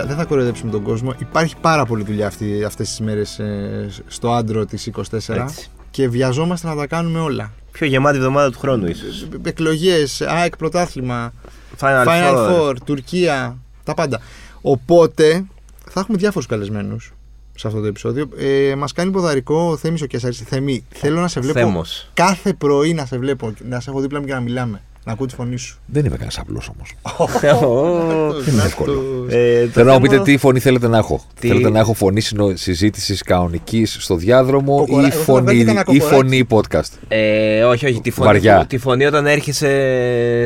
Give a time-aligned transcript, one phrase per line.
[0.00, 1.14] κοίτα, δεν θα κοροϊδέψουμε τον κόσμο.
[1.18, 5.68] Υπάρχει πάρα πολλή δουλειά αυτή, αυτές τις μέρες ε, στο άντρο της 24 Έτσι.
[5.90, 7.52] και βιαζόμαστε να τα κάνουμε όλα.
[7.72, 9.28] Πιο γεμάτη εβδομάδα του χρόνου, ίσως.
[9.42, 11.32] Εκλογές, ΑΕΚ πρωτάθλημα,
[11.80, 12.68] Final, Final Four.
[12.68, 14.20] Four, Τουρκία, τα πάντα.
[14.60, 15.44] Οπότε
[15.90, 17.12] θα έχουμε διάφορους καλεσμένους
[17.54, 18.28] σε αυτό το επεισόδιο.
[18.36, 20.38] Ε, μας κάνει ποδαρικό ο Θέμης ο Κεσάρης.
[20.38, 22.10] Θέμη, θέλω να σε βλέπω Θέμος.
[22.14, 24.82] κάθε πρωί να σε βλέπω, να σε έχω δίπλα μου και να μιλάμε.
[25.04, 25.78] Να ακούω τη φωνή σου.
[25.86, 26.94] Δεν είμαι κανένας απλός όμως.
[28.44, 29.02] Δεν είναι εύκολο.
[29.28, 31.24] Ε, το Θέλω να μου θέμα- πείτε τι φωνή θέλετε να έχω.
[31.40, 32.20] Τι- Θέλετε να έχω φωνή
[32.54, 36.14] συζήτησης κανονικής στο διάδρομο Κοκορα- ή εγώ θα φωνή, βάλω και ένα ή κοκοράκι.
[36.14, 38.00] φωνή podcast; Ε, όχι, όχι.
[38.00, 38.64] Τη φωνή, Βαριά.
[38.68, 39.66] τη φωνή όταν έρχεσαι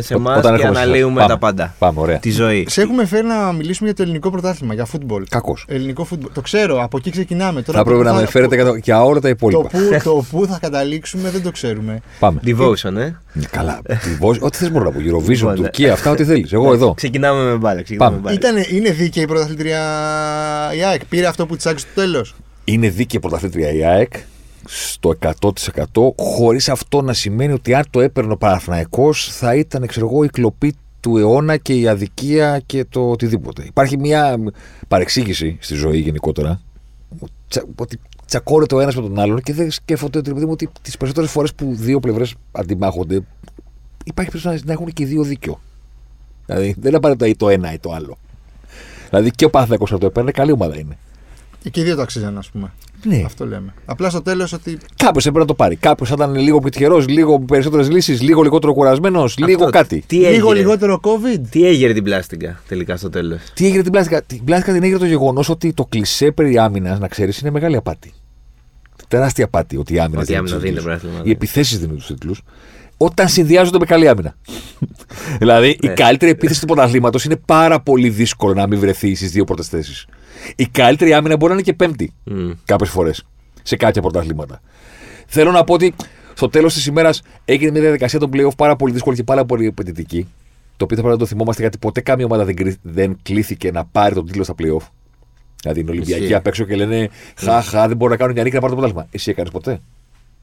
[0.02, 0.82] σε Ό- εμάς όταν και έρχομαι σε εσάς.
[0.84, 1.28] αναλύουμε Πάμε.
[1.32, 1.74] τα πάντα.
[1.78, 2.18] Πάμε, ωραία.
[2.18, 2.66] Τη ζωή.
[2.68, 5.24] Σε έχουμε φέρει να μιλήσουμε για το ελληνικό πρωτάθλημα, για φούτμπολ.
[5.28, 5.64] Κακός.
[5.68, 6.30] Ελληνικό φούτμπολ.
[6.34, 7.62] Το ξέρω, από εκεί ξεκινάμε.
[7.62, 9.68] Τώρα Θα το πρέπει που να με φέρετε για, το- για όλα τα Το υπόλοιπα.
[9.68, 12.00] που, το που θα καταλήξουμε δεν το ξέρουμε.
[12.18, 12.40] Πάμε.
[12.46, 13.12] Devotion, ε;
[13.50, 13.80] Καλά.
[14.02, 14.98] τη Βόζ- Ό,τι θες μπορώ να πω.
[14.98, 16.52] Eurovision, Λοιπόν, Τουρκία, αυτά ό,τι θέλεις.
[16.52, 16.94] Εγώ εδώ.
[16.94, 17.82] Ξεκινάμε με μπάλα.
[17.82, 18.16] ξεκινάμε Πάμε.
[18.16, 18.56] με μπάλα.
[18.60, 19.78] Ήτανε, είναι δίκαιη η πρωταθλητρία
[20.76, 21.04] η ΑΕΚ.
[21.06, 22.34] Πήρε αυτό που της άξιζε στο τέλος.
[22.64, 24.12] Είναι δίκαιη πρωταθλήτρια η ΑΕΚ
[24.66, 30.06] στο 100% χωρίς αυτό να σημαίνει ότι αν το έπαιρνε ο Παναθηναϊκός θα ήταν ξέρω
[30.06, 33.62] εγώ, η κλοπή του αιώνα και η αδικία και το οτιδήποτε.
[33.66, 34.36] Υπάρχει μια
[34.88, 36.60] παρεξήγηση στη ζωή γενικότερα
[37.48, 40.68] τσα- ότι τσακώνεται ο ένας με τον άλλον και δεν σκέφτονται ότι, παιδί μου, ότι
[40.82, 43.20] τις περισσότερες φορές που δύο πλευρές αντιμάχονται
[44.04, 45.60] υπάρχει περίπτωση να- να έχουν και οι δύο δίκιο.
[46.46, 48.18] Δηλαδή δεν είναι απαραίτητα ή το ένα ή το άλλο.
[49.08, 50.98] Δηλαδή και ο Παναθηναϊκός να το έπαιρνε, καλή ομάδα είναι.
[51.70, 52.72] Και οι δύο το αξίζαν, ας πούμε.
[53.06, 53.22] Ναι.
[53.24, 53.74] Αυτό λέμε.
[53.84, 54.78] Απλά στο τέλος ότι.
[54.96, 55.76] Κάποιος έπρεπε να το πάρει.
[55.76, 60.04] Κάποιος ήταν λίγο πιο τυχερό, λίγο περισσότερες λύσεις, λίγο λιγότερο κουρασμένος, λίγο κάτι.
[60.06, 61.40] Τι Λίγο έγινε, λιγότερο COVID.
[61.50, 64.98] τι έγινε την πλάστικα τελικά στο τέλος; Τι έγινε την πλάστικα; Την πλάστικα την έγινε
[64.98, 68.12] το γεγονός ότι το κλισέ περί άμυνας, να ξέρεις, είναι μεγάλη απάτη.
[69.08, 70.92] Τεράστια απάτη ότι η άμυνα Ότι η άμυνα τους δίνει τίτλους.
[70.92, 71.32] το πρωτάθλημα, Οι ναι.
[71.32, 72.42] επιθέσεις δίνουν τους τίτλους.
[73.04, 74.36] Όταν συνδυάζονται με καλή άμυνα.
[75.38, 75.92] δηλαδή, η Ναι.
[75.92, 80.06] καλύτερη επίθεση του πρωταθλήματος είναι πάρα πολύ δύσκολο να μην βρεθεί στις δύο πρώτες θέσεις.
[80.56, 82.50] Η καλύτερη άμυνα μπορεί να είναι και πέμπτη Μμ.
[82.64, 83.24] κάποιες φορές
[83.62, 84.60] σε κάποια πρωταθλήματα.
[85.26, 85.94] Θέλω να πω ότι
[86.34, 89.66] στο τέλος της ημέρας έγινε μια διαδικασία των playoff πάρα πολύ δύσκολη και πάρα πολύ
[89.66, 90.26] απαιτητική.
[90.76, 93.70] Το οποίο θα πρέπει να το θυμόμαστε γιατί ποτέ καμία ομάδα δεν, κρι- δεν κλήθηκε
[93.70, 94.86] να πάρει τον τίτλο στα playoff.
[95.62, 96.34] Δηλαδή είναι Ολυμπιακοί Ισχύει.
[96.34, 98.78] απ' έξω και λένε Χα, χα, δεν μπορώ να κάνω μια νίκη να πάρω το
[98.80, 99.08] πρωτάθλημα.
[99.12, 99.80] Εσύ έκανε ποτέ;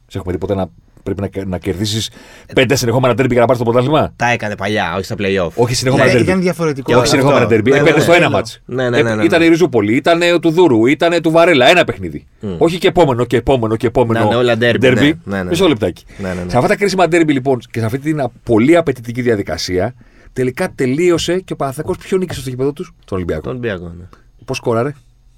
[0.08, 0.70] Σε έχουμε δει ποτέ να
[1.04, 2.10] πρέπει να, να κερδίσεις
[2.56, 5.50] πέντε συνεχόμενα τέρμπι για να πάρεις το πρωτάθλημα; Τα έκανε παλιά, όχι στα playoff.
[5.54, 6.30] Όχι συνεχόμενα Ναι, τέρμπι.
[6.30, 6.86] ήταν διαφορετικό.
[6.92, 7.16] Και Όχι αυτό.
[7.16, 7.70] συνεχόμενα τέρμπι.
[7.72, 8.18] Ναι, Έπαιρνε ναι, στο ναι.
[8.18, 8.62] ένα μάτς.
[8.66, 9.24] Ναι, ναι, ναι, ναι.
[9.24, 11.70] Ήταν η Ριζούπολη, ήταν του Δούρου, ήταν του Βαρέλα.
[11.70, 12.26] Ένα παιχνίδι.
[12.58, 14.20] Όχι και επόμενο και επόμενο και επόμενο.
[14.20, 14.96] Να είναι όλα derby, derby.
[14.96, 15.50] ναι, ναι, ναι.
[15.50, 16.04] Μισό λεπτάκι.
[16.18, 16.50] Ναι, ναι, ναι.
[16.50, 19.94] Σε αυτά τα κρίσιμα ντέρμπι λοιπόν και σε αυτή την α- πολύ απαιτητική διαδικασία,
[20.34, 23.42] τελικά τελείωσε και ο Παναθηναϊκός ποιο νίκησε στο γήπεδο τους, τον Ολυμπιακό.
[23.42, 24.04] Τον Ολυμπιακό, ναι.
[24.46, 24.94] Πώς σκόραρε;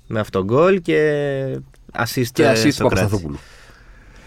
[0.08, 0.98] Με αυτόν γκολ και
[1.98, 3.02] assist και ε, assist του στο Κράτη.
[3.02, 3.40] Παπασταθόπουλου.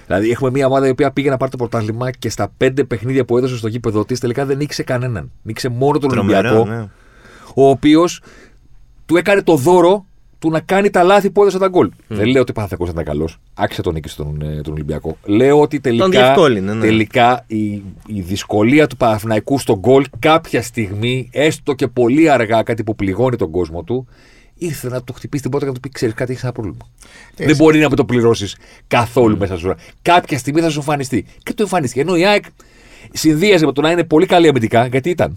[0.06, 3.24] Δηλαδή έχουμε μια ομάδα η οποία πήγε να πάρει το πρωτάθλημα και στα πέντε παιχνίδια
[3.24, 5.30] που έδωσε στο γήπεδο της τελικά δεν νίκησε κανέναν.
[5.42, 6.64] Νίκησε μόνο τον Τρομερό, Ολυμπιακό.
[6.64, 6.88] ναι.
[7.54, 8.22] ο οποίος
[9.06, 10.06] του έκανε το δώρο
[10.38, 11.90] του να κάνει τα λάθη που έδωσε τα γκολ.
[12.08, 13.38] Δεν λέω ότι ο Παναθηναϊκός ήταν καλός.
[13.54, 15.16] Άξιζε τον νίκη στον ε, τον Ολυμπιακό.
[15.24, 16.80] Λέω ότι τελικά, διευκόλυνε, ναι.
[16.80, 17.64] τελικά η,
[18.06, 23.36] η δυσκολία του Παναθηναϊκού στον γκολ κάποια στιγμή, έστω και πολύ αργά, κάτι που πληγώνει
[23.36, 24.06] τον κόσμο του,
[24.58, 26.88] ήρθε να το χτυπήσει την πόρτα και να του πει: Ξέρεις κάτι, έχεις ένα πρόβλημα.
[27.30, 27.44] Έτσι.
[27.44, 28.56] Δεν μπορεί να με το πληρώσεις
[28.86, 29.74] καθόλου μέσα σου.
[30.02, 31.26] Κάποια στιγμή θα σου εμφανιστεί.
[31.42, 32.00] Και το εμφανίστηκε.
[32.00, 32.44] Ενώ η ΑΕΚ
[33.12, 35.36] συνδύαζε με το να είναι πολύ καλή αμυντικά, γιατί ήταν.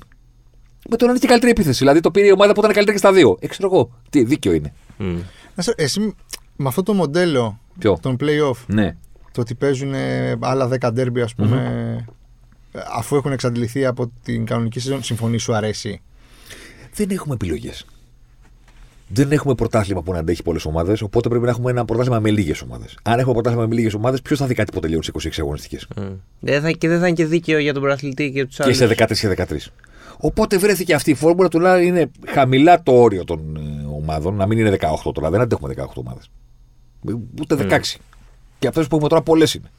[0.89, 1.77] Με το να είναι και καλύτερη επίθεση.
[1.77, 3.37] Δηλαδή το πήρε η ομάδα που ήταν καλύτερη και στα δύο.
[3.39, 3.91] Ε, ξέρω εγώ.
[4.09, 4.73] Τι δίκιο είναι.
[4.97, 5.17] Μμ.
[5.55, 6.15] Να σε- Εσύ
[6.55, 8.95] με αυτό το μοντέλο Ποιο; των playoff, Ναι.
[9.31, 11.57] το ότι παίζουν ε, άλλα 10 ντέρμπι, ας πούμε,
[12.71, 16.01] ε, αφού έχουν εξαντληθεί από την κανονική σεζόν, συμφωνείς, σου αρέσει;
[16.93, 17.85] Δεν έχουμε επιλογές.
[19.13, 22.29] Δεν έχουμε πρωτάθλημα που να αντέχει πολλές ομάδες, οπότε πρέπει να έχουμε ένα πρωτάθλημα με
[22.29, 22.97] λίγες ομάδες.
[23.03, 25.87] Αν έχουμε πρωτάθλημα με λίγες ομάδες, ποιος θα δει κάτι που τελειώνει σε 26 αγωνιστικές;
[25.95, 26.01] Μμ.
[26.39, 28.77] Δεν θα, και δεν θα είναι και δίκαιο για τον πρωταθλητή και τους Και άλλους.
[28.77, 29.55] σε 13 και 13.
[30.17, 34.57] Οπότε βρέθηκε αυτή η φόρμουλα τουλάχιστον είναι χαμηλά το όριο των ε, ομάδων, να μην
[34.59, 35.29] είναι 18 τώρα.
[35.29, 36.29] Δεν αντέχουμε 18 ομάδες.
[37.41, 37.79] Ούτε 16.
[38.59, 39.71] Και αυτές που έχουμε τώρα πολλές είναι.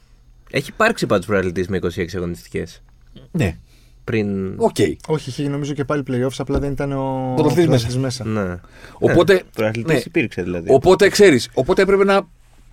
[0.51, 2.83] Έχει υπάρξει πάντως πρωταθλητής με 26 αγωνιστικές.
[3.31, 3.59] Ναι.
[4.05, 4.55] Πριν.
[4.57, 4.77] Οκ.
[5.07, 8.25] Όχι, είχε νομίζω και πάλι playoffs, απλά δεν ήταν ο πρωταθλητής πρωταθλητής μέσα.
[8.25, 8.57] Ναι.
[8.99, 10.01] Οπότε- Πρωταθλητή ναι.
[10.05, 10.73] υπήρξε δηλαδή.
[10.73, 12.21] Οπότε ξέρεις, οπότε έπρεπε να,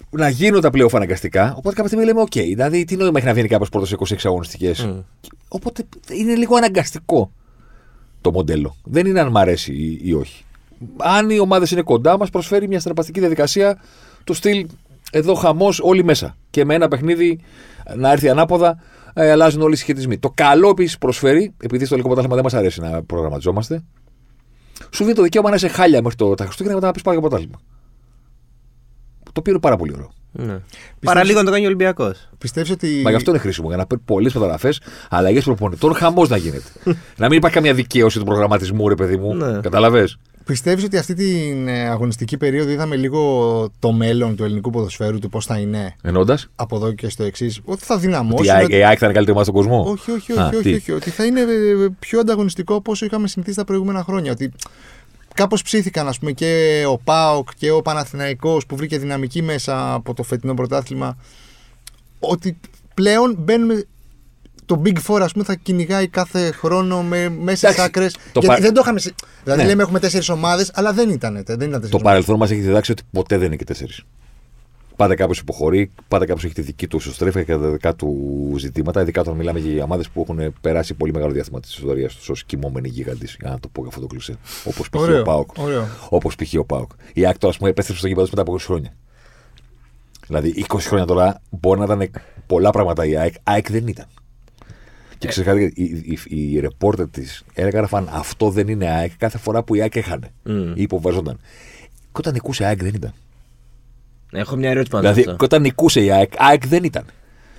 [0.10, 1.50] να γίνουν τα πλέον αναγκαστικά.
[1.58, 4.16] Οπότε κάποια στιγμή λέμε: Οκ, δηλαδή τι νόημα έχει να βγαίνει κάποιος πρώτος σε 26
[4.24, 5.00] αγωνιστικές; Μμ.
[5.48, 7.32] Οπότε είναι λίγο αναγκαστικό
[8.22, 8.76] το μοντέλο.
[8.84, 10.44] Δεν είναι αν μ' αρέσει ή, ή όχι.
[10.98, 13.82] Αν οι ομάδες είναι κοντά, μας προσφέρει μια συναρπαστική διαδικασία
[14.24, 14.68] του στυλ
[15.12, 16.38] εδώ χαμός όλοι μέσα.
[16.50, 17.40] Και με ένα παιχνίδι
[17.96, 18.80] να έρθει ανάποδα,
[19.18, 20.18] ε, αλλάζουν όλοι οι συσχετισμοί.
[20.18, 23.84] Το καλό επίσης προσφέρει, επειδή στο ελληνικό πρωτάθλημα δεν μας αρέσει να προγραμματιζόμαστε,
[24.90, 27.02] σου δίνει το δικαίωμα να είσαι χάλια μέχρι το, τα Χριστούγεννα και μετά να πει
[27.02, 27.60] πάω για πρωτάθλημα.
[29.24, 30.12] Το οποίο είναι πάρα πολύ ωραίο.
[30.32, 30.60] Ναι.
[31.00, 32.30] Παραλίγο να το κάνει ο Ολυμπιακός.
[32.38, 33.02] Πιστεύεις ότι.
[33.04, 33.68] Μα γι' αυτό είναι χρήσιμο.
[33.68, 34.72] Για να παίρνει πολλές φωτογραφίε,
[35.10, 36.70] αλλαγές προπονητών, χαμός να γίνεται.
[37.18, 39.36] να μην υπάρχει καμία δικαίωση του προγραμματισμού, ρε παιδί μου.
[39.36, 39.60] Ναι.
[39.60, 40.08] Καταλαβέ.
[40.48, 45.30] Πιστεύεις ότι αυτή την ε, αγωνιστική περίοδο είδαμε λίγο το μέλλον του ελληνικού ποδοσφαίρου, του
[45.30, 46.50] πώς θα είναι; Ενώντας.
[46.56, 47.60] από εδώ και στο εξής.
[47.66, 48.46] Ότι θα Ότι δυναμώσει.
[48.46, 49.84] η ΑΕΚ η ΑΕΚ θα είναι καλύτερη ομάδα στον κόσμο.
[49.92, 51.46] Όχι, όχι, Α, όχι, όχι, τι; όχι, Ότι θα είναι ε,
[52.00, 54.32] πιο ανταγωνιστικό από όσο είχαμε συνηθίσει τα προηγούμενα χρόνια.
[54.32, 54.52] Ότι
[55.34, 60.14] κάπως ψήθηκαν ας πούμε, και ο ΠΑΟΚ και ο Παναθηναϊκός που βρήκε δυναμική μέσα από
[60.14, 61.18] το φετινό πρωτάθλημα.
[62.20, 62.58] Ότι
[62.94, 63.86] πλέον μπαίνουμε.
[64.68, 68.14] Το Big Four, ας πούμε, θα κυνηγάει κάθε χρόνο με, μέσα στι Εντάξει, άκρες.
[68.14, 69.00] το Γιατί πα- δεν το είχαμε.
[69.00, 69.68] σε- Δηλαδή, Ναι.
[69.68, 71.34] λέμε έχουμε τέσσερις ομάδες, αλλά δεν ήταν.
[71.34, 72.02] Δεν ήταν τέσσερις Το ομάδες.
[72.02, 74.04] παρελθόν μας έχει διδάξει ότι ποτέ δεν είναι και τέσσερις.
[74.96, 78.16] Πάντα κάποιος υποχωρεί, πάντα κάποιος έχει τη δική του ισοστρέφεια και τα δικά του
[78.58, 79.02] ζητήματα.
[79.02, 82.44] Ειδικά όταν μιλάμε για ομάδες που έχουν περάσει πολύ μεγάλο διάστημα της ιστορίας τους ως
[82.44, 84.36] κοιμόμενοι γίγαντες, για να το πω για αυτό το κλεισέ.
[84.64, 85.00] Όπως π.χ.
[85.00, 85.50] ο Ωραίο, Πάοκ.
[85.58, 85.88] ωραίο.
[86.10, 86.54] Όπως π.χ.
[86.60, 86.92] ο Πάοκ.
[87.14, 88.94] Η ΑΕΚ τώρα, ας πούμε, επέστρεψε στο γήπεδο της μετά από 20 χρόνια.
[90.28, 92.10] Δηλαδή, 20 χρόνια τώρα μπορεί να ήταν
[92.48, 93.34] πολλά πράγματα η ΑΕΚ.
[93.44, 94.06] ΑΕΚ δεν ήταν.
[95.18, 99.64] Και ξέρετε κάτι, οι, οι, οι ρεπόρτερ της έγραφαν αυτό δεν είναι ΑΕΚ κάθε φορά
[99.64, 100.72] που η ΑΕΚ έχανε Μμ.
[100.76, 101.40] ή υποβαζόταν.
[102.02, 103.14] Και όταν νικούσε η ΑΕΚ δεν ήταν.
[104.32, 105.46] Έχω μια ερώτηση πάνω Δηλαδή, σε και αυτό.
[105.46, 107.06] όταν νικούσε η ΑΕΚ, ΑΕΚ δεν ήταν.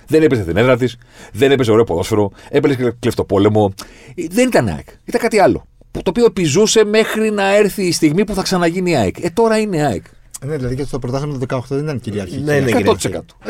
[0.07, 0.97] Δεν έπαιζε την έδρα της,
[1.33, 3.73] δεν έπαιζε ωραίο ποδόσφαιρο, έπαιζε και κλεφτοπόλεμο.
[4.15, 4.87] Ε, Δεν ήταν ΑΕΚ.
[5.05, 5.67] Ήταν κάτι άλλο.
[5.91, 9.23] Που- Το οποίο επιζούσε μέχρι να έρθει η στιγμή που θα ξαναγίνει η ΑΕΚ.
[9.23, 10.03] Ε, τώρα είναι ΑΕΚ.
[10.45, 12.41] Ναι, δηλαδή και στο πρωτάθλημα του 18 δεν ήταν κυριαρχική.
[12.41, 12.71] Ναι, ναι.
[12.85, 12.93] 100%.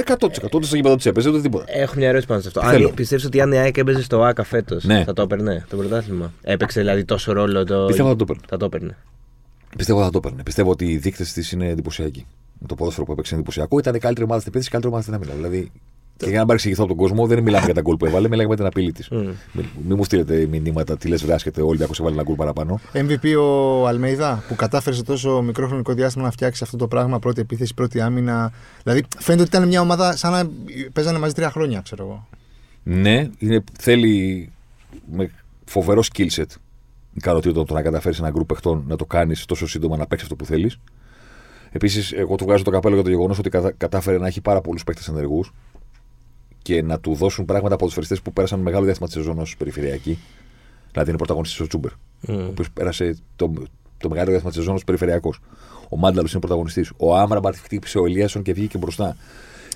[0.05, 0.53] 100%.
[0.53, 1.63] Ούτε στο γήπεδο της έπαιζε, ούτε τίποτα.
[1.67, 2.61] Έχω μια ερώτηση πάνω σε αυτό.
[2.63, 2.87] Θέλω.
[2.87, 5.03] Αν πιστεύεις ότι αν η ΑΕΚ έπαιζε στο ΑΚΑ φέτος, Ναι.
[5.03, 7.85] θα το έπαιρνε το πρωτάθλημα; Έπαιξε δηλαδή τόσο ρόλο το.
[7.85, 8.41] Πιστεύω θα το έπαιρνε.
[8.47, 8.97] Θα το έπαιρνε.
[9.77, 10.43] Πιστεύω θα το έπαιρνε.
[10.43, 12.25] Πιστεύω ότι οι δείκτες της είναι εντυπωσιακοί.
[12.67, 13.79] Το ποδόσφαιρο που έπαιξε είναι εντυπωσιακό.
[13.79, 15.49] Ήταν η καλύτερη ομάδα στην επίθεση, η καλύτερη ομάδα στην άμυνα.
[15.49, 15.71] Δηλαδή,
[16.25, 18.47] και για να παρεξηγηθώ από τον κόσμο, δεν μιλάμε για τα γκολ που έβαλε, μιλάμε
[18.47, 19.09] για την απειλή της.
[19.09, 19.17] Μμ.
[19.51, 22.79] Μην, μην μου στείλετε μηνύματα, τι λες, βράσχετε, όλοι άκουσε βάλει ένα γκολ παραπάνω.
[22.93, 27.19] MVP ο Αλμέιδα που κατάφερε σε τόσο μικρό χρονικό διάστημα να φτιάξει αυτό το πράγμα.
[27.19, 28.51] Πρώτη επίθεση, πρώτη άμυνα.
[28.83, 30.49] Δηλαδή φαίνεται ότι ήταν μια ομάδα σαν να
[30.93, 32.27] παίζανε μαζί τρία χρόνια, ξέρω εγώ.
[32.83, 34.49] Ναι, είναι, θέλει
[35.11, 35.31] με
[35.65, 36.43] φοβερό skill set
[37.13, 40.35] ικανοτήτων το να καταφέρεις ένα γκρουπ παιχτών να το κάνεις τόσο σύντομα να παίξεις αυτό
[40.43, 40.79] που θέλεις.
[41.71, 44.61] Επίσης, εγώ του βγάζω το καπέλο για το γεγονός ότι κατα- κατάφερε να έχει πάρα
[44.61, 45.53] πολλούς παίκτες ενεργούς
[46.69, 50.17] και να του δώσουν πράγματα από τους που πέρασαν μεγάλο διάστημα της σεζόν ως περιφερειακή.
[50.91, 51.91] Δηλαδή, είναι πρωταγωνιστής ο Τσούμπερ,
[52.27, 53.53] ο οποίος πέρασε το,
[53.97, 55.39] το μεγάλο διάστημα της σεζόν ως περιφερειακός.
[55.89, 56.91] Ο Μάνταλος είναι πρωταγωνιστής.
[56.97, 59.15] Ο Άμραμπαρτ χτύπησε ο Ελίασον και βγήκε μπροστά.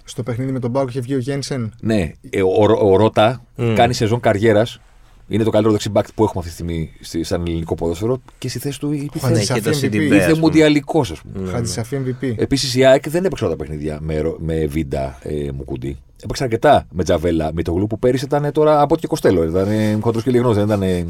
[0.03, 1.73] Στο παιχνίδι με τον Μπάουκ είχε βγει ο Γένσεν.
[1.81, 3.43] Ναι, ε, ο, ο, ο Ρότα
[3.75, 4.79] κάνει σεζόν καριέρας.
[5.27, 8.59] Είναι το καλύτερο δεξιμπάκ που έχουμε αυτή τη στιγμή στη- σαν ελληνικό ποδόσφαιρο και στη
[8.59, 9.27] θέση του υπήρχε.
[9.27, 9.85] Ναι, Ναι, και και το το MVP.
[9.85, 9.93] CDB.
[9.93, 10.39] Ήρθε ας πούμε.
[10.39, 11.49] μουντιαλικός, ας πούμε.
[11.49, 12.33] Χατζησαφή MVP.
[12.37, 15.97] Επίσης η ΑΕΚ δεν έπαιξε όλα τα παιχνίδια με, ρο- με βίντα ε, Μουκουντή.
[16.23, 19.43] Έπαιξε αρκετά με Τζαβέλα, με το γλου που πέρυσι ήταν τώρα από ό,τι και Κοστέλο.
[19.43, 21.07] Ήταν ε, χοντρός και λιγνός, δεν ήταν, ε, δεν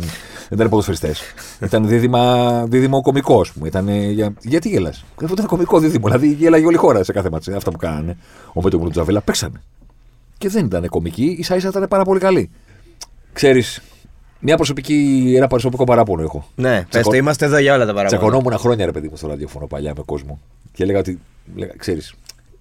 [0.51, 1.21] ήταν ποδοσφαιριστές.
[1.61, 3.67] ήταν δίδυμα, δίδυμο κωμικό, ας πούμε.
[3.67, 6.05] Ήταν, ε, για, γιατί γέλας; Αυτό ήταν κωμικό δίδυμο.
[6.05, 7.55] Δηλαδή γέλαγε όλη η χώρα σε κάθε μάτσα.
[7.55, 8.17] Αυτά που κάνανε.
[8.53, 9.61] Ο Μέτο και ο Τζαβέλα παίξανε.
[10.37, 12.49] Και δεν ήταν κωμικοί, ίσα ίσα ήταν πάρα πολύ καλοί.
[13.33, 13.81] Ξέρεις,
[14.39, 16.45] μια προσωπική, ένα προσωπικό παράπονο έχω.
[16.55, 18.19] Ναι, πες Τσακω- το, είμαστε εδώ για όλα τα παράπονα.
[18.19, 20.39] Τσακωνόμουν χρόνια, ρε παιδί μου, στο ραδιόφωνο παλιά με κόσμο.
[20.73, 21.19] Και έλεγα ότι,
[21.55, 22.13] λέγα, ξέρεις,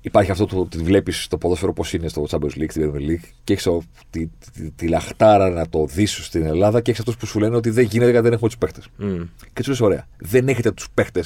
[0.02, 3.28] υπάρχει αυτό το ότι βλέπεις το ποδόσφαιρο πώς είναι στο Champions League, στην Premier League,
[3.44, 3.69] και έχεις
[4.10, 7.56] τη, τη, τη λαχτάρα να το δεις στην Ελλάδα και έχεις αυτούς που σου λένε
[7.56, 8.81] ότι δεν γίνεται γιατί δεν έχουμε τους παίχτε.
[8.96, 9.22] Μμ.
[9.52, 11.25] Και τους λες, ωραία, δεν έχετε τους παίχτε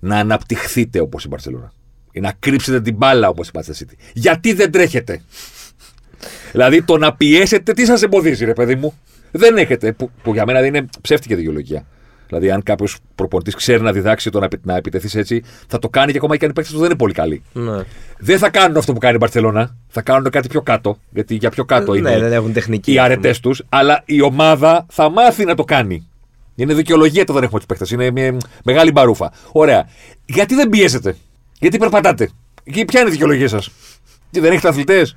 [0.00, 1.72] να αναπτυχθείτε όπως η Μπαρσελόνα.
[2.12, 3.94] Ή να κρύψετε την μπάλα όπως η Manchester City.
[4.12, 5.22] Γιατί δεν τρέχετε;
[6.52, 8.94] δηλαδή το να πιέσετε, τι σας εμποδίζει, ρε παιδί μου;
[9.30, 9.92] Δεν έχετε.
[9.92, 11.86] Που, που για μένα είναι ψεύτικη δικαιολογία.
[12.28, 15.88] Δηλαδή, αν κάποιος προπονητής ξέρει να διδάξει το να, επι- να επιτεθείς έτσι, θα το
[15.88, 17.42] κάνει και ακόμα και αν οι παίκτες του δεν είναι πολύ καλοί.
[17.52, 17.82] Ναι.
[18.18, 19.76] Δεν θα κάνουν αυτό που κάνει η Μπαρσελόνα.
[19.88, 20.98] Θα κάνουν κάτι πιο κάτω.
[21.10, 23.62] Γιατί για πιο κάτω Ναι, είναι δεν έχουν τεχνική, οι ας αρετές τους.
[23.68, 26.08] Αλλά η ομάδα θα μάθει να το κάνει.
[26.54, 27.90] Είναι δικαιολογία το δεν έχουμε τους παίκτες.
[27.90, 29.32] Είναι μια μεγάλη μπαρούφα.
[29.52, 29.88] Ωραία.
[30.24, 31.16] Γιατί δεν πιέζετε;
[31.58, 32.30] Γιατί περπατάτε;
[32.72, 33.70] Και ποια είναι η δικαιολογία σας;
[34.30, 35.16] Και δεν έχετε αθλητές;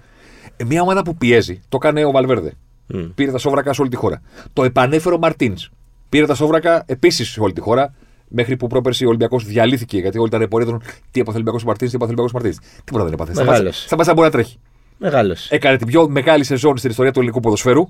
[0.58, 1.62] Ε, μια ομάδα που πιέζει.
[1.70, 2.54] Το έκανε ο Βαλβέρδε.
[2.88, 3.01] Μμ.
[3.16, 4.22] Πήρε τα σόβρακα σε όλη τη χώρα.
[4.54, 5.70] Το επανέφερε ο Μαρτίνς.
[6.10, 7.94] Πήρε τα σόβρακα επίσης σε όλη τη χώρα.
[8.28, 9.98] Μέχρι που πρόπερση ο Ολυμπιακός διαλύθηκε.
[9.98, 10.82] Γιατί όλοι ήταν πορεία του.
[11.12, 12.82] Τι έπαθε ο Ολυμπιακός Μαρτίνς, τι έπαθε ο Ολυμπιακός Μαρτίνς.
[12.84, 13.34] Τίποτα δεν έπαθε.
[13.44, 13.78] Μεγάλος.
[13.84, 14.58] Σταμάτησε να μπορεί να τρέχει.
[14.98, 15.48] Μεγάλος.
[15.51, 17.88] Έκανε την πιο μεγάλη σεζόν στην ιστορία του ελληνικού ποδοσφαίρου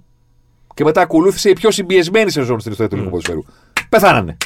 [0.73, 3.43] και μετά ακολούθησε η πιο συμπιεσμένη σεζόν στην ιστορία του ελληνικού ποδοσφαίρου.
[3.89, 4.37] Πεθάνανε.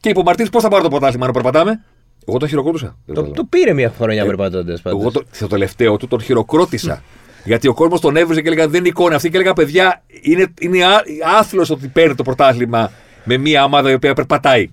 [0.00, 1.84] Και είπε ο Μαρτίνς πώς θα πάρω το πρωτάθλημα να περπατάμε;
[2.26, 2.96] Εγώ τον χειροκρότησα.
[3.06, 5.00] Δεν Το, το το πήρε μια χρονιά Ε, περπατώντας πάντως.
[5.00, 7.02] Εγώ το, στο τελευταίο του τον χειροκρότησα.
[7.44, 10.46] Γιατί ο κόσμος τον έβριζε και έλεγα δεν είναι εικόνα αυτή και έλεγα παιδιά είναι,
[10.60, 11.02] είναι ά-
[11.38, 12.90] άθλος ότι παίρνει το πρωτάθλημα
[13.24, 14.64] με μια ομάδα η οποία περπατάει.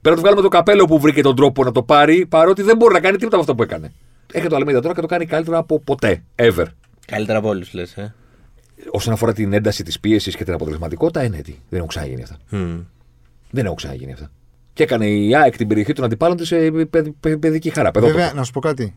[0.00, 2.76] Πρέπει να του βγάλουμε το καπέλο που βρήκε τον τρόπο να το πάρει παρότι δεν
[2.76, 3.92] μπορεί να κάνει τίποτα από αυτό που έκανε.
[4.32, 6.22] Έχει το Αλμίδα τώρα και το κάνει καλύτερα από ποτέ.
[6.36, 6.64] Ever.
[7.06, 7.96] Καλύτερα από όλους, λες.
[7.96, 8.14] Ε.
[8.90, 11.58] Όσον αφορά την ένταση της πίεσης και την αποτελεσματικότητα, είναι έτσι.
[11.68, 12.36] Δεν έχουν ξαναγίνει αυτά.
[12.50, 12.78] Μμ.
[13.50, 14.30] Δεν έχουν ξαναγίνει αυτά.
[14.72, 17.90] Και έκανε η ΑΕΚ την περιοχή των αντιπάλων της σε παιδ- παιδ- παιδική χαρά.
[17.90, 18.18] παιδότοπο.
[18.18, 18.94] Βέβαια, να σου πω κάτι.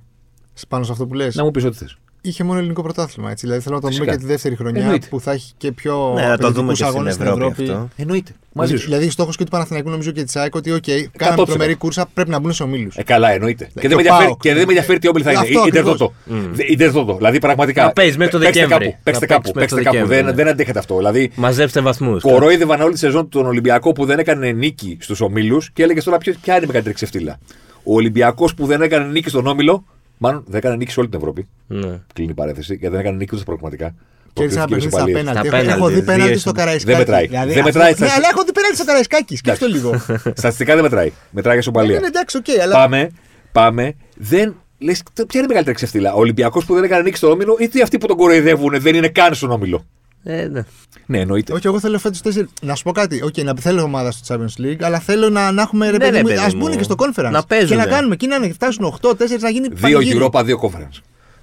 [0.68, 1.36] Πάνω σε αυτό που λες.
[1.36, 1.98] Να μου πεις ό,τι θες.
[2.30, 3.32] Είχε μόνο ελληνικό πρωτάθλημα.
[3.32, 3.46] Έτσι.
[3.46, 4.16] Δηλαδή θέλω να το δούμε Φυσικά.
[4.18, 5.08] και τη δεύτερη χρονιά Εννοείται.
[5.10, 7.90] που θα έχει και πιο Ναι, να το δούμε απαιτητικούς και στην αγώνες Ευρώπη αυτό.
[7.96, 8.32] Εννοείται.
[8.54, 8.86] Μαζί σου.
[8.86, 11.46] Δηλαδή, στόχος και του Παναθηναϊκού νομίζω και της ΑΕΚ ότι, OK, κάναμε 100%.
[11.46, 12.96] τρομερή κούρσα, πρέπει να μπουν σε ομίλους.
[12.98, 13.64] Ε, καλά, εννοείται.
[13.74, 14.42] Και, και δεν με ο ενδιαφέρει, ΠΑΟΚ.
[14.42, 15.40] και δεν με ενδιαφέρει τι όμπλη θα είναι.
[15.40, 15.98] Αυτό Ιντερ ακριβώς.
[15.98, 16.14] Τότο.
[16.68, 17.16] Ιντερ Τότο.
[17.16, 17.84] Δηλαδή πραγματικά.
[17.84, 18.86] Να παίζει μέχρι το παίξτε Δεκέμβρη.
[18.90, 19.52] Κάπου, παίξτε Να κάπου.
[19.52, 20.08] παίξεις μέχρι Παίξτε το κάπου.
[20.08, 20.44] Δεκέμβρη, Δεν, ναι.
[20.44, 20.98] δεν αντέχετε αυτό.
[20.98, 22.22] Δηλαδή, Μαζέψτε βαθμούς.
[22.22, 26.18] κορόιδευαν όλη τη σεζόν τον Ολυμπιακό που δεν έκανε νίκη στους ομίλους και έλεγε τώρα
[26.18, 27.40] ποιο, ποια είναι η μεγαλύτερη ξεφτύλα.
[27.84, 29.86] Ο Ολυμπιακός που δεν έκανε νίκη στον όμιλο,
[30.18, 31.48] μάλλον δεν έκανε νίκη σε όλη την Ευρώπη.
[31.68, 32.00] Ναι.
[32.14, 33.96] Κλείνει η παρέθεση γιατί δεν έκανε νίκη ούτε στα προγραμματικά.
[34.34, 35.48] Κέρδισε ένα Προκρίθηκε παιχνίδι με στα ισοπαλίες.
[35.48, 35.66] πέναλτι.
[35.66, 36.90] Στα Έχω- Έχω δει πέναλτις, πέναλτι δύο στο στην- Καραϊσκάκι.
[36.92, 37.28] Δεν μετράει.
[37.28, 37.92] Δηλαδή, Δεν αυτό- μετράει.
[38.00, 39.36] Ναι, Θα- αλλά έχω δει πέναλτις στο Καραϊσκάκι.
[39.36, 39.90] Σκέφτο λίγο.
[40.42, 41.12] Στατιστικά δεν μετράει.
[41.32, 41.98] Μετράει για ισοπαλία.
[41.98, 42.74] Είναι εντάξει, οκ, αλλά.
[42.76, 43.10] Πάμε,
[43.52, 43.94] πάμε.
[44.18, 44.56] Δεν.
[44.80, 47.82] Λες, ποια είναι η μεγαλύτερη ξεφτύλα; Ο Ολυμπιακός που δεν έκανε νίκη στον όμιλο ή
[47.82, 49.86] αυτοί που τον κοροϊδεύουν δεν είναι καν στον όμιλο;
[50.30, 50.62] Ε, ναι.
[51.06, 51.54] Ναι, εννοείται.
[51.54, 52.48] Όχι, εγώ θέλω φέτος τέσσερι.
[52.62, 53.22] Να σου πω κάτι.
[53.24, 56.12] Οκ, να θέλω ομάδα στο Champions League, αλλά θέλω να, να έχουμε ρε Ναι, παιδί
[56.12, 56.28] ρε, μου.
[56.28, 56.58] παιδί Α μου.
[56.58, 57.30] μπουν και στο conference.
[57.32, 57.82] Να παίζουνε.
[57.82, 60.20] Και να κάνουμε εκεί να φτάσουν 8-4 να γίνει Δύο πανηγύρι.
[60.32, 61.02] Europa, δύο conference.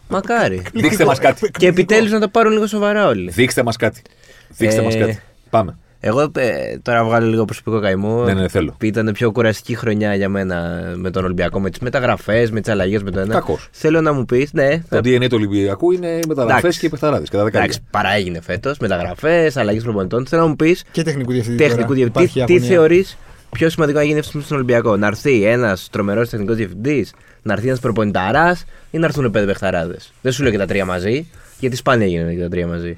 [0.08, 0.62] Μακάρι.
[0.74, 1.50] Δείξτε μας κάτι.
[1.58, 3.30] Και επιτέλους να το πάρουν λίγο σοβαρά όλοι.
[3.30, 4.02] Δείξτε μας κάτι.
[4.48, 5.20] Δείξτε Ε, μα κάτι.
[5.50, 5.76] Πάμε.
[6.06, 8.24] Εγώ ε, τώρα βγάλω λίγο προσωπικό καημό.
[8.24, 8.74] Ναι, ναι, θέλω.
[8.78, 12.72] Που Ήταν πιο κουραστική χρονιά για μένα με τον Ολυμπιακό, με τις μεταγραφές, με τις
[12.72, 13.34] αλλαγές με το ένα.
[13.34, 13.68] Κακός.
[13.70, 14.68] Θέλω να μου πεις, ναι.
[14.78, 16.80] Το θα- DNA του Ολυμπιακού είναι μεταγραφές Εντάξει.
[16.80, 17.28] και παιχταράδες.
[17.28, 17.70] Κατά δεκαετία.
[17.70, 18.78] Εντάξει, παραέγινε φέτος.
[18.78, 20.26] Μεταγραφές, αλλαγές προπονητών.
[20.26, 21.56] Θέλω να μου πεις Και τεχνικού διευθυντή.
[21.56, 21.94] τεχνικού τώρα.
[21.94, 22.24] διευθυντή.
[22.24, 22.68] Υπάρχει Τι αγωνία.
[22.68, 23.16] θεωρείς
[23.50, 27.12] πιο σημαντικό να γίνει αυτή τη στιγμή στον Ολυμπιακό; Να έρθει ένας τρομερός τεχνικός διευθυντής,
[27.42, 30.84] να έρθει ένας προπονηταράς ή να έρθουν πέντε παιχταράδες; Δεν σου λέω και τα τρία
[30.84, 31.26] μαζί,
[31.58, 32.96] γιατί σπάνια γίνονται και τα τρία μαζί.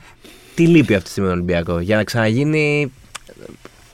[0.56, 2.92] Τι λείπει αυτή τη στιγμή τον Ολυμπιακός για να ξαναγίνει;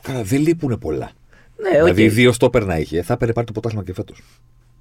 [0.02, 1.11] Καλά, δεν λείπουν πολλά.
[1.57, 1.83] Ναι, οκ.
[1.83, 4.23] Δηλαδή, δύο στόπερ να είχε, θα έπαιρνε πάρει το πρωτάθλημα και φέτος.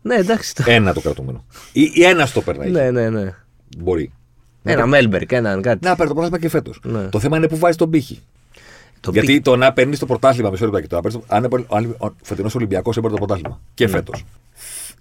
[0.02, 0.56] Ναι, εντάξει.
[0.56, 1.46] το- Ένα το κρατούμενο.
[1.72, 2.72] Ή, ή ένα στόπερ να είχε.
[2.74, 3.36] ναι, ναι, ναι.
[3.78, 4.12] Μπορεί.
[4.64, 5.86] Ένα Μέλμπεργκ, έναν κάτι.
[5.86, 6.80] Να πάρει το πρωτάθλημα και φέτος.
[6.84, 7.04] Ναι.
[7.04, 8.20] Το θέμα είναι που βάζει τον πύχη.
[9.00, 11.36] Το Γιατί πι- το να παίρνεις το πρωτάθλημα, μισό λεπτό και το να παίρνεις το-
[11.36, 13.92] αν έπαιρνε- αν ο φετινός Ολυμπιακός έπαιρνε το πρωτάθλημα και Ναι.
[13.92, 14.24] φέτος.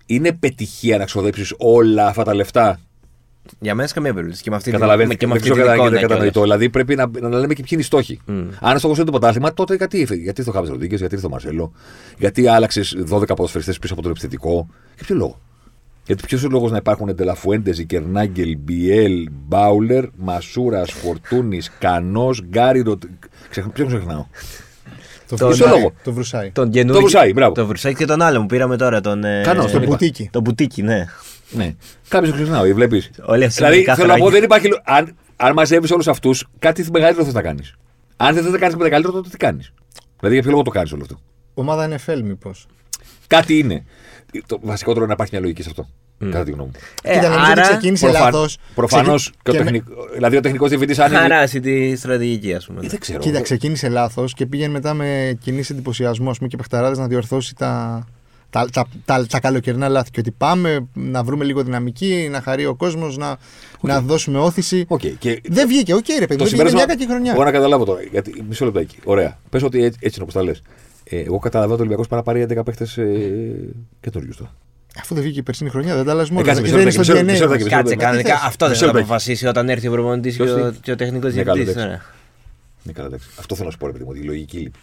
[0.06, 2.80] Είναι πετυχία να ξοδέψεις όλα αυτά τα λεφτά.
[3.60, 4.42] Για μένα σε καμία περίπτωση.
[4.42, 5.14] Και με αυτή, Καταλαβαίνετε.
[5.14, 6.38] τη- και με Δεν αυτή ξέρω την κατά- εικόνα γιατί κατανοητό.
[6.40, 6.58] κιόλας.
[6.58, 8.20] Δηλαδή πρέπει να, να λέμε και ποιοι είναι οι στόχοι.
[8.26, 8.48] Μμ.
[8.60, 10.14] Αν ο στόχο είναι το πρωτάθλημα, τότε γιατί ήρθε.
[10.14, 11.72] Γιατί ήρθε ο Χάβη Ροντίγκε, γιατί ήρθε ο Μαρσέλο,
[12.18, 14.68] γιατί άλλαξες 12 ποδοσφαιριστές πίσω από το επιθετικό.
[14.94, 15.40] Για ποιο λόγο;
[16.06, 22.80] Γιατί ποιος είναι ο λόγος να υπάρχουν Ντελαφουέντες, Κερνάγκελ, Μπιέλ, Μπάουλερ, Μασούρας, Φορτούνης, Κανός, Γκάρι.
[22.80, 23.02] Ροτ...
[23.50, 23.66] Ξεχ...
[23.68, 24.24] Ποιον ξεχνάω;
[25.28, 26.50] Το Το- Βρουσάι, λόγο; Το Βρουσάι.
[26.50, 27.54] Τον καινούργιο- Βρουσάι, μπράβο.
[27.54, 29.00] Το Βρουσάι και τον άλλο που πήραμε τώρα.
[29.00, 29.86] Τον, ε, Κανός, τον Το είπα.
[29.86, 30.28] μπουτίκι.
[30.32, 31.04] Το μπουτίκι, ναι.
[31.50, 31.74] Ναι.
[32.08, 33.10] Κάποιος ξεχνάω, βλέπεις.
[33.24, 34.30] Όλοι αυτοί Δηλαδή είναι θέλω να πω, καθράγια.
[34.30, 34.68] δεν υπάρχει.
[34.68, 37.74] λο- Αν, αν μαζεύεις όλους αυτούς, κάτι μεγαλύτερο θες να κάνεις.
[38.16, 39.72] Αν δεν θες να κάνεις με μεγαλύτερο, τότε τι κάνεις.
[40.16, 41.20] Δηλαδή για ποιο λόγο το κάνεις όλο αυτό.
[41.54, 42.66] Ομάδα NFL, μήπως.
[43.26, 43.84] Κάτι είναι.
[44.46, 45.88] Το βασικότερο είναι να υπάρχει μια λογική σε αυτό.
[46.30, 46.80] Κατά τη γνώμη μου.
[47.02, 48.58] Ε, Κοίτα, νομίζω ότι άρα, ξεκίνησε λάθος.
[48.74, 49.92] Προφανώς και ο με- τεχνικό.
[50.14, 51.20] Δηλαδή ο τεχνικός διευθυντής αν είναι.
[51.20, 52.80] χαράσει τη στρατηγική, ας πούμε.
[52.84, 53.18] Ε, Δεν ξέρω.
[53.18, 57.54] Κοίτα, ξεκίνησε λάθος και πήγαινε μετά με κοινή εντυπωσιασμό ας πούμε, και παιχταράδες να διορθώσει
[57.54, 58.04] τα,
[58.50, 60.10] τα, τα, τα, τα καλοκαιρινά λάθη.
[60.10, 63.36] Και ότι πάμε να βρούμε λίγο δυναμική, να χαρεί ο κόσμος, να,
[63.80, 64.84] να δώσουμε όθηση.
[64.88, 66.86] Οκ, και Δεν βγήκε, οκ, ρε παιδί, το μου, βγήκε μια συμπέρασμα.
[66.94, 67.32] κακή χρονιά.
[67.32, 68.00] Εγώ να καταλάβω τώρα.
[68.10, 68.96] Γιατί, μισό λεπτάκι.
[69.04, 69.38] Ωραία.
[69.50, 70.62] Πες ότι έτσι, έτσι είναι όπως τα λες.
[71.04, 73.04] Ε, εγώ καταλαβαίνω ότι ο Ολυμπιακός πάρα πάρει 11 παίχτες ε,
[74.00, 74.54] καινούριους τώρα.
[75.00, 76.46] Αφού δεν βγήκε η περσινή χρονιά, δεν τα αλλάζει μόνος.
[76.48, 77.48] Ε, κάτσε, δεν μισό είναι στο λεπτάκι, μισό DNA.
[77.48, 77.64] λεπτάκι, μας.
[77.64, 78.04] μισό Κάτσε, λεπτάκι.
[78.04, 78.46] κανονικά θες.
[78.48, 79.10] αυτό δεν Μισό θα λεπτάκι.
[79.12, 81.80] αποφασίσει όταν έρθει ο προπονητής και, Ποιος ο- τι; και ο τεχνικός Ναι, καλά, διευθυντή.
[81.80, 82.02] εντάξει.
[82.82, 83.28] Ναι, καλά, εντάξει.
[83.38, 84.78] Αυτό θέλω να σου πω, ρε παιδί μου, ότι η λογική λείπει.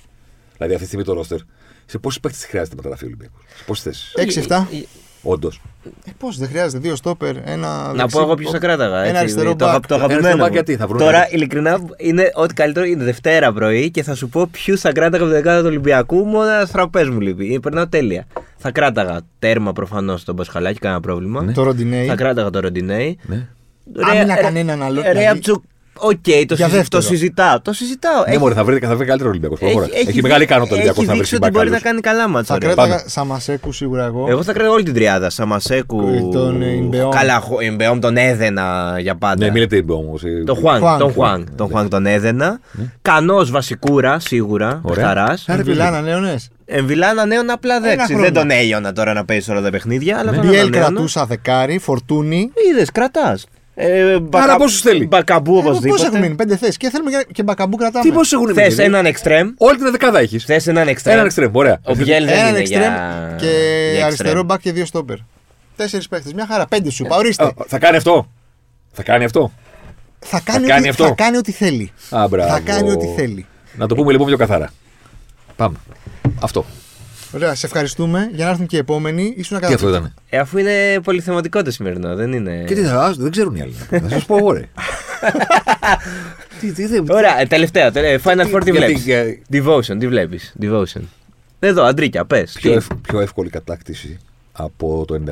[0.58, 1.40] Δηλαδή αυτή τη στιγμή το ρόστερ,
[1.88, 4.14] σε πόσε παίχτε χρειάζεται μεταγραφή ο Ολυμπιακός; Σε πόσες θέσεις;
[4.48, 4.68] 6-7.
[5.22, 5.62] Όντως.
[6.06, 7.68] Ε, Πώς δεν χρειάζεται, δύο στόπερ, ένα.
[7.86, 8.98] Να δεξί- πω εγώ ποιος θα κράταγα.
[8.98, 9.88] Ένα έτσι, αριστερό το, μπακ.
[9.88, 10.14] το αγαπημένο.
[10.28, 10.54] αριστερό μπακ μου.
[10.54, 11.36] γιατί, θα βρουν Τώρα, κάτι.
[11.36, 15.32] ειλικρινά, είναι ό,τι καλύτερο είναι Δευτέρα πρωί και θα σου πω ποιους θα κράταγα από
[15.34, 16.26] την δεκάδα του Ολυμπιακού.
[16.26, 17.54] Μόνο ένας τραπέζ μου λείπει.
[17.54, 18.26] Ε, Περνάω τέλεια.
[18.58, 21.52] Θα κράταγα τέρμα προφανώς τον Πασχαλάκη, κανένα πρόβλημα.
[21.52, 22.06] Το Ροντινέι.
[22.08, 23.18] Θα κράταγα το Ροντινέι.
[23.28, 23.48] Ναι.
[24.12, 25.28] Άμυνα κανέναν άλλο, Ρε,
[26.00, 26.16] δηλαδή.
[26.16, 27.02] Αψουκ, Οκ, το, Για συζη- δεύτερο.
[27.02, 27.62] το συζητάω.
[27.62, 28.24] Το συζητάω.
[28.30, 29.60] Ναι, μωρέ, θα βρει, θα βρει καλύτερο Ολυμπιακός.
[29.62, 32.02] Έχει, έχει, δει- μεγάλη ικανότητα ο Ολυμπιακός Έχει να βρει δείξει ότι μπορεί να κάνει
[32.02, 32.54] καλά μάτσα.
[32.54, 32.66] Θα ρε.
[32.66, 34.26] κράταγα Σαμασέκου σίγουρα εγώ.
[34.30, 35.30] Εγώ θα κράταγα όλη την τριάδα.
[35.30, 36.30] Σαμασέκου.
[36.32, 37.10] Τον Ιμπεόμ.
[37.10, 39.46] Καλά, χω- Ιμπεόμ τον έδαινα για πάντα.
[39.46, 40.22] Ναι, μην λέτε όμως.
[40.46, 41.00] Τον Χουάνγκ, Χουάνγκ.
[41.00, 42.60] τον Χουάνγκ, τον Χουάνγκ τον έδαινα.
[43.02, 44.80] Κανός βασικούρα, σίγουρα.
[44.84, 45.06] Ωραία.
[45.06, 45.46] Παιχταράς.
[45.50, 46.36] Άρα Βιλάνα, νέονε.
[46.70, 48.06] Εμβιλά ανανέωνα απλά δέξη.
[48.06, 48.22] χρόνο.
[48.22, 50.18] Δεν τον έλειωνα τώρα να παίζει όλα τα παιχνίδια.
[50.18, 50.86] Αλλά τον Μπιέλ ανανέωνα.
[50.86, 52.52] κρατούσα δεκάρι, φορτούνι.
[52.72, 53.46] Είδες, κρατάς.
[53.80, 54.56] Ε, μπακα...
[54.58, 56.20] πόσους θέλει; Μπακαμπού Πώ έχουν οπωσδήποτε.
[56.20, 56.78] μείνει, πέντε θέσει.
[56.78, 58.06] Και θέλουμε και- και μπακαμπού κρατάμε.
[58.06, 58.58] Τι πόσους έχουν μείνει.
[58.62, 59.50] Θες έναν εξτρέμ.
[59.58, 60.44] Όλη την δεκάδα έχεις.
[60.46, 61.14] Θες έναν εξτρέμ.
[61.14, 61.80] Έναν εξτρέμ, ωραία.
[61.84, 63.36] Ο Μπιέλ δεν Έναν είναι εξτρέμ για.
[63.40, 63.46] και
[63.94, 64.46] για αριστερό εξτρέμ.
[64.46, 65.16] μπακ και δύο στόπερ.
[65.76, 66.34] Τέσσερις παίχτες.
[66.34, 66.68] Μια χαρά.
[66.68, 67.04] Πέντε σου.
[67.06, 67.44] είπα, Ορίστε.
[67.44, 68.28] Α, Θα κάνει αυτό.
[68.92, 69.52] Θα κάνει αυτό.
[70.20, 71.06] Θα κάνει, κάνει ό,τι, αυτό.
[71.06, 71.92] θα κάνει ό,τι θέλει.
[72.10, 72.50] Α, μπράβο.
[72.50, 73.46] Θα κάνει ό,τι θέλει.
[73.76, 74.70] Να το πούμε λοιπόν πιο καθαρά.
[75.56, 75.78] Πάμε.
[76.42, 76.66] Αυτό.
[77.36, 78.30] Ωραία, σε ευχαριστούμε.
[78.34, 79.34] Για να έρθουν και οι επόμενοι.
[79.38, 80.14] Ήσουν Τι αυτό ήταν.
[80.30, 82.64] Ε, αφού είναι πολυθεματικό το σημερινό, δεν είναι.
[82.68, 83.76] Και τι θα α, δεν ξέρουν οι άλλοι.
[84.02, 84.62] Θα σας πω εγώ, ρε.
[86.60, 87.06] Τι, τι, δεν.
[87.10, 87.92] Ωραία, ε, τελευταίο.
[87.92, 91.02] τελε- Final Four τι γιατί- βλέπεις; για- Devotion, τι βλέπεις; Devotion.
[91.60, 92.52] Εδώ, Αντρίκια, πες.
[92.62, 94.18] Πιο, ευ- πιο εύκολη κατάκτηση
[94.52, 95.32] από το 97.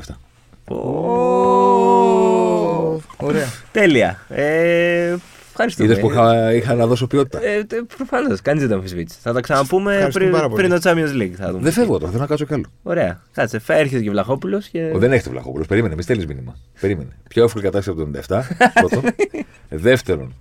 [3.17, 3.47] Ωραία.
[3.71, 4.19] Τέλεια.
[4.29, 5.15] Ε,
[5.57, 5.88] Ευχαριστούμε.
[5.89, 7.45] Είδες που είχα, είχα να δώσω ποιότητα.
[7.45, 7.65] Ε,
[7.97, 9.17] Προφανώς, κανείς δεν το αμφισβήτησε.
[9.21, 10.67] Θα τα ξαναπούμε Ευχαριστούμε πριν, πάρα πολύ.
[10.67, 11.33] πριν το Champions League.
[11.38, 11.63] Θα δούμε.
[11.63, 12.65] Δεν φεύγω τώρα, θέλω να κάτσω κι άλλο.
[12.83, 13.21] Ωραία.
[13.33, 14.67] Κάτσε, θα έρχεται και Βλαχόπουλος.
[14.67, 14.91] Και...
[14.93, 15.67] Ο, δεν έχετε Βλαχόπουλος.
[15.67, 16.55] Περίμενε, μη στέλνεις μήνυμα.
[16.79, 17.09] Περίμενε.
[17.29, 18.41] Πιο εύκολη κατάσταση από το 97.
[18.79, 19.03] Πρώτον.
[19.69, 20.33] Δεύτερον,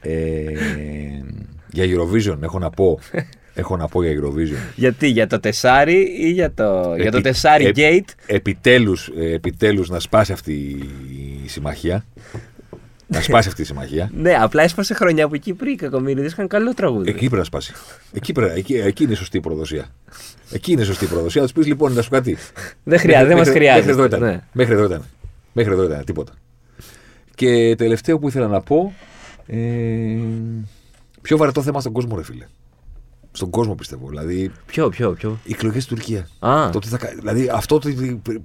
[0.00, 0.42] ε,
[1.72, 2.98] για Eurovision έχω να πω.
[3.54, 4.72] Έχω να πω για Eurovision.
[4.74, 9.32] Γιατί, για το τεσάρι ή για το, για το Επι- τεσάρι ε- gate; Επιτέλους, ε,
[9.32, 10.52] επιτέλους να σπάσει αυτή
[11.44, 12.04] η συμμαχία.
[13.06, 14.10] Να σπάσει αυτή η συμμαχία.
[14.22, 17.08] Ναι, απλά έσπασε χρονιά που οι Κύπροι οι κακομοίριδε είχαν καλό τραγούδι.
[17.08, 17.72] Εκεί πρέπει να σπάσει.
[18.12, 19.84] Εκεί, πρέπει, εκεί, εκεί είναι η σωστή προδοσία.
[20.52, 21.40] Εκεί είναι η σωστή προδοσία.
[21.40, 22.36] Να τους πεις λοιπόν, να σου κάτι.
[22.84, 23.86] Δεν χρειάζεται, δεν μας Μέχρι- χρειάζεται.
[23.86, 24.20] Μέχρι εδώ ήταν.
[24.20, 24.40] Ναι.
[24.52, 25.04] Μέχρι εδώ ήταν.
[25.52, 26.04] Μέχρι εδώ ήταν.
[26.04, 26.32] Τίποτα.
[27.34, 28.92] Και τελευταίο που ήθελα να πω.
[29.46, 29.56] Ε,
[31.22, 32.44] πιο βαρετό θέμα στον κόσμο, ρε φίλε.
[33.36, 34.08] Στον κόσμο πιστεύω.
[34.08, 36.28] Δηλαδή, Ποιο, ποιο, ποιο; οι εκλογές στην Τουρκία.
[36.38, 37.88] Α, Το τι θα, κα- δηλαδή, αυτό το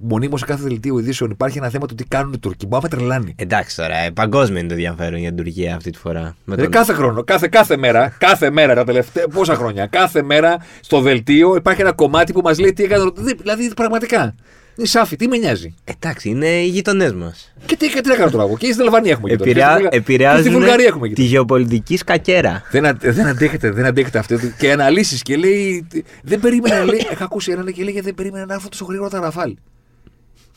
[0.01, 2.67] μονίμως σε κάθε δελτίο ειδήσεων υπάρχει ένα θέμα του τι κάνουν οι Τούρκοι.
[2.67, 3.35] Μπορεί να με τρελάνει.
[3.37, 6.35] εντάξει τώρα, ε, παγκόσμιο είναι το ενδιαφέρον για την Τουρκία αυτή τη φορά.
[6.45, 10.23] Με Ε, τον- κάθε χρόνο, κάθε, κάθε μέρα, κάθε μέρα τα τελευταία πόσα χρόνια, κάθε
[10.23, 13.03] μέρα στο δελτίο υπάρχει ένα κομμάτι που μας λέει τι έκανε.
[13.03, 14.35] ο- Δηλαδή πραγματικά.
[14.81, 17.53] Είναι σάφι, τι με νοιάζει; Εντάξει, είναι οι γειτονές μας.
[17.65, 18.57] Και τι, και τι να κάνω τώρα εγώ.
[18.57, 21.31] Και στην Αλβανία έχουμε γειτονιές, και στη Βουλγα- και στη Επηρεάζουν Βουλγαρία έχουμε τη γειτονιές.
[21.31, 22.63] γεωπολιτική σκακέρα.
[22.71, 24.35] Δεν, αν- δεν αντέχεται, δεν αντέχεται αυτό.
[24.57, 25.87] Και αναλύσεις και λέει.
[26.23, 27.07] Δεν περίμενα, λέει.
[27.11, 29.55] Είχα ακούσει έναν και λέγε Δεν περίμενα να έρθουν τόσο γρήγορα τα ραφάλ.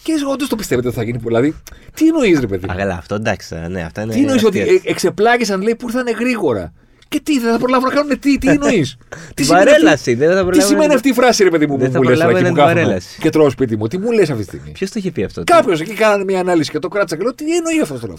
[0.02, 1.18] Και όντως το πιστεύετε ότι θα γίνει.
[1.24, 1.54] Δηλαδή,
[1.94, 4.12] τι εννοείς, ρε παιδί; Αγαλά, αυτό εντάξει, τώρα, ναι, αυτά είναι.
[4.14, 4.74] Τι εννοείς ότι αστεία.
[4.84, 6.72] ε, εξεπλάγησαν, λέει, που ήρθαν γρήγορα;
[7.08, 8.96] Και τι, δεν θα προλάβουν να κάνουν τι, τι εννοείς;
[9.34, 11.86] Την παρέλαση, δεν θα Τι προλάβουν σημαίνει να- αυτή η φράση, ρε παιδί μου, Δεν
[11.86, 13.20] που θα μου λες τώρα προλάβαινε εκεί που την κάθομαι παρέλαση.
[13.20, 13.86] και τρώω σπίτι μου.
[13.86, 15.42] Τι μου λες αυτή τη στιγμή; Ποιος το είχε πει αυτό.
[15.44, 18.14] Κάποιος εκεί κάνανε μια ανάλυση και το κράτησα και λέω τι εννοεί αυτός τώρα.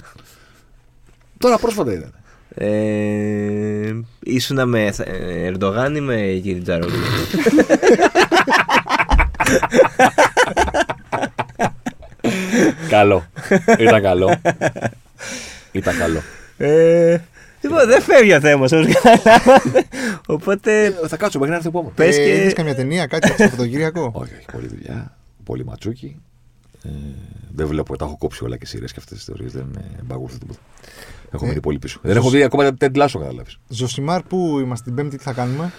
[1.37, 2.13] Τώρα πρόσφατα ήταν.
[2.57, 6.99] Ε, ήσουνα με ε, Ερντογάν ή με Κιριτζαρόγλου.
[12.89, 13.25] καλό.
[13.79, 14.35] Ήταν καλό.
[15.71, 16.21] Ήταν καλό.
[16.57, 17.17] ε,
[17.67, 19.85] λοιπόν, δεν φεύγει ο θέμα, όπως καταλάβατε.
[20.27, 20.85] Οπότε.
[20.85, 21.93] Ε, Θα κάτσω μέχρι να έρθει ο επόμενο.
[21.95, 25.17] Πες ε, και- είδες καμιά ταινία, κάτι στο Σαββατοκύριακο; Όχι, όχι, πολλή δουλειά.
[25.43, 26.15] Πολύ ματσούκι.
[26.83, 26.89] Ε,
[27.55, 29.51] δεν βλέπω, τα έχω κόψει όλα και σειρές και αυτές τις θεωρίες.
[29.51, 30.59] Δεν ε, μπαγούρθω τίποτα.
[31.31, 31.99] Έχω Ε, μείνει πολύ πίσω.
[32.03, 33.59] Δεν έχω δει ακόμα τα Ted Lasso, καταλάβεις.
[33.67, 35.71] Ζωσιμάρ, πού είμαστε την Πέμπτη, τι θα κάνουμε;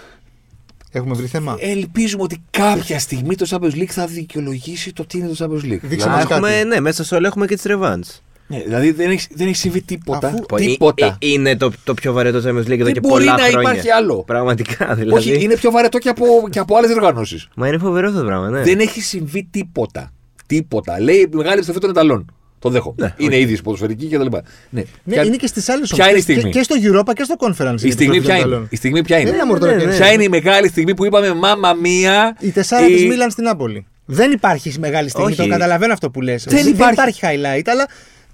[0.92, 5.29] Έχουμε βρει θέμα; Ελπίζουμε ότι κάποια στιγμή το Champions League θα δικαιολογήσει το τι είναι
[5.29, 5.79] το Champions League.
[5.83, 6.64] Δείξε Να μας έχουμε, κάτι.
[6.68, 8.05] ναι, μέσα σε όλα έχουμε και τις ρεβάντ.
[8.48, 10.28] Ναι, δηλαδή δεν έχει, δεν έχει συμβεί τίποτα.
[10.28, 11.16] Αφού- τίποτα.
[11.20, 13.61] Είναι το, το πιο βαρετό Champions League εδώ Δεν και μπορεί πολλά να χρόνια.
[13.61, 14.22] υπάρχει άλλο.
[14.26, 15.30] Πραγματικά δηλαδή.
[15.30, 17.48] Όχι, είναι πιο βαρετό και από, και από άλλες διοργανώσεις.
[17.54, 18.62] Μα είναι φοβερό αυτό το πράγμα, ναι.
[18.62, 20.12] Δεν έχει συμβεί τίποτα.
[20.46, 21.00] Τίποτα.
[21.00, 22.30] Λέει η μεγάλη επιστροφή των Ιταλών.
[22.59, 23.14] Το δέχομαι.
[23.16, 24.20] είναι ήδη ποδοσφαιρική κτλ.
[24.20, 24.28] Ναι.
[24.70, 24.82] Ναι,
[25.12, 27.35] Ποια- είναι και στις άλλες ποια είναι η στιγμή; Και, και στο Europa και στο
[27.38, 27.82] Conference.
[27.82, 29.85] η, στιγμή ποια είναι; η στιγμή ποια είναι; Δεν είναι αμορτωμένη.
[29.85, 29.96] ναι, ναι.
[29.96, 32.37] Ποια είναι η μεγάλη στιγμή που είπαμε Μάμα μία.
[32.40, 33.87] Η τεσσάρα της Μίλαν στην Νάπολη.
[34.04, 35.30] Δεν υπάρχει μεγάλη στιγμή.
[35.32, 35.37] Όχι.
[35.42, 36.44] Το καταλαβαίνω αυτό που λες.
[36.44, 36.92] Δεν Δεν, υπάρχει.
[36.92, 37.87] υπάρχει highlight, αλλά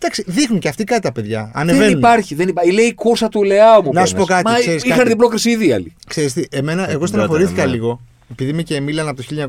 [0.03, 1.43] εντάξει, δείχνουν και αυτοί κάτι τα παιδιά.
[1.43, 1.99] Δεν Ανεβαίνουν.
[1.99, 2.35] υπάρχει.
[2.35, 2.73] Δεν υπάρχει.
[2.73, 3.93] Λέει η κούρσα του Λεάου μου.
[3.93, 4.29] Να σου πέρνας.
[4.29, 5.95] πω κάτι, Μα ξέρεις είχαν κάτι; την πρόκριση ήδη οι άλλοι.
[6.07, 7.71] Ξέρεις τι, εμένα, εγώ τότε, στεναχωρήθηκα ναι.
[7.71, 8.01] λίγο.
[8.31, 9.49] Επειδή είμαι και Μίλαν από το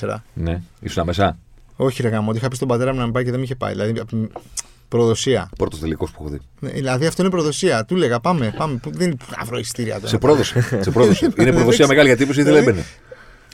[0.00, 0.16] 1994.
[0.34, 0.60] Ναι.
[0.80, 1.38] Ήσουν μέσα.
[1.76, 3.44] Όχι, ρε γάμο, ότι είχα πει στον πατέρα μου να μην πάει και δεν με
[3.44, 3.72] είχε πάει.
[3.72, 4.30] Δηλαδή, από την
[4.88, 5.50] προδοσία.
[5.58, 6.40] Πρώτος τελικός που έχω δει.
[6.60, 7.84] Ναι, δηλαδή, αυτό είναι προδοσία.
[7.84, 8.76] Του λέγα, πάμε, πάμε.
[8.76, 10.06] Που Δεν είναι να βρω ειστήρια τώρα.
[10.06, 10.78] Σε πρόδωσε.
[10.80, 11.32] Σε πρόδωσε.
[11.38, 12.84] Είναι προδοσία μεγάλη γιατί είπε δεν Δηλαδή, έμπαινε.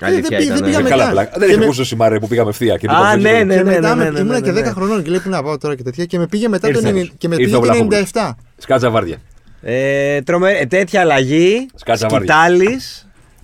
[0.00, 0.54] Αλήθεια δεν- ήταν.
[0.56, 0.66] δεν ναι.
[0.70, 1.12] πήγαμε- Ε, Καλά μετά.
[1.14, 1.30] πλάκα.
[1.30, 2.76] Δεν Και έχει με- ακούσει το σημάρι που πήγαμε ευθεία.
[2.76, 3.44] και Α, πήγαμε ναι, ευθεία.
[3.44, 4.60] ναι, και ναι, μετά ναι, με, ναι, ήμουνα ναι, και ναι.
[4.60, 6.78] 10 χρονών και λέει που να πάω τώρα και τέτοια και με πήγε μετά το
[6.78, 6.90] Ήρθε.
[6.90, 8.00] 90 και με Ήρθε πήγε ο το Βλαχόπουλος.
[8.14, 8.30] 97.
[8.56, 9.16] Σκάτσα βάρδια.
[9.62, 10.50] Ε, τρομε...
[10.52, 11.66] ε, τέτοια αλλαγή.
[11.74, 12.34] Σκάτσα βάρδια.
[12.34, 12.80] Σκητάλη.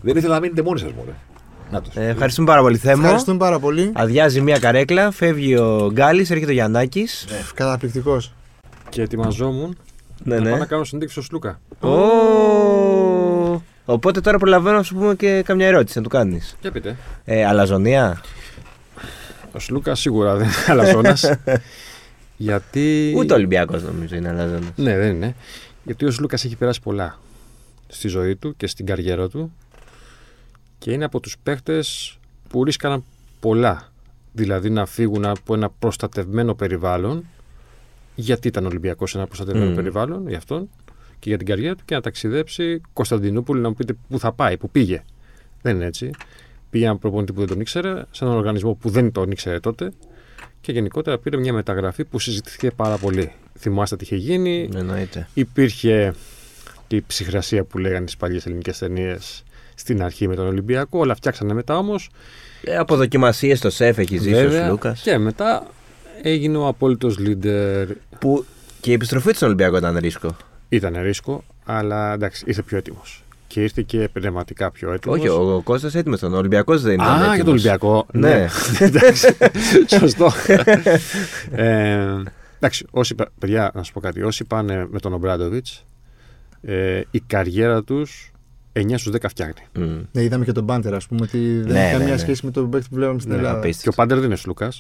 [0.00, 1.10] Δεν ήθελα να μείνετε μόνοι σας, μωρέ.
[1.70, 1.90] Να το.
[1.94, 3.02] Ε, ευχαριστούμε πάρα πολύ, Θέμο.
[3.02, 3.90] Ευχαριστούμε πάρα πολύ.
[3.94, 7.26] Αδειάζει μία καρέκλα, φεύγει ο Γκάλης, έρχεται ο Γιαννάκης.
[7.54, 8.32] Καταπληκτικός.
[8.88, 9.76] Και ετοιμαζόμουν
[10.24, 10.64] Ναι, να πάω να ναι.
[10.64, 11.60] κάνω συνέντευξη στο Σλούκα.
[11.80, 11.88] Ω.
[13.84, 16.56] Οπότε τώρα προλαβαίνω να σου πούμε και καμιά ερώτηση να του κάνεις.
[16.60, 16.96] Και πείτε.
[17.24, 18.20] Ε, αλαζονία;
[19.52, 21.30] Ο Σλούκα σίγουρα δεν είναι αλαζόνας.
[22.36, 23.14] γιατί.
[23.16, 24.72] Ούτε ο Ολυμπιακός νομίζω είναι αλαζόνας.
[24.76, 25.34] Ναι, δεν είναι.
[25.84, 27.18] Γιατί ο Σλούκα έχει περάσει πολλά
[27.86, 29.52] στη ζωή του και στην καριέρα του
[30.78, 32.18] και είναι από τους παίχτες
[32.48, 33.04] που ρίσκαναν
[33.40, 33.88] πολλά.
[34.32, 37.24] Δηλαδή να φύγουν από ένα προστατευμένο περιβάλλον
[38.14, 39.74] γιατί ήταν Ολυμπιακός ένα προστατευμένο Μμμ.
[39.74, 40.68] περιβάλλον για αυτόν
[41.24, 44.56] και για την καριέρα του και να ταξιδέψει Κωνσταντινούπολη να μου πείτε πού θα πάει,
[44.56, 45.02] πού πήγε.
[45.62, 46.10] Δεν είναι έτσι.
[46.70, 49.92] Πήγε ένα προπονητή που δεν τον ήξερε, σε έναν οργανισμό που δεν τον ήξερε τότε
[50.60, 53.32] και γενικότερα πήρε μια μεταγραφή που συζητήθηκε πάρα πολύ.
[53.58, 55.28] Θυμάστε τι είχε γίνει, Εννοείται.
[55.34, 56.14] Υπήρχε
[56.86, 59.42] και η ψυχρασία που λέγανε στις παλιές ελληνικές ταινίες
[59.74, 60.98] στην αρχή με τον Ολυμπιακό.
[60.98, 62.10] Όλα φτιάξανε μετά όμως.
[62.64, 65.00] Ε, από δοκιμασίε στο σεφ έχεις ζήσει ο Λούκας.
[65.00, 65.66] Και μετά
[66.22, 67.86] έγινε ο απόλυτος leader.
[68.18, 68.44] Που
[68.80, 70.36] και η επιστροφή του στον Ολυμπιακό ήταν ρίσκο.
[70.74, 73.24] Ήταν ρίσκο, αλλά εντάξει, ήρθε πιο έτοιμος.
[73.46, 75.18] Και ήρθε και πνευματικά πιο έτοιμος.
[75.18, 76.34] Όχι, ο, ο Κώστας έτοιμος ήταν.
[76.34, 77.06] Ο Ολυμπιακός δεν ήταν.
[77.06, 77.34] Α, έτοιμος.
[77.34, 78.06] για τον Ολυμπιακό.
[78.12, 78.46] Ναι.
[78.86, 79.36] εντάξει.
[79.98, 80.30] Σωστό.
[81.50, 82.22] ε,
[82.56, 84.22] εντάξει, όσοι, πα- παιδιά, να σου πω κάτι.
[84.22, 85.84] Όσοι πάνε με τον Ομπράντοβιτς,
[86.62, 88.32] ε, η καριέρα τους
[88.72, 89.62] 9 στους 10 φτιάχνει.
[89.78, 90.00] Μμ.
[90.12, 92.18] Ναι, είδαμε και τον Πάντερ, ας πούμε, ότι δεν Ναι, έχει ναι, καμία ναι.
[92.20, 93.58] σχέση με τον παίκτη που βλέπαμε στην Ναι, Ελλάδα.
[93.58, 93.82] απίστευτο.
[93.82, 94.72] Και ο Πάντερ δεν είναι Σλούκα.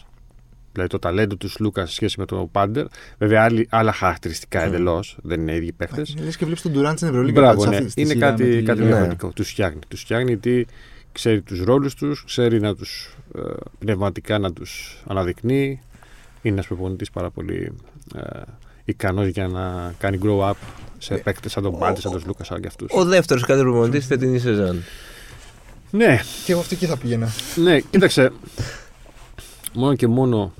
[0.74, 2.86] Δηλαδή το ταλέντο του Σλούκα σε σχέση με τον Πάντερ.
[3.18, 4.66] Βέβαια άλλοι, άλλα χαρακτηριστικά Mm.
[4.66, 5.18] εντελώς.
[5.22, 6.02] Δεν είναι οι ίδιοι παίχτε.
[6.24, 7.40] Λες και βλέπεις τον Ντουράντ στην Ευρωλίγα.
[7.40, 7.84] Μπράβο, πάντως, ναι.
[7.86, 8.86] αυτή τη Είναι σειρά κάτι, με τη- κάτι Ναι.
[8.86, 9.28] διαφορετικό.
[9.28, 9.78] Τους φτιάχνει.
[9.88, 10.66] Τους φτιάχνει γιατί
[11.12, 13.16] ξέρει τους ρόλους τους, ξέρει να τους
[13.78, 15.80] πνευματικά να τους αναδεικνύει.
[16.42, 17.72] Είναι ένας προπονητής πάρα πολύ
[18.16, 18.40] ε,
[18.84, 20.52] ικανός για να κάνει grow up
[20.98, 22.88] σε παίκτες σαν τον Πάντερ, σαν τον Σλούκα, σαν και αυτούς.
[22.92, 24.82] Ο δεύτερος καλύτερος προπονητής στη φετινής σεζόν.
[25.90, 27.28] Ναι, Και εγώ αυτή εκεί θα πήγαινα.
[27.62, 28.30] Ναι, κοίταξε.
[29.74, 30.52] μόνο και μόνο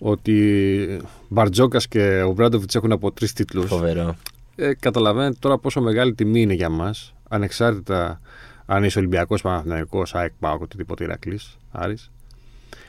[0.00, 3.66] ότι Μπαρτζόκας και ο Μπράντοβιτ έχουν από τρεις τίτλους.
[3.66, 4.16] Φοβερό.
[4.56, 8.20] Ε, καταλαβαίνετε τώρα πόσο μεγάλη τιμή είναι για μας, ανεξάρτητα
[8.66, 12.10] αν είσαι Ολυμπιακός, Παναθυναϊκό, ΑΕΚ, ΠΑΟΚ, οτιδήποτε Ηρακλή, Άρης.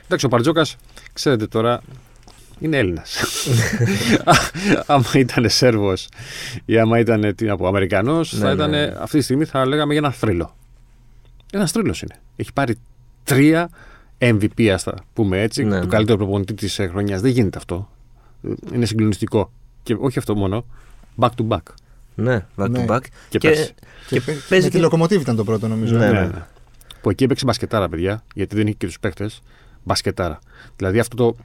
[0.06, 0.76] Εντάξει, ο Μπαρτζόκας,
[1.14, 1.82] ξέρετε τώρα,
[2.60, 3.24] είναι Έλληνας.
[4.86, 6.10] άμα ήταν Σέρβος
[6.66, 8.94] ή άμα ήταν τι να πω, Αμερικανός, θα ναι, ήταν ναι.
[9.00, 10.56] αυτή τη στιγμή θα λέγαμε για ένα θρύλο.
[11.52, 12.16] Ένα θρύλος είναι.
[12.36, 12.78] Έχει πάρει
[13.24, 13.70] τρία
[14.22, 15.92] MVP, ας τα πούμε έτσι, Ναι, του ναι.
[15.92, 17.22] καλύτερου προπονητή της χρονιάς.
[17.22, 17.90] Δεν γίνεται αυτό.
[18.74, 19.52] Είναι συγκλονιστικό.
[19.84, 20.66] Και όχι αυτό μόνο.
[21.20, 21.58] Back to back.
[22.16, 22.86] Ναι, back Ναι.
[22.88, 23.00] to back.
[23.30, 23.74] Και, Και, πέρσι.
[24.08, 25.98] Και, και παίζει παίζει με τη και- Λοκομοτίβ ήταν το πρώτο, νομίζω.
[25.98, 26.26] Ναι, Ναι, ναι.
[26.28, 26.46] ναι.
[27.02, 29.30] Που εκεί έπαιξε μπασκετάρα, παιδιά, γιατί δεν είχε και τους παίχτε.
[29.84, 30.40] Μπασκετάρα.
[30.76, 31.36] Δηλαδή αυτό το.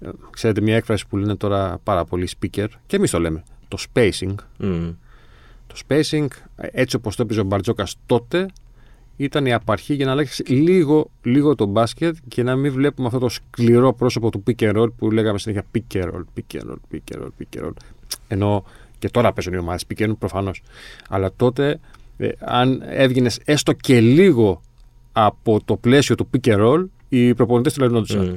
[0.00, 3.42] ε, Ξέρετε, μια έκφραση που λένε τώρα πάρα πολλοί speaker, και εμείς το λέμε.
[3.68, 4.34] Το spacing.
[4.58, 4.90] Μμ.
[5.66, 8.46] Το spacing, ε, έτσι όπως το έπαιζε ο Μπαρτζόκας τότε,
[9.16, 13.18] ήταν η απαρχή για να αλλάξεις λίγο, λίγο το μπάσκετ και να μην βλέπουμε αυτό
[13.18, 16.70] το σκληρό πρόσωπο του pick and roll που λέγαμε συνέχεια pick and roll, pick and
[16.70, 17.72] roll, pick and roll, pick and roll.
[18.28, 18.64] Ενώ
[18.98, 20.62] και τώρα παίζουν οι ομάδες pick and roll προφανώς.
[21.08, 21.80] Αλλά τότε,
[22.16, 24.60] ε, αν έβγαινες έστω και λίγο
[25.12, 28.26] από το πλαίσιο του pick and roll, οι προπονητές του λεγόντουσαν.
[28.26, 28.34] Μμ.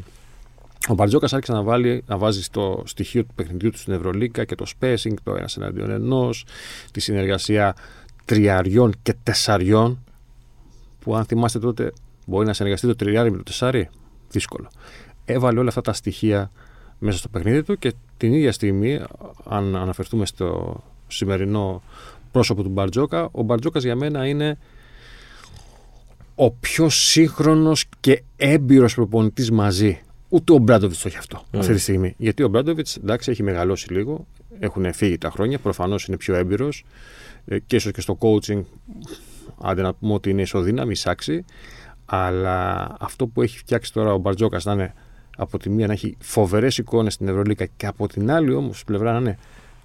[0.90, 4.56] Ο Μπαρτζόκας άρχισε να, βάλει, να βάζει στο στοιχείο του παιχνιδιού του στην Ευρωλίκα και
[4.56, 6.46] το spacing, το ένα εναντίον ενός,
[6.92, 7.76] τη συνεργασία
[8.26, 10.00] τριαριών και τεσσαριών.
[11.08, 11.93] Που αν θυμάστε τότε,
[12.26, 13.89] μπορεί να συνεργαστεί το τριάρι με το τεσσάρι.
[14.30, 14.70] Δύσκολο.
[15.26, 16.52] Έβαλε όλα αυτά τα στοιχεία
[17.00, 19.00] μέσα στο παιχνίδι του και την ίδια στιγμή,
[19.43, 20.76] αν αναφερθούμε στο
[21.08, 21.82] σημερινό
[22.32, 24.58] πρόσωπο του Μπαρτζόκα, ο Μπαρτζόκας για μένα είναι
[26.36, 30.02] ο πιο σύγχρονος και έμπειρος προπονητής μαζί.
[30.30, 31.58] Ούτε ο Μπράντοβιτς το έχει αυτό Mm.
[31.58, 32.15] αυτή τη στιγμή.
[32.17, 34.28] Γιατί ο Μπράντοβιτς εντάξει έχει μεγαλώσει λίγο,
[34.60, 36.86] έχουν φύγει τα χρόνια, προφανώς είναι πιο έμπειρος
[37.65, 38.62] και ίσως και στο coaching,
[39.62, 41.46] άντε να πούμε ότι είναι ισοδύναμη, εισάξει.
[42.06, 44.93] Αλλά αυτό που έχει φτιάξει τώρα ο Μπαρτζόκα να είναι
[45.38, 49.12] από τη μία να έχει φοβερές εικόνες στην Ευρωλίκα και από την άλλη όμως πλευρά
[49.12, 49.38] να είναι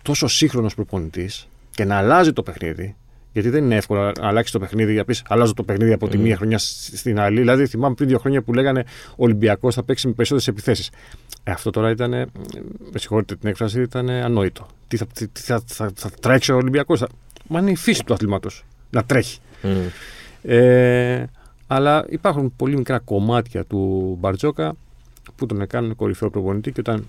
[0.02, 2.96] τόσο σύγχρονος προπονητής και να αλλάζει το παιχνίδι.
[3.32, 6.18] Γιατί δεν είναι εύκολο να αλλάξει το παιχνίδι για πεις αλλάζω το παιχνίδι από τη
[6.18, 7.38] μία χρονιά σ- στην άλλη.
[7.40, 10.90] Δηλαδή, θυμάμαι πριν δύο χρόνια που λέγανε Ο Ολυμπιακός θα παίξει με περισσότερες επιθέσεις.
[11.44, 14.66] Ε, αυτό τώρα ήταν, με συγχωρείτε την έκφραση, ήταν ανόητο.
[14.88, 17.04] Τι θα, τι, τι θα, θα, θα τρέξει ο Ολυμπιακός;
[17.48, 19.38] Μα είναι η φύση του αθλήματος να τρέχει.
[19.62, 19.70] Μμ.
[20.42, 21.26] Ε,
[21.66, 24.74] αλλά υπάρχουν πολύ μικρά κομμάτια του Μπαρτζόκα
[25.36, 27.06] που τον κάνουν κορυφαίο προπονητή και όταν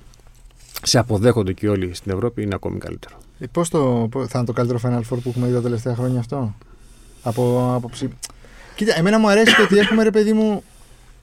[0.83, 3.15] σε αποδέχονται και όλοι στην Ευρώπη είναι ακόμη καλύτερο.
[3.39, 5.95] Ε, Πώς το, πώς- θα είναι το καλύτερο Final Four που έχουμε δει τα τελευταία
[5.95, 6.55] χρόνια αυτό;
[7.23, 8.09] Από άποψη.
[8.75, 10.63] Κοίτα, εμένα μου αρέσει το ότι έχουμε ρε παιδί μου.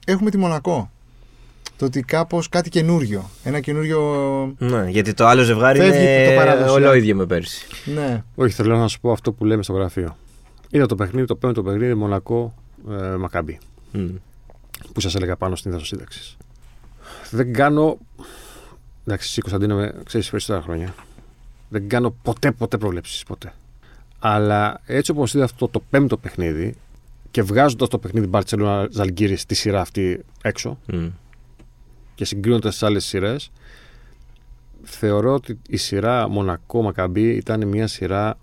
[0.07, 0.91] Έχουμε τη Μονακό.
[1.77, 3.31] Το ότι κάπως κάτι καινούριο.
[3.45, 4.01] Ένα καινούριο.
[4.59, 6.73] Ναι, γιατί το άλλο ζευγάρι Φεύγει είναι το παραδοσιακό.
[6.75, 7.67] ολόιδιο με πέρσι.
[7.85, 8.23] Ναι.
[8.35, 10.17] Όχι, θέλω να σου πω αυτό που λέμε στο γραφείο.
[10.71, 12.55] Είδα το παιχνίδι, το πέμπτο παιχνίδι Μονακό
[12.91, 13.59] ε, Μακαμπή,
[13.93, 14.09] Μμ.
[14.93, 16.37] που σας έλεγα πάνω στην δασοσύνταξη.
[17.31, 17.99] Δεν κάνω.
[19.05, 20.95] Εντάξει, εσύ Κωνσταντίνο, με ξέρεις περισσότερα χρόνια.
[21.69, 23.23] Δεν κάνω ποτέ, ποτέ προβλέψεις.
[23.23, 23.53] Ποτέ.
[24.19, 26.75] Αλλά έτσι όπως είδα αυτό το πέμπτο παιχνίδι
[27.31, 31.07] και βγάζοντας το παιχνίδι Μπαρσελόνα Ζαλγκύρη στη σειρά αυτή έξω Μμ.
[32.15, 33.51] και συγκρίνοντας τις άλλες σειρές,
[34.83, 38.39] θεωρώ ότι η σειρά Μονακό Μακαμπή ήταν μια σειρά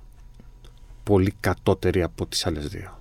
[1.08, 3.00] πολύ κατώτερη από τις άλλες δύο.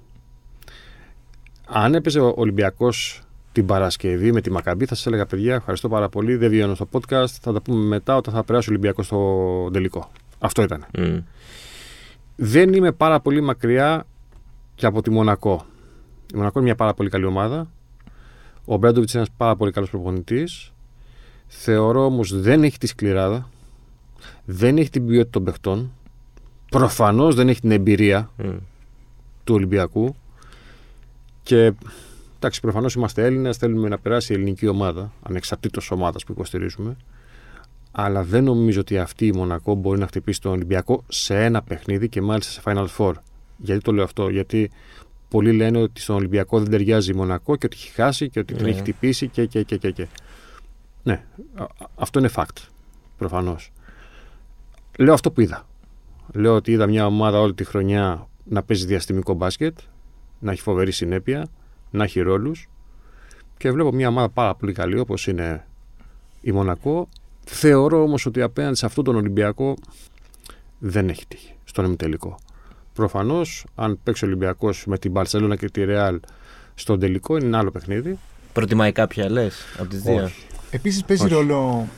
[1.67, 6.09] Αν έπαιζε ο Ολυμπιακός την Παρασκευή με τη Μακαμπή, θα σας έλεγα παιδιά, ευχαριστώ πάρα
[6.09, 9.71] πολύ, δεν βγαίνω στο podcast, θα τα πούμε μετά όταν θα περάσει ο Ολυμπιακός στο
[9.73, 10.11] τελικό.
[10.39, 10.87] Αυτό ήταν.
[10.99, 11.19] Μμ.
[12.37, 14.07] Δεν είμαι πάρα πολύ μακριά
[14.75, 15.67] και από τη Μονακό.
[16.35, 17.71] Η Μονακό είναι μια πάρα πολύ καλή ομάδα.
[18.65, 20.73] Ο Μπράντοβιτς είναι ένας πάρα πολύ καλός προπονητής.
[21.47, 23.49] Θεωρώ όμως δεν έχει τη σκληράδα.
[24.45, 25.93] Δεν έχει την ποιότητα των παιχτών.
[26.79, 28.57] Προφανώς δεν έχει την εμπειρία Μμ.
[29.45, 30.15] του Ολυμπιακού.
[31.43, 31.73] Και
[32.37, 36.97] εντάξει, προφανώς είμαστε Έλληνες, θέλουμε να περάσει η ελληνική ομάδα, ανεξαρτήτως ομάδας που υποστηρίζουμε.
[37.93, 42.09] Αλλά δεν νομίζω ότι αυτή η Μονακό μπορεί να χτυπήσει τον Ολυμπιακό σε ένα παιχνίδι
[42.09, 43.13] και μάλιστα σε Final Four.
[43.57, 44.71] Γιατί το λέω αυτό, Γιατί
[45.29, 48.55] πολλοί λένε ότι στον Ολυμπιακό δεν ταιριάζει η Μονακό και ότι έχει χάσει και ότι
[48.55, 48.71] την Ναι.
[48.71, 50.07] έχει χτυπήσει και, και, και, και, και.
[51.03, 52.57] Ναι, α- α- αυτό είναι fact.
[53.19, 53.73] Προφανώς.
[54.99, 55.67] Λέω αυτό που είδα.
[56.37, 59.79] Λέω ότι είδα μια ομάδα όλη τη χρονιά να παίζει διαστημικό μπάσκετ,
[60.39, 61.49] να έχει φοβερή συνέπεια,
[61.91, 62.69] να έχει ρόλους.
[63.57, 65.67] Και βλέπω μια ομάδα πάρα πολύ καλή όπως είναι
[66.41, 67.09] η Μονακό.
[67.45, 69.75] Θεωρώ όμως ότι απέναντι σε αυτόν τον Ολυμπιακό
[70.79, 72.39] δεν έχει τύχει στον ημιτελικό.
[72.93, 76.21] Προφανώς, αν παίξει ο Ολυμπιακός με την Μπαρσελόνα και τη Ρεάλ
[76.75, 78.19] στον τελικό, είναι ένα άλλο παιχνίδι.
[78.53, 80.47] Προτιμάει κάποια, λες, από τις δύο; Όχι.
[80.71, 81.35] Επίσης παίζει Όχι.
[81.35, 81.89] ρόλο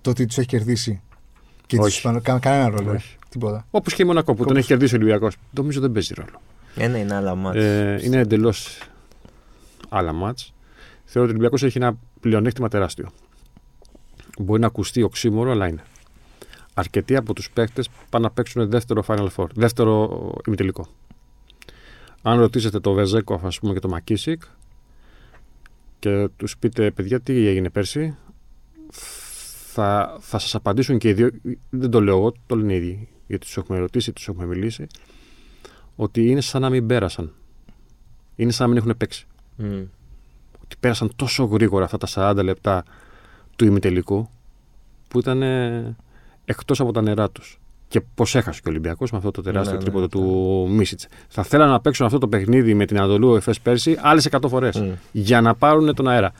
[0.00, 1.00] το ότι τους έχει κερδίσει.
[1.66, 1.96] Και τους Όχι.
[1.96, 2.22] Ισπανούς.
[2.22, 2.90] Κα, κανένα ρόλο.
[2.90, 3.17] Όχι.
[3.28, 3.66] Τίποτα.
[3.70, 5.36] Όπως και η Μονακό που τον Όπως- έχει κερδίσει ο Ολυμπιακός.
[5.50, 6.40] Νομίζω δεν παίζει ρόλο.
[6.76, 7.62] Ένα είναι άλλα μάτια.
[7.62, 8.78] Ε, είναι εντελώς
[9.88, 10.52] άλλα μάτς.
[11.04, 13.10] Θεωρώ ότι ο Ολυμπιακός έχει ένα πλεονέκτημα τεράστιο.
[14.38, 15.82] Μπορεί να ακουστεί οξύμορο, αλλά είναι.
[16.74, 20.86] Αρκετοί από τους παίκτες πάνε να παίξουν δεύτερο Final Four, δεύτερο ημιτελικό.
[22.22, 24.42] Αν ρωτήσετε το Βεζέκο, ας πούμε, και το Μακίσικ
[25.98, 28.16] και τους πείτε, παιδιά, τι έγινε πέρσι,
[29.72, 31.30] θα, θα σας απαντήσουν και οι δύο.
[31.70, 33.08] Δεν το λέω εγώ, το λένε οι ίδιοι.
[33.28, 34.86] Γιατί τους έχουμε ρωτήσει, τους έχουμε μιλήσει.
[35.96, 37.32] Ότι είναι σαν να μην πέρασαν.
[38.36, 39.26] Είναι σαν να μην έχουν παίξει.
[39.56, 39.82] Μμ.
[40.62, 42.84] Ότι πέρασαν τόσο γρήγορα αυτά τα 40 λεπτά
[43.56, 44.28] του ημιτελικού
[45.08, 45.42] που ήταν
[46.44, 47.60] εκτός από τα νερά τους.
[47.88, 50.10] Και πώς έχασε και ο Ολυμπιακός με αυτό το τεράστιο Ναι, ναι, τρίποδο ναι.
[50.10, 51.06] του Μίσιτς.
[51.28, 54.76] Θα θέλανε να παίξουν αυτό το παιχνίδι με την Ανατολού Εφές πέρσι άλλες 100 φορές
[54.76, 54.90] Μμ.
[55.12, 56.32] για να πάρουν τον αέρα.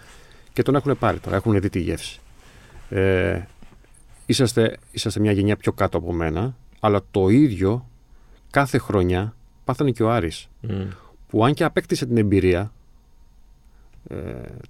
[0.53, 2.21] Και τον έχουν πάρει τώρα, έχουν δει τη γεύση.
[2.89, 3.43] Ε,
[4.27, 7.89] είσαστε, είσαστε μια γενιά πιο κάτω από μένα, αλλά το ίδιο
[8.51, 10.71] κάθε χρονιά πάθανε και ο Άρης Μμ.
[11.29, 12.73] που αν και απέκτησε την εμπειρία
[14.09, 14.17] ε,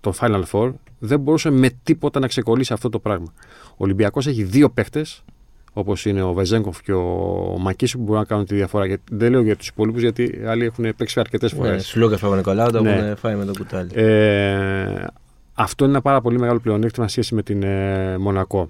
[0.00, 3.32] το Final Four δεν μπορούσε με τίποτα να ξεκολλήσει αυτό το πράγμα.
[3.70, 5.24] Ο Ολυμπιακός έχει δύο παίχτες
[5.72, 8.86] όπως είναι ο Βεζέγκοφ και ο Μακίση που μπορούν να κάνουν τη διαφορά.
[8.86, 11.86] Γιατί, δεν λέω για τους υπόλοιπους γιατί άλλοι έχουν παίξει αρκετές Ναι, φορές.
[11.86, 12.90] Σλούκα Παπα-Νικολάου το Ναι.
[12.92, 13.90] έχουν φάει με το κουτάλι.
[13.94, 15.06] Ε,
[15.54, 18.68] αυτό είναι ένα πάρα πολύ μεγάλο πλεονέκτημα σε σχέση με την ε, Μονακό.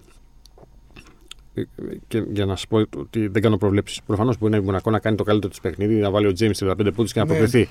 [1.60, 1.66] Ε,
[2.08, 4.00] Και για να σα πω ότι δεν κάνω προβλέψεις.
[4.06, 6.50] Προφανώς μπορεί να η Μονακό να κάνει το καλύτερο της παιχνίδι, να βάλει ο Τζέιμ
[6.54, 7.30] 35 πόντους και να Ναι.
[7.32, 7.68] αποκριθεί.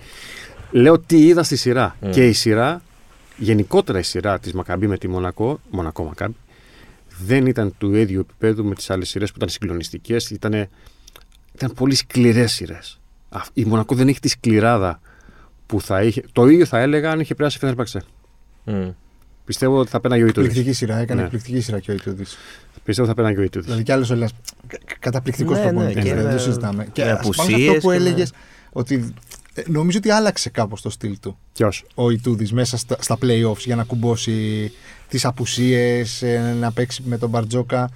[0.72, 1.96] Λέω τι είδα στη σειρά.
[2.02, 2.10] Mm.
[2.12, 2.82] Και η σειρά,
[3.38, 6.36] γενικότερα η σειρά της Μακαμπή με τη Μονακό, Μονακό Μακαμπή,
[7.26, 10.30] δεν ήταν του ίδιου επίπεδου με τις άλλες σειρές που ήταν συγκλονιστικές.
[10.30, 10.68] Ήταν,
[11.56, 13.00] ήταν πολύ σκληρές σειρές.
[13.54, 15.00] Η Μονακό δεν έχει τη σκληράδα
[15.66, 16.24] που θα είχε.
[16.32, 18.02] Το ίδιο θα έλεγα αν είχε περάσει η Φενέρμπαξε.
[18.64, 18.90] Μμ.
[19.46, 20.48] Πιστεύω ότι θα πέναγε ο Ιτούδη.
[20.48, 20.98] Εκπληκτική σειρά.
[20.98, 21.26] Έκανε Ναι.
[21.26, 22.24] εκπληκτική σειρά και ο Ιτούδη.
[22.88, 23.66] Πιστεύω ότι θα πέναγε ο Ιτούδης.
[23.66, 24.30] Δηλαδή κι άλλος όλα.
[25.00, 26.02] Καταπληκτικός Ναι, ναι, προπονητή.
[26.02, 26.88] και δεν με- το συζητάμε.
[26.92, 28.32] Και με ας πάμε σε απουσίες αυτό που και με- έλεγες
[28.72, 29.14] ότι
[29.54, 33.58] ε, νομίζω ότι άλλαξε κάπως το στυλ του Ποιος; ο Ιτούδης μέσα στα, στα playoffs
[33.58, 34.72] για να κουμπώσει
[35.08, 36.24] τις απουσίες,
[36.60, 37.90] να παίξει με τον Μπαρτζόκα.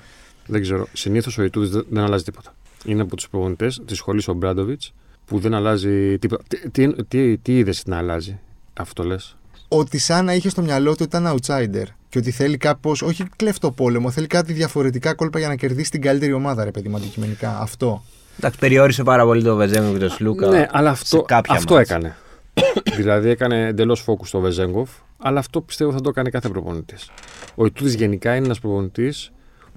[0.46, 0.88] Δεν ξέρω.
[0.94, 2.54] Συνήθως ο Ιτούδης δεν, δεν αλλάζει τίποτα.
[2.86, 4.94] Είναι από τους προπονητές της σχολής ο Μπράντοβιτς
[5.26, 6.44] που δεν αλλάζει τίποτα.
[6.48, 8.40] Τι, τι, τι, τι είδες να αλλάζει,
[8.74, 9.36] αυτό λες;
[9.74, 13.72] Ότι σαν να είχε στο μυαλό του ήταν outsider και ότι θέλει κάπως, όχι κλέφτο
[13.72, 17.60] πόλεμο, θέλει κάτι διαφορετικά κόλπα για να κερδίσει την καλύτερη ομάδα, ρε παιδί μου, αντικειμενικά.
[17.60, 18.04] Αυτό.
[18.38, 20.48] Εντάξει, περιόρισε πάρα πολύ το Βεζέγκο και το Σλούκα.
[20.48, 21.90] Ναι, αλλά σε αυτό, κάποια αυτό μάτς.
[21.90, 22.16] έκανε.
[22.98, 27.10] δηλαδή έκανε εντελώς φόκου στο Βεζέγκοφ, αλλά αυτό πιστεύω θα το έκανε κάθε προπονητής.
[27.56, 29.32] Ο Ιτούδη γενικά είναι ένας προπονητής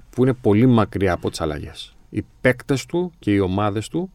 [0.09, 1.95] που είναι πολύ μακριά από τις αλλαγές.
[2.09, 4.11] Οι παίκτες του και οι ομάδες του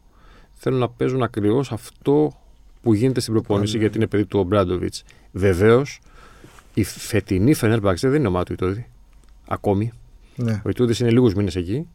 [0.53, 2.40] θέλουν να παίζουν ακριβώς αυτό
[2.81, 5.03] που γίνεται στην προπόνηση, γιατί είναι παιδί του ο Μπράντοβιτς.
[5.31, 5.99] Βεβαίως,
[6.73, 8.87] η φετινή Φενέρμπαξ δεν είναι ομάδα του Ιτούδη.
[9.47, 9.91] Ακόμη.
[10.35, 10.61] Ναι.
[10.65, 11.87] Ο Ιτούδης είναι λίγους μήνες εκεί.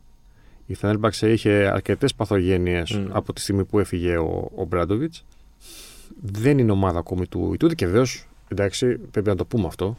[0.66, 3.06] Η Φενέρμπαξε είχε αρκετές παθογένειες Μμ.
[3.12, 5.24] από τη στιγμή που έφυγε ο, ο Μπράντοβιτς.
[6.22, 9.96] Δεν είναι ομάδα ακόμη του Ιτούδη και βεβαίως, εντάξει, πρέπει να το πούμε αυτό.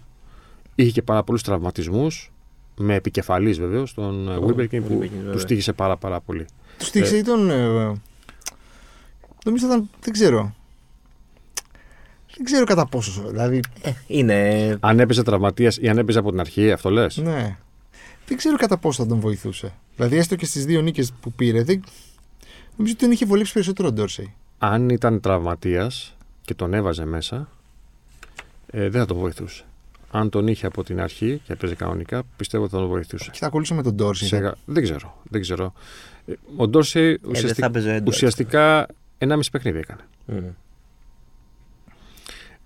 [0.75, 2.31] Είχε και πάρα πολλούς τραυματισμούς.
[2.79, 5.31] Με επικεφαλής βεβαίως τον Ο Βίλμπερκιν που Wilbekin, βέβαια.
[5.31, 6.45] του στήγησε πάρα, πάρα πολύ.
[6.77, 7.49] Του στήριξε ή τον.
[7.49, 7.65] ε,
[9.45, 9.89] νομίζω ήταν.
[10.01, 10.55] Δεν ξέρω.
[12.37, 13.23] Δεν ξέρω κατά πόσο.
[13.29, 13.59] Δηλαδή,
[14.07, 14.77] Είναι.
[14.79, 17.57] Αν έπαιζε τραυματίας ή αν έπαιζε από την αρχή, αυτό λες; ναι.
[18.27, 19.73] Δεν ξέρω κατά πόσο θα τον βοηθούσε.
[19.95, 21.83] Δηλαδή, έστω και στις δύο νίκες που πήρε, δεν...
[22.75, 24.33] νομίζω ότι τον είχε βολέψει περισσότερο ο Ντόρσεϊ.
[24.57, 27.49] Αν ήταν τραυματίας και τον έβαζε μέσα,
[28.71, 29.63] ε, δεν θα τον βοηθούσε.
[30.11, 33.29] Αν τον είχε από την αρχή και έπαιζε κανονικά, πιστεύω ότι θα τον βοηθούσε.
[33.31, 34.27] Και θα ακολούθησε με τον Ντόρσεϊ.
[34.27, 35.17] Σε- δεν ξέρω.
[35.23, 35.73] Δεν ξέρω.
[36.25, 38.07] Ε, Ο Ντόρσεϊ Ε, δεν θα ουσιαστικά, έπαιζε έντονα.
[38.07, 40.01] ουσιαστικά 1,5 παιχνίδι έκανε.
[40.25, 40.37] Μμ.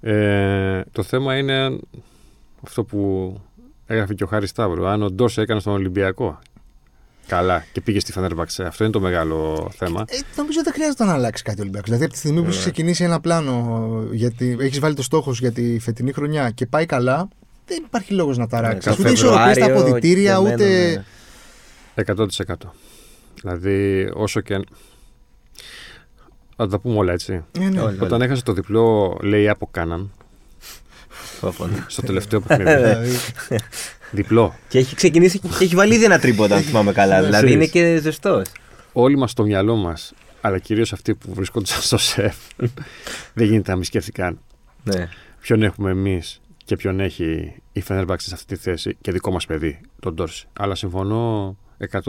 [0.01, 1.79] Ε, το θέμα είναι
[2.63, 3.35] αυτό που
[3.87, 4.87] έγραφε και ο Χάρης Σταύρου.
[4.87, 6.39] Αν ο Ντόρσεϊ έκανε στον Ολυμπιακό
[7.27, 10.05] καλά και πήγε στη Φανέρμπαξε, αυτό είναι το μεγάλο θέμα.
[10.07, 11.87] Ε, νομίζω δεν χρειάζεται να αλλάξει κάτι ο Ολυμπιακός.
[11.89, 12.49] Δηλαδή, από τη στιγμή που Ναι.
[12.49, 16.85] έχεις ξεκινήσει ένα πλάνο, γιατί έχεις βάλει το στόχος για τη φετινή χρονιά και πάει
[16.85, 17.27] καλά,
[17.65, 18.89] δεν υπάρχει λόγος να ταράξει.
[18.89, 21.03] Ναι, Ούτε ισορροπίες στα Φεβρουάριο αποδητήρια, και ούτε.
[21.95, 22.73] μένουν, 100%.
[23.41, 24.59] Δηλαδή, όσο και.
[26.62, 27.43] Αν- Θα τα πούμε όλα έτσι.
[27.60, 27.82] Ε, ναι.
[27.82, 27.97] Όλα.
[28.00, 30.12] Όταν έχασε το διπλό, λέει από Κάναν
[31.39, 31.86] Φόφωνα.
[31.88, 32.76] στο τελευταίο παιχνίδι.
[32.76, 33.17] Δηλαδή,
[34.12, 34.56] διπλό.
[34.67, 37.19] Και έχει ξεκινήσει και έχει βάλει ήδη ένα τρίποντα, αν θυμάμαι καλά.
[37.19, 37.95] Ναι, δηλαδή είναι ξέρεις.
[37.95, 38.45] και ζεστός.
[38.93, 42.36] όλοι μας στο μυαλό μας, αλλά κυρίως αυτοί που βρισκόντουσαν στο σεφ,
[43.34, 44.39] δεν γίνεται να μην σκέφτηκαν
[44.84, 45.10] Ναι.
[45.41, 49.45] ποιον έχουμε εμείς και ποιον έχει η Φενέρμπαξ σε αυτή τη θέση και δικό μας
[49.45, 50.47] παιδί, τον Τόρση.
[50.60, 51.56] Αλλά συμφωνώ
[51.91, 52.02] 100%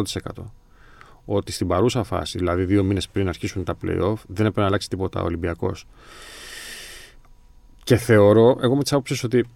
[1.25, 4.89] ότι στην παρούσα φάση, δηλαδή δύο μήνες πριν αρχίσουν τα playoff, δεν έπρεπε να αλλάξει
[4.89, 5.87] τίποτα ο Ολυμπιακός.
[7.85, 9.47] Και θεωρώ, εγώ με τις άποψεις ότι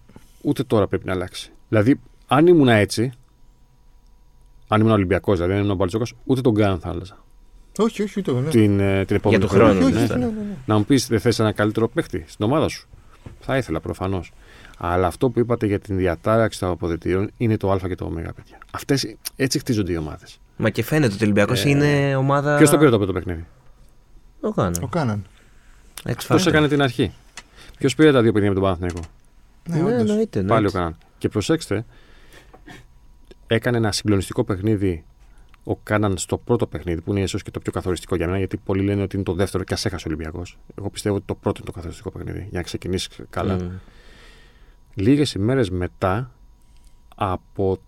[0.41, 1.51] ούτε τώρα πρέπει να αλλάξει.
[1.69, 3.11] Δηλαδή, αν ήμουν έτσι,
[4.67, 7.17] αν ήμουν Ολυμπιακός, δηλαδή αν ήμουν ο Μπαλτζόκα, ούτε τον Γκάν θα άλλαζα.
[7.77, 8.39] Όχι, όχι, ούτε εγώ.
[8.39, 8.49] Ναι.
[8.49, 9.73] Την, ε, την επόμενη του χρονιά.
[9.73, 10.03] χρόνου, όχι, ναι.
[10.03, 10.55] όχι, ναι, ναι, ναι.
[10.65, 12.87] Να μου πεις, δεν θες ένα καλύτερο παίχτη στην ομάδα σου;
[13.39, 14.31] Θα ήθελα προφανώς.
[14.77, 18.09] Αλλά αυτό που είπατε για την διατάραξη των αποδετήριων είναι το Α και το Ω,
[18.09, 18.57] παιδιά.
[18.71, 20.39] Αυτές, έτσι χτίζονται οι ομάδες.
[20.57, 22.57] Μα και φαίνεται ότι ο Ολυμπιακός Ε, είναι ομάδα.
[22.57, 23.45] Ποιος το πήρε το πρώτο παιχνίδι;
[24.41, 24.77] Το κάνω.
[24.79, 25.25] Το κάναν.
[26.03, 26.47] Εξ Πώ factor.
[26.47, 27.13] έκανε την αρχή;
[27.77, 28.99] Ποιος πήρε τα δύο παιχνίδια με τον Παναθηναϊκό;
[29.69, 30.09] Ναι, Ναι, όντως.
[30.09, 30.39] εννοείται.
[30.39, 30.77] Πάλι ο εννοείται.
[30.77, 30.97] Κάναν.
[31.17, 31.85] Και προσέξτε,
[33.47, 35.03] έκανε ένα συγκλονιστικό παιχνίδι
[35.63, 38.57] ο Κάναν στο πρώτο παιχνίδι, που είναι ίσως και το πιο καθοριστικό για μένα, γιατί
[38.57, 40.57] πολλοί λένε ότι είναι το δεύτερο και ας έχασε ο Ολυμπιακός.
[40.79, 43.53] Εγώ πιστεύω ότι το πρώτο είναι το καθοριστικό παιχνίδι, για να ξεκινήσεις καλά.
[43.55, 43.69] Μμ.
[44.93, 46.31] Λίγες ημέρες μετά
[47.15, 47.79] από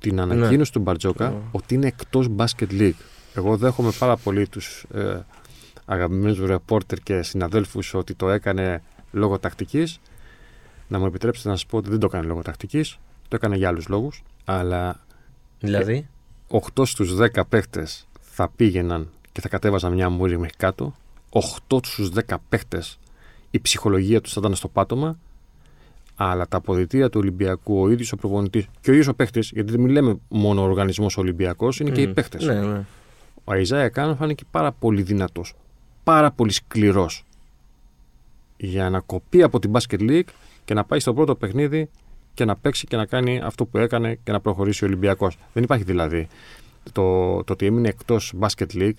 [0.00, 1.36] την ανακοίνωση του Μπαρτζόκα Ναι.
[1.50, 2.92] ότι είναι εκτός Basket League.
[3.34, 5.18] Εγώ δέχομαι πάρα πολύ τους ε,
[5.84, 8.82] αγαπημένους ρεπόρτερ και συναδέλφους ότι το έκανε
[9.12, 10.00] λόγω τακτικής.
[10.88, 13.68] Να μου επιτρέψετε να σας πω ότι δεν το έκανε λόγω τακτικής, το έκανε για
[13.68, 15.00] άλλους λόγους, αλλά
[15.60, 16.08] Δηλαδή;
[16.48, 20.94] 8 στους 10 παίχτες θα πήγαιναν και θα κατέβαζαν μια μούρη μέχρι κάτω.
[21.68, 22.98] 8 στους 10 παίχτες
[23.50, 25.18] η ψυχολογία τους θα ήταν στο πάτωμα.
[26.22, 29.70] Αλλά τα αποδητήρια του Ολυμπιακού, ο ίδιος ο προπονητής και ο ίδιος ο παίχτης, γιατί
[29.76, 32.12] δεν λέμε μόνο ο οργανισμός Ολυμπιακός, είναι και οι Μμ.
[32.12, 32.44] παίχτες.
[32.44, 32.84] Ναι, ναι.
[33.44, 35.54] Ο Αϊζάια Κάνο φάνηκε πάρα πολύ δυνατός.
[36.04, 37.24] Πάρα πολύ σκληρός.
[38.56, 40.28] Για να κοπεί από την Basket League
[40.64, 41.88] και να πάει στο πρώτο παιχνίδι
[42.34, 45.38] και να παίξει και να κάνει αυτό που έκανε και να προχωρήσει ο Ολυμπιακός.
[45.52, 46.28] Δεν υπάρχει δηλαδή.
[46.92, 48.98] Το, το ότι έμεινε εκτός Basket League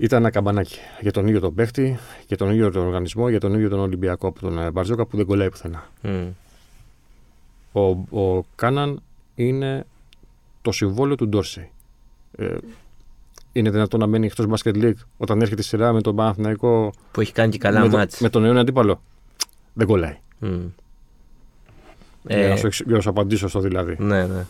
[0.00, 3.54] ήταν ένα καμπανάκι για τον ίδιο τον παίχτη, για τον ίδιο τον οργανισμό, για τον
[3.54, 5.90] ίδιο τον Ολυμπιακό από τον ε, Μπαρτζόκα που δεν κολλάει πουθενά.
[6.02, 6.26] Μμ.
[7.72, 7.80] Ο,
[8.20, 9.02] ο Κάναν
[9.34, 9.86] είναι
[10.62, 11.70] το συμβόλαιο του Ντόρσεϊ.
[12.36, 12.56] Ε,
[13.52, 17.20] είναι δυνατόν να μένει εκτός Basket League όταν έρχεται η σειρά με τον Παναθηναϊκό Που
[17.20, 18.20] έχει κάνει και καλά με, το- μάτς.
[18.20, 19.02] με τον αιώνιο αντίπαλο.
[19.72, 20.18] Δεν κολλάει.
[20.38, 20.48] Μμ.
[22.22, 23.96] για, Ε, να σου, εξ- για να σου απαντήσω στο δηλαδή.
[23.98, 24.44] Ναι, ναι.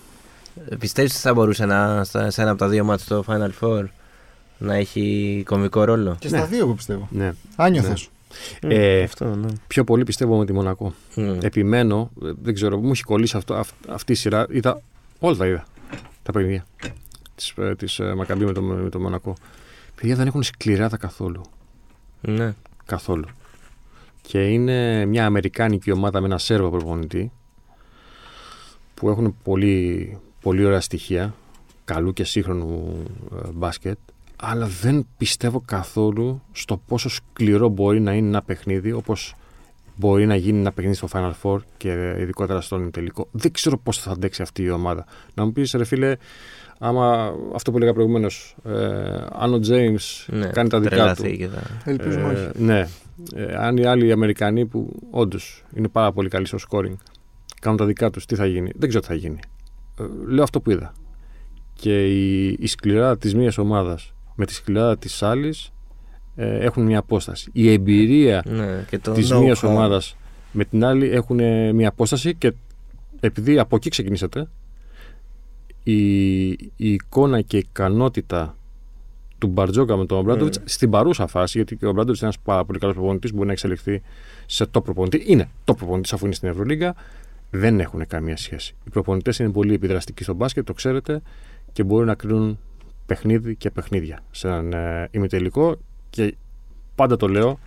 [0.68, 3.50] Ε, Πιστεύεις ότι θα μπορούσε να, στα- σε ένα από τα δύο μάτς στο Final
[3.60, 3.84] Four;
[4.58, 6.16] Να έχει κομβικό ρόλο.
[6.18, 6.46] Και στα Ναι.
[6.46, 7.08] δύο εγώ πιστεύω.
[7.10, 7.32] Ναι.
[7.56, 7.92] Άνιωθο.
[8.62, 9.46] Μμ, Ε, αυτό, ναι.
[9.66, 10.94] Πιο πολύ πιστεύω με τη Μονακό.
[11.14, 11.38] Μμ.
[11.42, 14.46] Επιμένω, ε, δεν ξέρω, μου έχει κολλήσει αυτό, αυ- αυτή η σειρά.
[14.50, 14.80] Είδα,
[15.18, 15.66] όλα τα είδα.
[16.22, 16.66] Τα παιχνίδια
[17.34, 19.34] της, ε, της ε, Μακαμπή με το, με το Μονακό.
[19.94, 21.40] Παιδιά δεν έχουν σκληράδα καθόλου.
[22.20, 22.54] Ναι.
[22.86, 23.24] Καθόλου.
[24.22, 27.32] Και είναι μια Αμερικάνικη ομάδα με ένα Σέρβο προπονητή
[28.94, 31.34] που έχουν πολύ, πολύ ωραία στοιχεία
[31.84, 33.02] καλού και σύγχρονου
[33.34, 33.98] ε, μπάσκετ
[34.40, 39.34] αλλά δεν πιστεύω καθόλου στο πόσο σκληρό μπορεί να είναι ένα παιχνίδι όπως
[39.96, 43.28] μπορεί να γίνει ένα παιχνίδι στο Final Four και ειδικότερα στον τελικό.
[43.30, 45.04] Δεν ξέρω πώς θα αντέξει αυτή η ομάδα.
[45.34, 46.16] Να μου πεις ρε φίλε,
[46.78, 48.74] άμα αυτό που έλεγα προηγουμένως, ε,
[49.32, 50.46] αν ο James ναι.
[50.46, 51.62] κάνει τα δικά του τρελαθεί και θα...
[51.84, 52.42] Ελπίζουμε όχι.
[52.42, 52.88] ε, ναι.
[53.34, 56.94] Ε, αν οι άλλοι Αμερικανοί που όντως είναι πάρα πολύ καλοί στο scoring
[57.60, 59.38] κάνουν τα δικά τους, τι θα γίνει; Δεν ξέρω τι θα γίνει.
[60.00, 60.92] Ε, λέω αυτό που είδα.
[61.74, 65.72] Και η, η σκληράδα της μίας ομάδας με τη σκληράδα της άλλης
[66.36, 67.50] ε, έχουν μια απόσταση.
[67.52, 69.40] Η εμπειρία Ναι, και το της know-how.
[69.40, 70.16] μία ομάδας
[70.52, 72.52] με την άλλη έχουν ε, μια απόσταση και
[73.20, 74.48] επειδή από εκεί ξεκινήσατε,
[75.82, 78.56] η, η εικόνα και η ικανότητα
[79.38, 80.62] του Μπαρτζόκα με τον Ομπράντοβιτς Mm.
[80.64, 83.52] στην παρούσα φάση, γιατί και ο Ομπράντοβιτς είναι ένας πάρα πολύ καλός προπονητής, μπορεί να
[83.52, 84.02] εξελιχθεί
[84.46, 85.22] σε top προπονητή.
[85.26, 86.94] Είναι top προπονητής αφού είναι στην Ευρωλίγκα.
[87.50, 88.74] Δεν έχουν καμία σχέση.
[88.86, 91.22] Οι προπονητές είναι πολύ επιδραστικοί στο μπάσκετ, το ξέρετε,
[91.72, 92.58] και μπορούν να κρίνουν
[93.08, 95.76] παιχνίδι και παιχνίδια σε έναν ε, ημιτελικό.
[96.10, 96.34] Και
[96.94, 97.58] πάντα το λέω,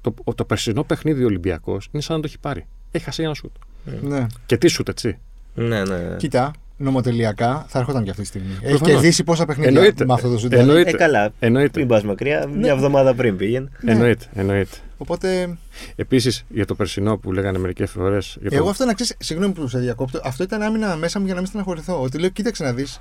[0.00, 2.66] το, το περσινό παιχνίδι ο Ολυμπιακός είναι σαν να το έχει πάρει.
[2.90, 3.54] Έχει χάσει ένα σουτ.
[4.02, 4.26] Ναι.
[4.46, 5.18] Και τι σουτ, έτσι.
[5.54, 6.16] Ναι, ναι.
[6.16, 8.50] Κοίτα, νομοτελειακά θα ερχόταν και αυτή τη στιγμή.
[8.52, 8.88] Έχει Προφανώς.
[8.88, 10.04] κερδίσει πόσα παιχνίδια Εννοείται.
[10.04, 10.52] με αυτό το ζουτ.
[10.52, 10.90] Εννοείται.
[10.90, 11.32] Ε, καλά.
[11.38, 11.78] Εννοείται.
[11.78, 13.68] Μην πας μακριά, μια εβδομάδα πριν πήγαινε.
[13.80, 13.92] Ναι.
[13.92, 14.24] Εννοείται.
[14.34, 14.76] εννοείται.
[14.98, 15.56] Οπότε,
[15.96, 18.38] Επίσης για το περσινό που λέγανε μερικές φορές.
[18.50, 21.40] εγώ αυτό να ξέρεις, συγγνώμη που σε διακόπτω, αυτό ήταν άμυνα μέσα μου για να
[21.40, 22.02] μην στεναχωρηθώ.
[22.02, 23.00] Ότι λέω, κοίταξε να δεις.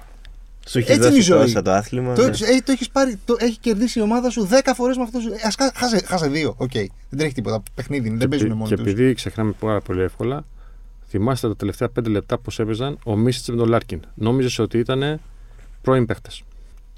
[0.68, 1.40] Σου έχει Έτσι είναι η δώσει ζωή.
[1.42, 2.14] τόσα το άθλημα.
[2.14, 2.30] Το, ναι.
[2.30, 5.20] ε, το έχεις πάρει, το έχει κερδίσει η ομάδα σου 10 φορές με αυτό.
[5.20, 6.54] σου- Ε, ας χά- χάσε, χάσε δύο.
[6.58, 6.72] Οκ.
[6.72, 7.64] Δεν τρέχει τίποτα.
[7.76, 8.86] Παιχνίδι είναι, δεν παίζουν και, μόνοι και τους.
[8.86, 10.46] επειδή ξεχνάμε πάρα πολύ εύκολα,
[11.08, 14.00] θυμάστε τα τελευταία πέντε λεπτά πώς έπαιζαν ο Μίσιτς με τον Λάρκιν.
[14.16, 15.20] Νόμιζες ότι ήταν
[15.82, 16.44] πρώην παίχτες.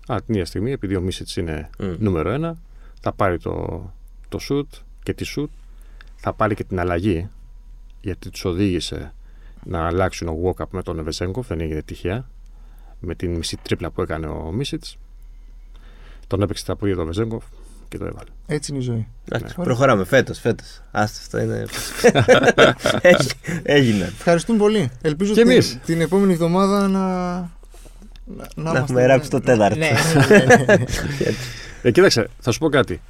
[0.08, 1.94] Α, την ίδια στιγμή, επειδή ο Μίσιτς είναι Μμ.
[2.00, 2.58] νούμερο ένα,
[3.02, 3.84] θα πάρει το,
[4.30, 5.50] το σουτ και τη σουτ,
[6.16, 7.30] θα πάρει και την αλλαγή,
[8.02, 9.14] γιατί τους οδήγησε
[9.64, 12.30] να αλλάξουν ο walk-up με τον Βεζέγκοφ, δεν έγινε τυχαία,
[13.00, 14.98] με την μισή τρίπλα που έκανε ο Μίσιτς.
[16.28, 17.44] Τον έπαιξε τα πόδια το Βεζέγκοφ
[17.88, 18.30] και το έβαλε.
[18.46, 19.08] Έτσι είναι η ζωή.
[19.26, 19.66] Εντάξει, Ωραία.
[19.74, 20.40] προχωράμε φέτος.
[20.40, 20.82] Φέτος.
[20.92, 21.66] Άστα, αυτό είναι.
[23.02, 23.32] Έ-
[23.64, 24.08] Έγιναν.
[24.08, 24.90] Ευχαριστούμε πολύ.
[25.02, 25.80] Ελπίζω Και την, εμείς.
[25.86, 27.00] την επόμενη εβδομάδα να.
[28.28, 29.78] Να, Να είμαστε- έχουμε ράψει το τέταρτο.
[29.78, 29.90] Ναι,
[30.28, 30.84] ναι, ναι, ναι, ναι.
[31.82, 33.02] Ε, κοίταξε, θα σου πω κάτι.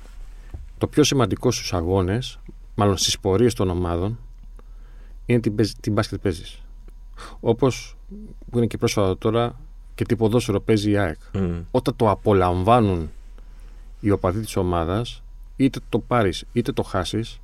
[0.77, 2.39] Το πιο σημαντικό στους αγώνες,
[2.75, 4.19] μάλλον στις πορείες των ομάδων,
[5.25, 6.61] είναι την, παίζ- την μπάσκετ παίζεις.
[7.39, 7.97] Όπως
[8.51, 9.59] που είναι και πρόσφατα τώρα
[9.95, 11.17] και τι ποδόσφαιρο παίζει η ΑΕΚ.
[11.33, 11.59] Μμ.
[11.71, 13.11] Όταν το απολαμβάνουν
[13.99, 15.23] οι οπαδοί της ομάδας,
[15.55, 17.39] είτε το πάρεις είτε το χάσεις,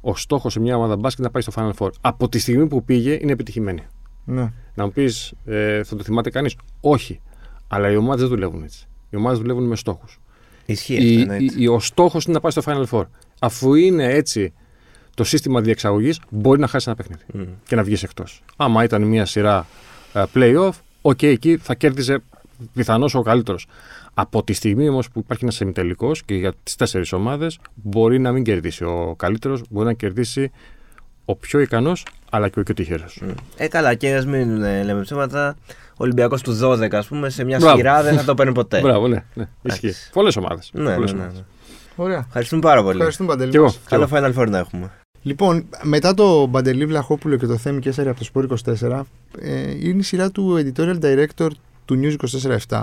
[0.00, 1.90] ο στόχος σε μια ομάδα μπάσκετ είναι να πάει στο Final Four.
[2.00, 3.82] Από τη στιγμή που πήγε είναι επιτυχημένη.
[4.24, 4.52] Ναι.
[4.74, 7.20] Να μου πεις, ε, θα το θυμάται κανείς; Όχι.
[7.68, 8.86] Αλλά οι ομάδες δεν δουλεύουν έτσι.
[9.10, 10.20] Οι ομάδες δουλεύουν με στόχους.
[10.66, 11.32] Ισχύει Η- αυτό.
[11.32, 11.54] εννοείται.
[11.62, 13.04] η- ο στόχος είναι να πάει στο Final Four.
[13.38, 14.52] Αφού είναι έτσι
[15.14, 17.42] το σύστημα διεξαγωγής, μπορεί να χάσεις ένα παιχνίδι Μμ.
[17.66, 18.42] και να βγεις εκτός.
[18.56, 19.66] Άμα ήταν μια σειρά
[20.12, 20.70] ε, playoff,
[21.08, 22.22] OK, εκεί θα κέρδιζε
[22.74, 23.66] πιθανώς ο καλύτερος.
[24.14, 28.32] Από τη στιγμή όμως που υπάρχει ένας ημιτελικός και για τις τέσσερις ομάδες, μπορεί να
[28.32, 30.50] μην κερδίσει ο καλύτερος, μπορεί να κερδίσει
[31.24, 33.22] ο πιο ικανός, αλλά και ο πιο τυχερός.
[33.56, 35.56] Ε, καλά, και ας μην ε, λέμε ψέματα.
[35.90, 37.76] Ο Ολυμπιακός του 12, ας πούμε, σε μια Μπράβο.
[37.76, 38.80] σειρά δεν θα το παίρνει ποτέ.
[38.80, 39.24] Μπράβο, ναι.
[39.34, 39.86] ναι ισχύει.
[39.86, 40.10] Εντάξει.
[40.12, 40.70] Πολλές ομάδες.
[40.72, 41.28] Ναι, ναι, ναι, ναι.
[41.96, 42.24] Ωραία.
[42.26, 42.96] Ευχαριστούμε πάρα πολύ.
[42.96, 43.50] Ευχαριστούμε Παντελή.
[43.50, 43.64] Κι εγώ.
[43.64, 43.80] μας.
[43.88, 44.90] Καλό Final Four να έχουμε.
[45.26, 48.46] Λοιπόν, μετά το Μπαντελή Βλαχόπουλο και το Θέμη Κέσσαρη από το Σπόρ
[48.80, 49.00] 24,
[49.40, 51.48] ε, είναι η σειρά του editorial director
[51.84, 52.16] του News
[52.68, 52.82] 24-7,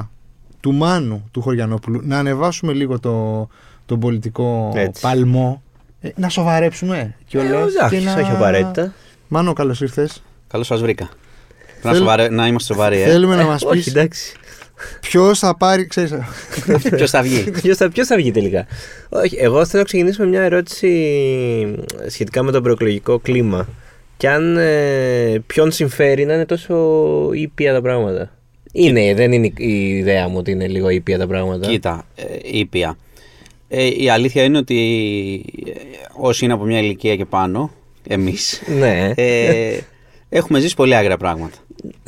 [0.60, 2.02] του Μάνου του Χωριανόπουλου.
[2.04, 3.48] Να ανεβάσουμε λίγο το,
[3.86, 5.02] τον πολιτικό Έτσι.
[5.02, 5.62] παλμό.
[6.02, 8.14] Ε, να σοβαρέψουμε κιόλας Ε, εντάξει, και να...
[8.14, 8.94] όχι απαραίτητα.
[9.28, 10.24] Μάνο, καλώς ήρθες.
[10.48, 11.04] Καλώς σας βρήκα.
[11.84, 13.06] Να, Θέλ- σοβαρέ- να είμαστε σοβαροί, ε.
[13.06, 14.36] Θέλουμε να μας Όχι, πει εντάξει.
[15.02, 15.86] Ποιος θα πάρει.
[15.88, 16.14] Ξέρεις,
[16.96, 17.52] Ποιος θα βγει.
[17.52, 18.66] Ποιος θα, ποιος θα βγει τελικά;
[19.10, 21.76] Όχι, εγώ θέλω να ξεκινήσω με μια ερώτηση
[22.08, 23.68] σχετικά με το προεκλογικό κλίμα.
[24.18, 28.32] Και αν ε, ποιον συμφέρει να είναι τόσο ήπια τα πράγματα.
[28.72, 31.68] Είναι, δεν είναι η ιδέα μου ότι είναι λίγο ήπια τα πράγματα.
[31.68, 32.24] Κοίτα, ε,
[32.58, 32.98] ήπια.
[33.68, 35.72] Ε, η αλήθεια είναι ότι ε,
[36.20, 37.72] όσοι είναι από μια ηλικία και πάνω,
[38.08, 39.12] εμείς, Ναι.
[39.16, 39.78] ε,
[40.30, 41.58] έχουμε ζήσει πολύ άγρια πράγματα.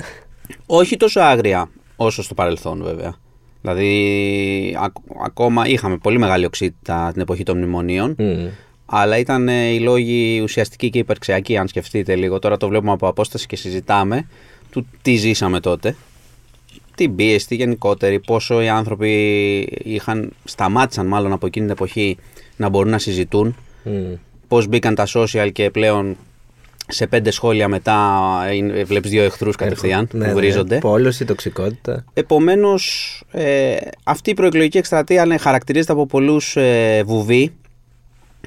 [0.66, 3.16] Όχι τόσο άγρια όσο στο παρελθόν βέβαια.
[3.62, 8.16] Δηλαδή, ακ- ακόμα είχαμε πολύ μεγάλη οξύτητα την εποχή των μνημονίων.
[8.18, 8.48] Μμ.
[8.86, 12.40] Αλλά ήταν ε, οι λόγοι ουσιαστικοί και υπερξιακοί, αν σκεφτείτε λίγο.
[12.40, 14.28] Τώρα το βλέπουμε από απόσταση και συζητάμε
[14.72, 15.96] του τι ζήσαμε τότε.
[16.96, 19.12] Την πίεση, τη γενικότερη, πόσο οι άνθρωποι
[19.84, 22.18] είχαν, σταμάτησαν μάλλον από εκείνη την εποχή
[22.58, 23.56] να μπορούν να συζητούν.
[23.84, 24.14] Μμ.
[24.48, 26.18] Πώς μπήκαν τα social και πλέον
[26.88, 28.10] σε πέντε σχόλια μετά
[28.54, 30.34] είναι- βλέπεις δύο εχθρούς κατευθείαν Ναι, που ναι.
[30.34, 30.78] βρίζονται.
[30.78, 32.06] Πόλωση, τοξικότητα.
[32.14, 37.54] Επομένως, ε, αυτή η προεκλογική εκστρατεία ναι, χαρακτηρίζεται από πολλούς ε, βουβοί.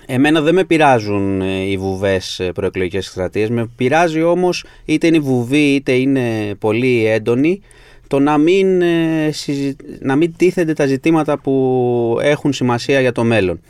[0.06, 3.50] Εμένα δεν με πειράζουν ε, οι βουβές ε, προεκλογικές εκστρατείες.
[3.50, 7.60] Με πειράζει όμως είτε είναι βουβοί είτε είναι πολύ έντονοι
[8.06, 13.24] το να μην, ε, συζη- να μην τίθενται τα ζητήματα που έχουν σημασία για το
[13.24, 13.60] μέλλον.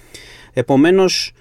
[0.53, 1.33] Επομένως,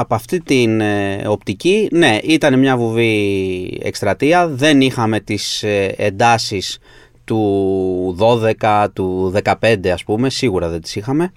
[0.00, 4.48] από αυτή την ε, οπτική, ναι, ήταν μια βουβή εκστρατεία.
[4.48, 6.78] Δεν είχαμε τις ε, εντάσεις
[7.24, 8.16] του
[8.60, 11.32] 12, του 15 ας πούμε, σίγουρα δεν τις είχαμε.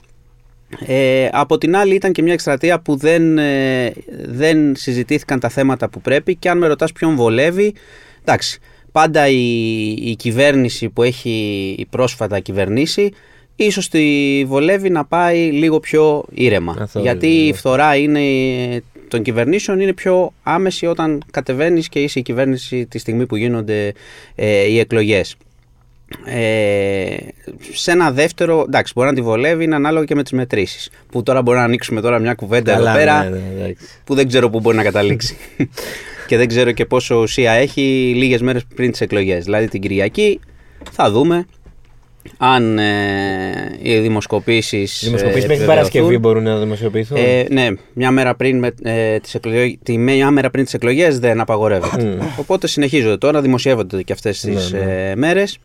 [0.85, 3.93] Ε, από την άλλη ήταν και μια εκστρατεία που δεν, ε,
[4.25, 7.73] δεν συζητήθηκαν τα θέματα που πρέπει και αν με ρωτάς ποιον βολεύει,
[8.21, 8.59] εντάξει,
[8.91, 13.11] πάντα η, η κυβέρνηση που έχει πρόσφατα κυβερνήσει
[13.55, 16.75] ίσως τη βολεύει να πάει λίγο πιο ήρεμα.
[16.79, 17.53] Αυτό γιατί είναι, η ναι.
[17.53, 18.21] φθορά είναι,
[19.07, 23.93] των κυβερνήσεων είναι πιο άμεση όταν κατεβαίνεις και είσαι η κυβέρνηση τη στιγμή που γίνονται
[24.35, 25.35] ε, οι εκλογές.
[26.25, 27.15] Ε,
[27.73, 30.89] σε ένα δεύτερο, εντάξει, μπορεί να τη βολεύει, είναι ανάλογο και με τις μετρήσεις.
[31.11, 33.85] Που τώρα μπορεί να ανοίξουμε τώρα μια κουβέντα εδώ Καλά, πέρα ναι, ναι, εντάξει.
[34.03, 35.37] που δεν ξέρω πού μπορεί να καταλήξει.
[36.27, 39.43] και δεν ξέρω και πόσο ουσία έχει λίγες μέρες πριν τις εκλογές.
[39.43, 40.39] Δηλαδή την Κυριακή
[40.91, 41.45] θα δούμε
[42.37, 45.75] αν ε, οι δημοσκοπήσεις Οι δημοσκοπήσεις ε, μέχρι επιβεβαιωθούν.
[45.75, 47.17] Παρασκευή μπορούν να δημοσιοποιηθούν.
[47.17, 51.19] Ε, ναι, μια μέρα πριν, με, ε, τις εκλογές, τη μια μέρα πριν τις εκλογές
[51.19, 52.03] δεν απαγορεύεται.
[52.03, 52.19] Μμ.
[52.39, 55.09] Οπότε συνεχίζονται τώρα, δημοσιεύονται και αυτές τις Ναι, ναι.
[55.09, 55.57] ε, μέρες.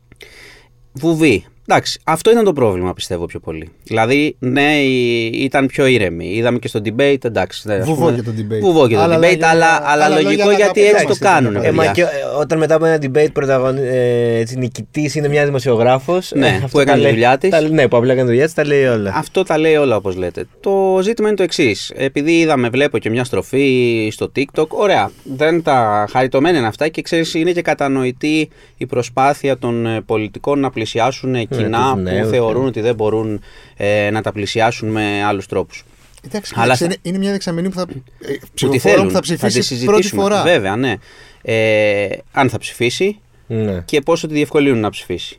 [0.93, 1.45] Βουβή.
[1.71, 3.71] Εντάξει, αυτό ήταν το πρόβλημα πιστεύω πιο πολύ.
[3.85, 6.27] Δηλαδή, ναι, η- ήταν πιο ήρεμη.
[6.35, 7.69] Είδαμε και στο debate, εντάξει.
[7.69, 8.61] ναι, ας Βουβό πούμε, και το debate.
[8.61, 11.07] Βουβό και το Άλλα debate, λόγια- αλλά, αλλά άλλα λογικό λόγια να γιατί τα έτσι
[11.07, 11.53] το πετάξεις, κάνουν.
[11.55, 11.93] τα Ε, μα παιδιά.
[11.93, 13.81] και, ε, όταν μετά από ένα debate πρωταγωνι...
[13.81, 17.39] ε, έτσι, νικητής είναι μια δημοσιογράφος Ναι, ε, που αυτό έκανε τα λέει- τη δουλειά
[17.39, 17.51] της.
[17.51, 19.13] τα- Ναι, που απλά έκανε τη δουλειά της, τα λέει όλα.
[19.17, 20.45] Αυτό τα λέει όλα όπως λέτε.
[20.61, 21.93] Το ζήτημα είναι το εξής.
[21.97, 25.11] Επειδή είδαμε, βλέπω και μια στροφή στο TikTok, ωραία.
[25.37, 30.59] Δεν τα χαριτωμένα είναι αυτά και ξέρεις είναι και κατανοητή η προσπάθεια των ε, πολιτικών
[30.61, 32.69] να πλησιάσουν ε, κοινά τους που νέους, θεωρούν ναι.
[32.69, 33.41] ότι δεν μπορούν
[33.77, 35.85] ε, να τα πλησιάσουν με άλλους τρόπους.
[36.27, 37.85] Εντάξει, Αλλά κοίταξε, θα- είναι, είναι μια δεξαμενή που θα, ε,
[38.33, 39.07] Που τη ψηφοφόρα θέλουν.
[39.07, 39.93] που θα τη ψηφίσει συζητήσουμε.
[39.93, 40.43] πρώτη φορά.
[40.43, 40.95] Βέβαια, ναι.
[41.43, 43.83] Ε, αν θα ψηφίσει Ναι.
[43.85, 45.39] και πόσο τη διευκολύνουν να ψηφίσει.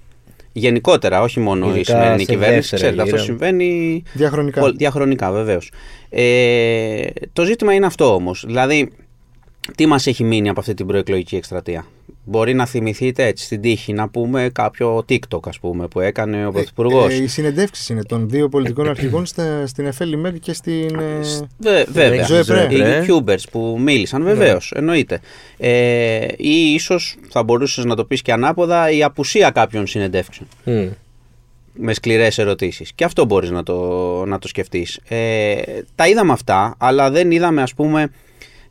[0.52, 2.60] Γενικότερα, όχι μόνο η Ειδικά σημερινή σε κυβέρνηση.
[2.70, 3.26] δεύτερα Ξέρετε, αυτό γύρα.
[3.28, 4.60] συμβαίνει Διαχρονικά.
[4.62, 5.72] Πολ- Διαχρονικά, βεβαίως.
[6.10, 8.44] Ε, το ζήτημα είναι αυτό όμως.
[8.48, 8.92] Δηλαδή,
[9.76, 11.86] τι μας έχει μείνει από αυτή την προεκλογική εκστρατεία;
[12.30, 16.52] Μπορεί να θυμηθείτε έτσι στην τύχη να πούμε κάποιο TikTok, ας πούμε, που έκανε ο
[16.52, 17.14] Πρωθυπουργός.
[17.14, 21.00] Ε, οι συνεντεύξεις είναι των δύο πολιτικών αρχηγών στα, στην Εφέλη Μέγ και στην.
[21.00, 21.20] ε,
[21.58, 22.26] Βε- βέβαια.
[22.26, 22.68] Ζωέ Πρέ.
[22.70, 23.06] Οι Πρέ.
[23.08, 25.20] YouTubers που μίλησαν, βεβαίως, εννοείται.
[25.58, 30.88] Ε, ή ίσως θα μπορούσες να το πεις και ανάποδα η απουσία κάποιων συνεντεύξεων Μμ.
[31.74, 32.92] με σκληρές ερωτήσεις.
[32.94, 33.76] Και αυτό μπορείς να το,
[34.26, 35.00] να το σκεφτείς.
[35.08, 35.56] Ε,
[35.96, 38.12] τα είδαμε αυτά, αλλά δεν είδαμε ας πούμε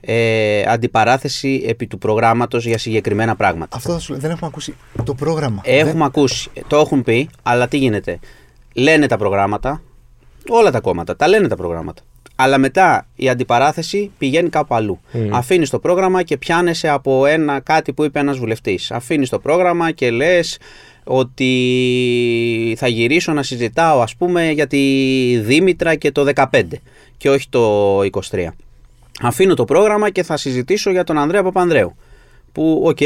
[0.01, 3.77] ε, αντιπαράθεση επί του προγράμματος για συγκεκριμένα πράγματα.
[3.77, 4.21] Αυτό θα σου λέω.
[4.21, 4.75] Δεν έχουμε ακούσει
[5.05, 5.61] το πρόγραμμα.
[5.65, 8.19] Έχουμε Δεν- ακούσει, το έχουν πει, αλλά τι γίνεται.
[8.75, 9.83] Λένε τα προγράμματα,
[10.49, 12.03] όλα τα κόμματα, τα λένε τα προγράμματα.
[12.41, 15.01] Αλλά μετά η αντιπαράθεση πηγαίνει κάπου αλλού.
[15.13, 15.29] Mm.
[15.33, 18.91] Αφήνεις το πρόγραμμα και πιάνεσαι από ένα κάτι που είπε ένας βουλευτής.
[18.91, 20.59] Αφήνεις το πρόγραμμα και λες
[21.05, 24.79] ότι θα γυρίσω να συζητάω ας πούμε για τη
[25.45, 26.63] Δήμητρα και το 15
[27.17, 28.47] και όχι το 23.
[29.23, 31.97] Αφήνω το πρόγραμμα και θα συζητήσω για τον Ανδρέα Παπανδρέου.
[32.53, 32.99] Που, οκ,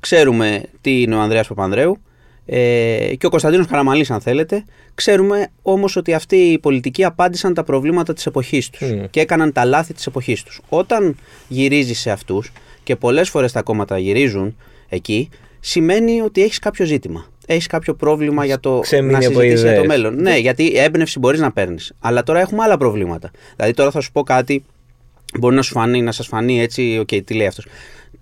[0.00, 1.98] ξέρουμε τι είναι ο Ανδρέας Παπανδρέου
[2.46, 4.64] ε, και ο Κωνσταντίνος Καραμαλής αν θέλετε.
[4.94, 9.04] Ξέρουμε όμως ότι αυτοί οι πολιτικοί απάντησαν τα προβλήματα της εποχής τους Μμ.
[9.10, 10.60] και έκαναν τα λάθη της εποχής τους.
[10.68, 11.16] Όταν
[11.48, 14.56] γυρίζεις σε αυτούς και πολλές φορές τα κόμματα γυρίζουν
[14.88, 15.28] εκεί,
[15.60, 17.26] σημαίνει ότι έχεις κάποιο ζήτημα.
[17.46, 19.86] Έχεις κάποιο πρόβλημα για το ξεμείνει να από συζητήσεις για το ιδέες.
[19.86, 20.22] μέλλον.
[20.22, 21.92] Ναι, γιατί έμπνευση μπορείς να παίρνεις.
[22.00, 23.30] Αλλά τώρα έχουμε άλλα προβλήματα.
[23.56, 24.64] Δηλαδή τώρα θα σου πω κάτι
[25.38, 27.66] Μπορεί να σου φανεί, να σας φανεί έτσι, οκ, τι λέει αυτός.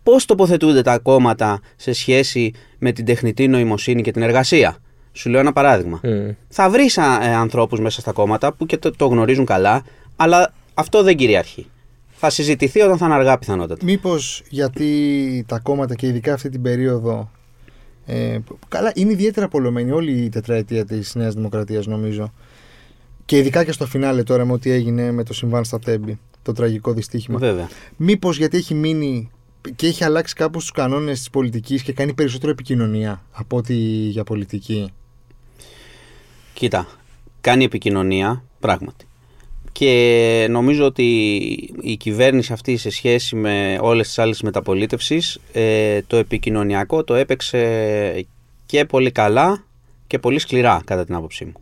[0.03, 4.77] Πώς τοποθετούνται τα κόμματα σε σχέση με την τεχνητή νοημοσύνη και την εργασία;
[5.13, 6.01] Σου λέω ένα παράδειγμα.
[6.03, 6.31] Μμ.
[6.49, 9.85] Θα βρεις α, ε, ανθρώπους μέσα στα κόμματα που και το, το γνωρίζουν καλά,
[10.17, 11.67] αλλά αυτό δεν κυριαρχεί.
[12.11, 13.85] Θα συζητηθεί όταν θα είναι αργά πιθανότατα.
[13.85, 17.31] Μήπως γιατί τα κόμματα και ειδικά αυτή την περίοδο.
[18.07, 22.33] Ε, που- καλά, είναι ιδιαίτερα πολωμένη όλη η τετραετία της Νέας Δημοκρατίας, νομίζω.
[23.31, 26.19] Και ειδικά και στο φινάλε τώρα με ό,τι έγινε με το συμβάν στα Τέμπη.
[26.43, 27.39] Το τραγικό δυστύχημα.
[27.39, 27.69] Βέβαια.
[27.97, 29.31] Μήπως γιατί έχει μείνει
[29.77, 33.75] και έχει αλλάξει κάπως τους κανόνες της πολιτικής και κάνει περισσότερο επικοινωνία από ότι
[34.11, 34.91] για πολιτική;
[36.55, 36.89] Κοίτα,
[37.41, 39.07] κάνει επικοινωνία, πράγματι.
[39.73, 41.05] Και νομίζω ότι
[41.81, 48.27] η κυβέρνηση αυτή σε σχέση με όλες τις άλλες μεταπολίτευσεις ε, το επικοινωνιακό το έπαιξε
[48.67, 49.65] και πολύ καλά
[50.07, 51.53] και πολύ σκληρά κατά την άποψή μου.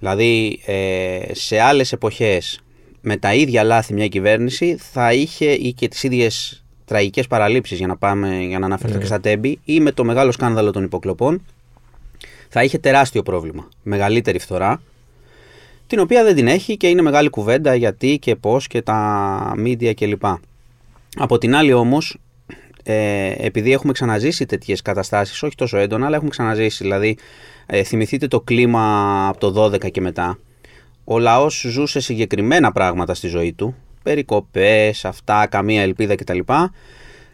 [0.00, 2.60] Δηλαδή ε, σε άλλες εποχές
[3.00, 7.86] με τα ίδια λάθη μια κυβέρνηση θα είχε ή και τις ίδιες τραγικές παραλήψεις για
[7.86, 11.42] να, πάμε, για να αναφερθώ και στα τέμπη ή με το μεγάλο σκάνδαλο των υποκλοπών
[12.48, 13.68] θα είχε τεράστιο πρόβλημα.
[13.82, 14.82] Μεγαλύτερη φθορά,
[15.86, 19.92] την οποία δεν την έχει και είναι μεγάλη κουβέντα γιατί και πώς και τα media
[19.94, 20.24] κλπ.
[21.16, 22.18] Από την άλλη όμως,
[22.82, 27.16] ε, επειδή έχουμε ξαναζήσει τέτοιες καταστάσεις, όχι τόσο έντονα, αλλά έχουμε ξαναζήσει, δηλαδή
[27.70, 30.38] ε, θυμηθείτε το κλίμα από το 12 και μετά,
[31.04, 36.38] ο λαός ζούσε συγκεκριμένα πράγματα στη ζωή του, περικοπές, αυτά, καμία ελπίδα κτλ.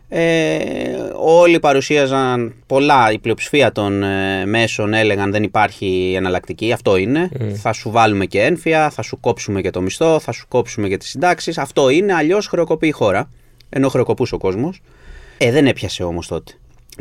[0.08, 7.28] Ε, όλοι παρουσίαζαν πολλά, η πλειοψηφία των ε, μέσων έλεγαν δεν υπάρχει εναλλακτική, αυτό είναι.
[7.54, 10.96] Θα σου βάλουμε και ένφια, θα σου κόψουμε και το μισθό, θα σου κόψουμε και
[10.96, 13.30] τις συντάξεις, αυτό είναι, αλλιώς χρεοκοπεί η χώρα,
[13.68, 14.80] ενώ χρεοκοπούσε ο κόσμος.
[15.38, 16.52] Ε, δεν έπιασε όμως τότε.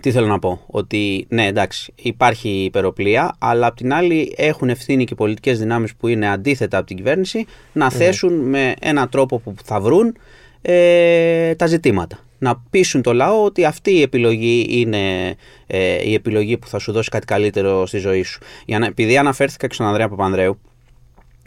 [0.01, 5.03] Τι θέλω να πω, ότι ναι εντάξει υπάρχει υπεροπλία, αλλά απ' την άλλη έχουν ευθύνη
[5.03, 9.39] και οι πολιτικές δυνάμεις που είναι αντίθετα από την κυβέρνηση να θέσουν με έναν τρόπο
[9.39, 10.15] που θα βρουν
[10.61, 12.19] ε, τα ζητήματα.
[12.37, 15.35] Να πείσουν το λαό ότι αυτή η επιλογή είναι
[15.67, 18.39] ε, η επιλογή που θα σου δώσει κάτι καλύτερο στη ζωή σου.
[18.65, 20.59] Για να, επειδή αναφέρθηκα και στον Ανδρέα Παπανδρέου,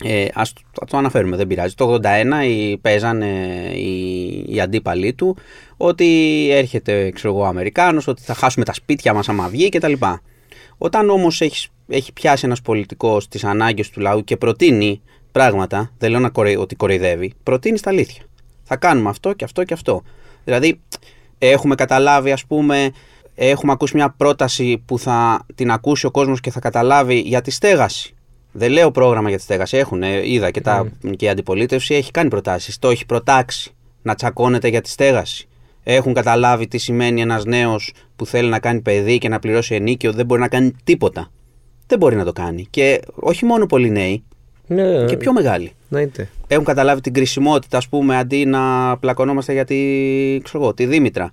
[0.05, 1.75] ε, ας το, θα το αναφέρουμε, δεν πειράζει.
[1.75, 5.37] Το 81 οι, παίζαν ε, οι, οι αντίπαλοι του
[5.77, 9.93] ότι έρχεται ξέρω εγώ, ο Αμερικάνος, ότι θα χάσουμε τα σπίτια μας άμα βγει κτλ.
[10.79, 15.01] Όταν όμως έχεις, έχει πιάσει ένας πολιτικός τις ανάγκες του λαού και προτείνει
[15.33, 18.23] πράγματα, δεν λέω να κορε, ότι κοροϊδεύει, προτείνεις τα αλήθεια.
[18.65, 20.03] Θα κάνουμε αυτό και αυτό και αυτό.
[20.45, 20.81] Δηλαδή,
[21.39, 22.93] έχουμε καταλάβει, ας πούμε,
[23.35, 27.51] έχουμε ακούσει μια πρόταση που θα την ακούσει ο κόσμος και θα καταλάβει για τη
[27.51, 28.15] στέγαση.
[28.53, 29.77] Δεν λέω πρόγραμμα για τη στέγαση.
[29.77, 32.79] Έχουν, ε, είδα και, τα, και η αντιπολίτευση έχει κάνει προτάσεις.
[32.79, 33.73] Το έχει προτάξει
[34.03, 35.49] να τσακώνεται για τη στέγαση.
[35.83, 40.13] Έχουν καταλάβει τι σημαίνει ένας νέος που θέλει να κάνει παιδί και να πληρώσει ενίκιο,
[40.13, 41.31] δεν μπορεί να κάνει τίποτα.
[41.87, 42.67] Δεν μπορεί να το κάνει.
[42.71, 44.23] Και όχι μόνο πολλοί νέοι,
[44.67, 45.73] Ναι, και πιο μεγάλοι.
[45.91, 46.29] Εννοείται.
[46.47, 49.77] Έχουν καταλάβει την κρισιμότητα, ας πούμε, αντί να πλακωνόμαστε για τη,
[50.43, 51.29] ξέρω εγώ, τη Δήμητρα.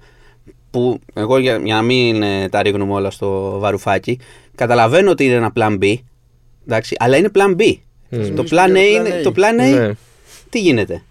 [0.72, 4.20] Που εγώ για, για να μην ε, τα ρίχνουμε όλα στο βαρουφάκι,
[4.56, 5.96] καταλαβαίνω ότι είναι ένα plan B,
[6.68, 7.74] εντάξει, αλλά είναι plan B.
[8.36, 9.92] Το plan A, είναι, το plan A Ναι.
[10.50, 11.04] τι γίνεται;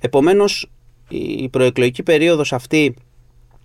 [0.00, 0.70] Επομένως,
[1.08, 2.94] η προεκλογική περίοδος αυτή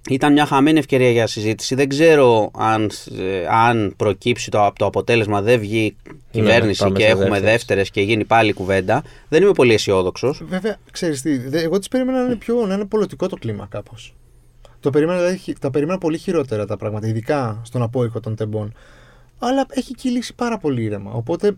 [0.10, 1.76] ήταν μια χαμένη ευκαιρία για συζήτηση.
[1.76, 5.96] Δεν ξέρω αν, ε, αν προκύψει το, το αποτέλεσμα, δεν βγει
[6.32, 7.52] κυβέρνηση πάμε και σε έχουμε δεύτερες.
[7.52, 9.04] δεύτερες και γίνει πάλι κουβέντα.
[9.30, 10.42] Δεν είμαι πολύ αισιόδοξος.
[10.48, 13.68] Βέβαια, ξέρεις τι, δε- εγώ τις περίμενα να είναι πιο να είναι πολιτικό το κλίμα
[13.72, 14.14] κάπως.
[14.80, 18.74] Το περίμενα, δηλαδή, χει- τα περίμενα πολύ χειρότερα τα πράγματα, ειδικά στον απόϊχο των τεμπών.
[19.40, 21.12] Αλλά έχει κυλήσει πάρα πολύ ήρεμα.
[21.12, 21.58] Οπότε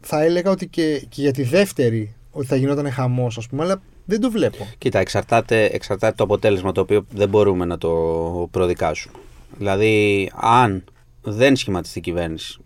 [0.00, 3.82] θα έλεγα ότι και, και για τη δεύτερη ότι θα γινόταν χαμός, ας πούμε, αλλά
[4.04, 4.66] δεν το βλέπω.
[4.78, 7.90] Κοίτα, εξαρτάται, εξαρτάται το αποτέλεσμα το οποίο δεν μπορούμε να το
[8.50, 9.14] προδικάσουμε.
[9.58, 10.84] Δηλαδή, αν
[11.22, 12.58] δεν σχηματιστεί η κυβέρνηση,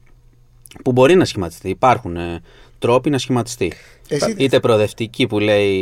[0.85, 2.41] που μπορεί να σχηματιστεί, υπάρχουν ε,
[2.79, 3.73] τρόποι να σχηματιστεί.
[4.09, 5.77] Εσύ- Είτε προοδευτική που λέει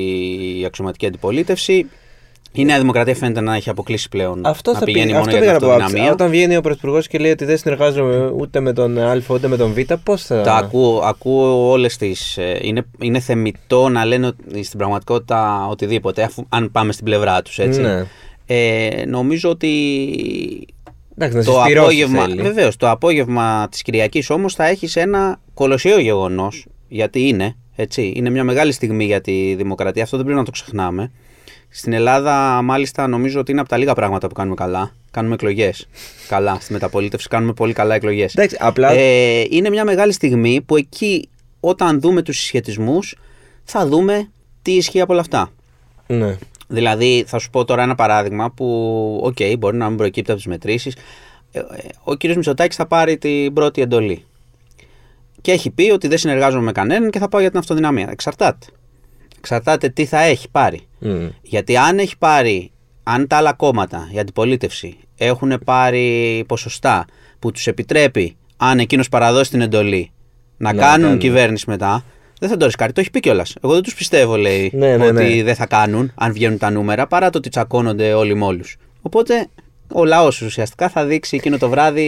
[0.59, 1.87] η αξιωματική αντιπολίτευση,
[2.53, 4.47] η Νέα Δημοκρατία φαίνεται να έχει αποκλείσει πλέον.
[4.47, 5.83] Αυτό να θα πηγαίνει πει, μόνο αυτό για την πήγα να πω.
[5.83, 6.13] αυτοδυναμία.
[6.13, 9.57] Όταν βγαίνει ο Πρωθυπουργός και λέει ότι δεν συνεργάζομαι ούτε με τον Α ούτε με
[9.57, 10.41] τον Β, πώς θα.
[10.43, 12.37] Τα ακούω, ακούω όλες τις...
[12.37, 17.43] ε, Είναι, είναι θεμητό να λένε ότι- στην πραγματικότητα οτιδήποτε, αφού, αν πάμε στην πλευρά
[17.43, 17.81] τους, έτσι.
[17.81, 18.05] Ναι.
[18.47, 19.69] Ε, νομίζω ότι
[21.17, 22.43] Εντάξει, να το συσπηρώσει απόγευμα, θέλει.
[22.43, 28.31] βεβαίως, το απόγευμα της Κυριακής όμως θα έχεις ένα κολοσιαίο γεγονός, γιατί είναι, έτσι, είναι
[28.31, 31.11] μια μεγάλη στιγμή για τη δημοκρατία, αυτό δεν πρέπει να το ξεχνάμε.
[31.69, 34.95] Στην Ελλάδα, μάλιστα, νομίζω ότι είναι από τα λίγα πράγματα που κάνουμε καλά.
[35.11, 35.89] Κάνουμε εκλογές.
[36.29, 36.59] καλά.
[36.61, 38.35] Στη μεταπολίτευση κάνουμε πολύ καλά εκλογές.
[38.35, 38.91] Εντάξει, απλά.
[38.91, 41.29] Ε, είναι μια μεγάλη στιγμή που εκεί,
[41.61, 43.17] όταν δούμε τους συσχετισμούς,
[43.65, 44.31] θα δούμε
[44.63, 45.51] τι ισχύει από όλα αυτά.
[46.07, 46.37] Ναι.
[46.69, 50.49] Δηλαδή, θα σου πω τώρα ένα παράδειγμα που, οκ, μπορεί να μην προκύπτει από τις
[50.49, 50.97] μετρήσεις.
[52.05, 54.25] Ο κύριος Μητσοτάκης θα πάρει την πρώτη εντολή.
[55.41, 58.09] Και έχει πει ότι δεν συνεργάζομαι με κανέναν και θα πάω για την αυτοδυναμία.
[58.11, 58.67] Εξαρτάται.
[59.39, 60.81] Εξαρτάται τι θα έχει πάρει.
[60.99, 61.27] Μμ.
[61.43, 62.71] Γιατί αν έχει πάρει,
[63.03, 67.05] αν τα άλλα κόμματα, η αντιπολίτευση, έχουν πάρει ποσοστά
[67.39, 70.11] που τους επιτρέπει, αν εκείνος παραδώσει την εντολή,
[70.57, 71.19] να, Να κάνουν κάνουν.
[71.19, 72.05] κυβέρνηση μετά,
[72.41, 72.93] δεν θα το ρισκάρει.
[72.93, 73.55] Το έχει πει κιόλας.
[73.63, 75.43] Εγώ δεν τους πιστεύω, λέει, Ναι, ναι, ότι ναι.
[75.43, 78.77] δεν θα κάνουν αν βγαίνουν τα νούμερα, παρά το ότι τσακώνονται όλοι με όλους.
[79.03, 79.47] Οπότε
[79.93, 82.07] ο λαός ουσιαστικά θα δείξει εκείνο το βράδυ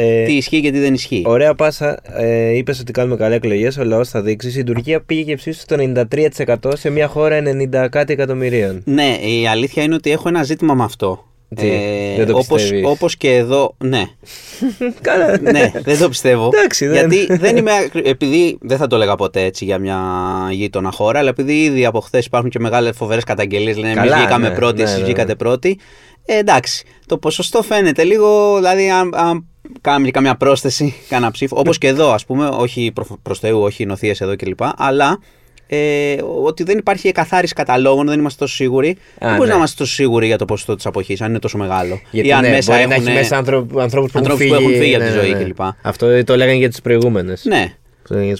[0.00, 1.22] Ε, τι ισχύει και τι δεν ισχύει.
[1.26, 1.98] Ωραία πάσα.
[2.16, 3.76] Ε, Είπες ότι κάνουμε καλά εκλογές.
[3.78, 4.58] Ο λαός θα δείξει.
[4.58, 5.76] Η Τουρκία πήγε και ψήφισε το
[6.64, 7.42] 93% σε μια χώρα
[7.84, 8.82] 90 κάτι εκατομμυρίων.
[8.84, 11.26] Ναι, η αλήθεια είναι ότι έχω ένα ζήτημα με αυτό.
[11.56, 11.68] Ε, Τι,
[12.16, 14.02] δεν το όπως, πιστεύεις; όπως και εδώ, ναι.
[15.00, 15.38] Καλά.
[15.40, 16.50] ναι, δεν το πιστεύω.
[16.54, 17.72] Εντάξει, δεν- Γιατί δεν είμαι.
[17.72, 19.98] ακρι- Επειδή δεν θα το έλεγα ποτέ έτσι για μια
[20.50, 24.16] γείτονα χώρα, αλλά επειδή ήδη από χθες υπάρχουν και μεγάλες φοβερές καταγγελίες, λένε Εμείς Καλά,
[24.16, 25.34] βγήκαμε ναι, πρώτοι, ναι, εσείς ναι, βγήκατε ναι.
[25.34, 25.78] πρώτοι.
[26.24, 28.56] Ε, εντάξει, το ποσοστό φαίνεται λίγο.
[28.56, 29.46] Δηλαδή, αν, αν
[29.80, 31.56] κάνουμε και καμιά πρόσθεση, κάνα ψήφο.
[31.58, 34.60] Όπως και εδώ, ας πούμε, όχι προ προς Θεού, όχι νοθείες εδώ κλπ.
[34.76, 35.18] Αλλά
[35.66, 38.96] ε, ότι δεν υπάρχει εκαθάριση καταλόγων, δεν είμαστε τόσο σίγουροι.
[39.18, 39.46] δεν μπορεί ναι.
[39.46, 42.32] να είμαστε τόσο σίγουροι για το ποσοστό της αποχής, αν είναι τόσο μεγάλο; Γιατί Ή
[42.32, 44.74] αν ναι, μέσα μπορεί να έχουν- έχει μέσα άνθρωπου ανθρώπους που, ανθρώπους έχουν που φύγει,
[44.74, 45.44] έχουν φύγει από ναι, τη ναι, ζωή ναι.
[45.44, 45.60] κλπ.
[45.82, 47.34] Αυτό το λέγανε για τι προηγούμενε.
[47.42, 47.74] Ναι.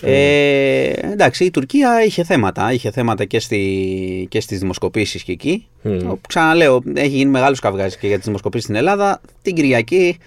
[0.03, 2.73] Ε, εντάξει, η Τουρκία είχε θέματα.
[2.73, 5.67] Είχε θέματα και, στη, και στις δημοσκοπήσεις και εκεί.
[5.83, 6.13] Μμμ.
[6.29, 9.21] Ξαναλέω, έχει γίνει μεγάλος καυγάς και για τις δημοσκοπήσεις στην Ελλάδα.
[9.43, 10.19] Την Κυριακή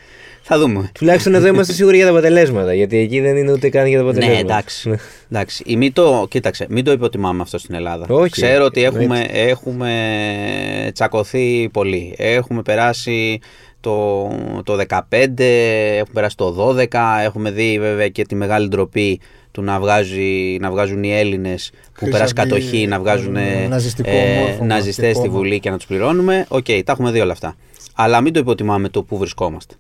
[0.41, 0.91] θα δούμε.
[0.93, 2.73] Τουλάχιστον εδώ είμαστε σίγουροι για τα αποτελέσματα.
[2.73, 4.53] Γιατί εκεί δεν είναι ούτε καν για τα Ναι, αποτελέσματα.
[4.53, 4.89] εντάξει.
[5.31, 5.63] εντάξει.
[5.65, 8.05] Ή Μην το, κοίταξε, μην το υποτιμάμε αυτό στην Ελλάδα.
[8.09, 9.05] Όχι, Ξέρω ότι εννοείται.
[9.07, 12.13] έχουμε, έχουμε τσακωθεί πολύ.
[12.17, 13.39] Έχουμε περάσει
[13.85, 14.27] το,
[14.63, 14.99] το 15,
[15.37, 16.85] έχουμε περάσει το 12,
[17.23, 19.19] έχουμε δει βέβαια και τη μεγάλη ντροπή
[19.51, 24.11] του να, βγάζει, να βγάζουν οι Έλληνες που πέρασε Χρυσαυγή, κατοχή να βγάζουν ε, ναζιστικό
[24.11, 25.37] μόρφωμα ναζιστές και στη κόμμα.
[25.37, 26.45] Βουλή και να τους πληρώνουμε.
[26.47, 27.55] Οκ, τα έχουμε δει όλα αυτά.
[27.95, 29.75] Αλλά μην το υποτιμάμε το που βρισκόμαστε.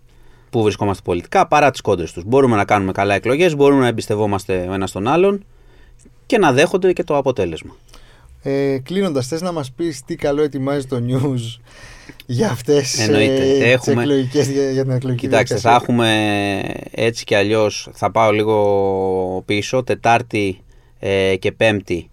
[0.49, 2.23] Πού βρισκόμαστε πολιτικά παρά τις κόντρες τους.
[2.25, 5.45] Μπορούμε να κάνουμε καλά εκλογές, μπορούμε να εμπιστευόμαστε ο ένας τον άλλον
[6.25, 7.75] και να δέχονται και το αποτέλεσμα.
[8.47, 11.59] Ε, Κλείνοντας, θες να μας πεις τι καλό ετοιμάζει το news
[12.25, 13.43] για αυτές Εννοείται.
[13.43, 16.05] ε, Έχουμε- τις εκλογικές, για, για την εκλογική Κοιτάξτε, θα διαδικασία.
[16.11, 20.59] έχουμε έτσι κι αλλιώς, θα πάω λίγο πίσω, Τετάρτη
[20.99, 22.09] ε, και Πέμπτη,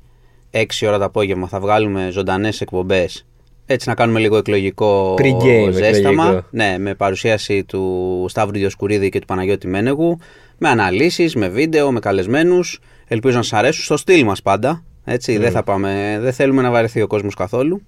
[0.50, 3.26] 6 ώρα το απόγευμα, θα βγάλουμε ζωντανές εκπομπές.
[3.66, 6.24] Έτσι να κάνουμε λίγο εκλογικό Pre-game ζέσταμα.
[6.24, 6.46] εκλογικό.
[6.50, 10.18] Ναι, με παρουσίαση του Σταύρου Διοσκουρίδη και του Παναγιώτη Μένεγου,
[10.58, 12.80] με αναλύσεις, με βίντεο, με καλεσμένους.
[13.08, 14.84] Ελπίζω να σας αρέσουν, στο στυλ μας πάντα.
[15.04, 17.82] Έτσι, δεν, θα πάμε, δεν θέλουμε να βαρεθεί ο κόσμος καθόλου.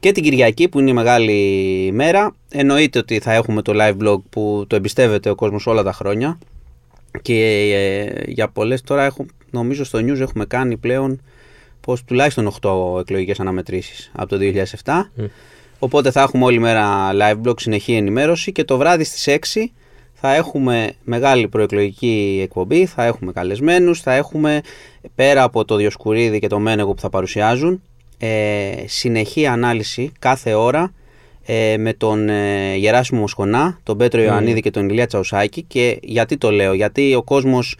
[0.00, 4.20] Και την Κυριακή που είναι η μεγάλη μέρα, εννοείται ότι θα έχουμε το live blog
[4.30, 6.38] που το εμπιστεύεται ο κόσμος όλα τα χρόνια.
[7.22, 7.34] Και
[7.74, 11.20] ε, για πολλές τώρα έχω, νομίζω στο news έχουμε κάνει πλέον
[11.80, 14.38] πως τουλάχιστον 8 εκλογικές αναμετρήσεις από το
[14.84, 14.92] 2007.
[15.78, 19.66] Οπότε θα έχουμε όλη μέρα live blog, συνεχή ενημέρωση και το βράδυ στις 6
[20.24, 24.60] θα έχουμε μεγάλη προεκλογική εκπομπή, θα έχουμε καλεσμένους, θα έχουμε
[25.14, 27.82] πέρα από το Διοσκουρίδη και το Μένεγο που θα παρουσιάζουν
[28.18, 30.92] ε, συνεχή ανάλυση κάθε ώρα
[31.46, 36.36] ε, με τον ε, Γεράσιμο Μοσχονά, τον Πέτρο Ιωαννίδη και τον Ηλία Τσαουσάκη και γιατί
[36.36, 37.76] το λέω, γιατί ο κόσμος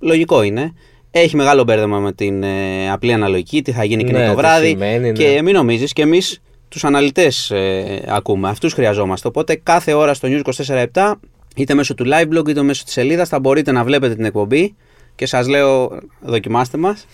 [0.00, 0.72] λογικό είναι
[1.10, 4.36] έχει μεγάλο μπέρδεμα με την ε, απλή αναλογική, τι θα γίνει εκείνο Ναι, το τι
[4.36, 5.12] βράδυ σημαίνει, ναι.
[5.12, 8.48] και μην νομίζεις και εμείς τους αναλυτές ε, ακούμε.
[8.48, 9.28] Αυτούς χρειαζόμαστε.
[9.28, 10.52] Οπότε κάθε ώρα στο News
[10.92, 11.12] 24-7,
[11.56, 14.74] είτε μέσω του live blog είτε μέσω της σελίδας, θα μπορείτε να βλέπετε την εκπομπή.
[15.14, 17.06] Και σας λέω, δοκιμάστε μας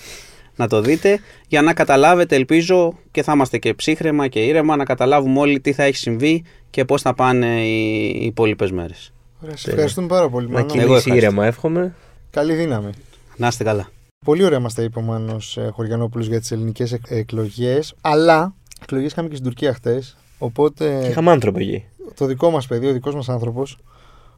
[0.56, 1.18] να το δείτε
[1.48, 5.72] για να καταλάβετε, ελπίζω και θα είμαστε και ψύχρεμα και ήρεμα, να καταλάβουμε όλοι τι
[5.72, 9.12] θα έχει συμβεί και πώς θα πάνε οι, οι υπόλοιπες μέρες.
[9.42, 10.46] Ωραία, σε ευχαριστούμε πάρα πολύ.
[10.46, 10.66] Να Μάνο.
[10.66, 11.14] κινήσει ευχαριστώ.
[11.14, 11.94] ήρεμα, εύχομαι.
[12.30, 12.90] Καλή δύναμη.
[13.36, 13.88] Να είστε καλά.
[14.26, 17.94] Πολύ ωραία μας τα είπε ο Μάνος Χωριανόπουλος για τις ελληνικές εκλογές.
[18.00, 20.16] Αλλά εκλογές είχαμε και στην Τουρκία χτες.
[20.38, 21.84] Οπότε Και είχαμε άνθρωπο εκεί.
[22.14, 23.78] το δικό μας παιδί, ο δικός μας άνθρωπος,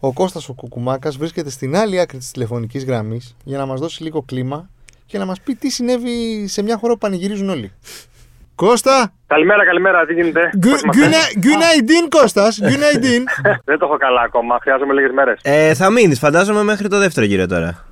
[0.00, 4.02] ο Κώστας ο Κουκουμάκας, βρίσκεται στην άλλη άκρη της τηλεφωνικής γραμμής για να μας δώσει
[4.02, 4.68] λίγο κλίμα
[5.06, 7.72] και να μας πει τι συνέβη σε μια χώρα που πανηγυρίζουν όλοι.
[8.54, 9.12] Κώστα!
[9.26, 12.58] Καλημέρα, καλημέρα, τι γίνεται; Γκου- Πώς είμαστε; γκουνα- Γκουναϊντίν, Κώστας!
[12.68, 13.24] Γκουναϊντίν!
[13.64, 15.40] Δεν το έχω καλά ακόμα, χρειάζομαι λίγες μέρες.
[15.42, 17.84] Ε, θα μείνεις, φαντάζομαι, μέχρι το δεύτερο γύρο τώρα.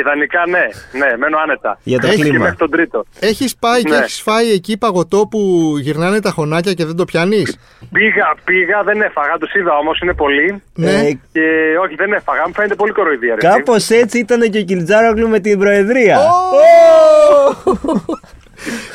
[0.00, 0.64] Ιδανικά ναι,
[1.04, 1.78] ναι, μένω άνετα.
[1.82, 2.38] Για το Έχεις Και κλίμα.
[2.42, 3.04] μέχρι τον τρίτο.
[3.20, 3.96] Έχεις πάει και Ναι.
[3.96, 5.40] έχεις φάει εκεί παγωτό που
[5.80, 7.58] γυρνάνε τα χωνάκια και δεν το πιάνεις;
[7.92, 10.62] Πήγα, πήγα, δεν έφαγα, τους είδα όμως, είναι πολλοί.
[10.74, 10.90] Ναι.
[10.90, 11.44] Ε, Και
[11.84, 13.34] όχι, δεν έφαγα, μου φαίνεται πολύ κοροϊδία.
[13.40, 13.48] ρε.
[13.48, 16.18] Κάπως έτσι ήταν και ο Κιλτζάρογλου με την Προεδρία.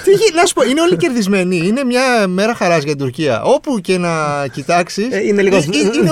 [0.03, 1.55] Τι γι- να σου πω, είναι όλοι κερδισμένοι.
[1.58, 3.41] Είναι μια μέρα χαράς για την Τουρκία.
[3.43, 5.08] Όπου και να κοιτάξεις.
[5.14, 5.60] Ε, είναι λίγο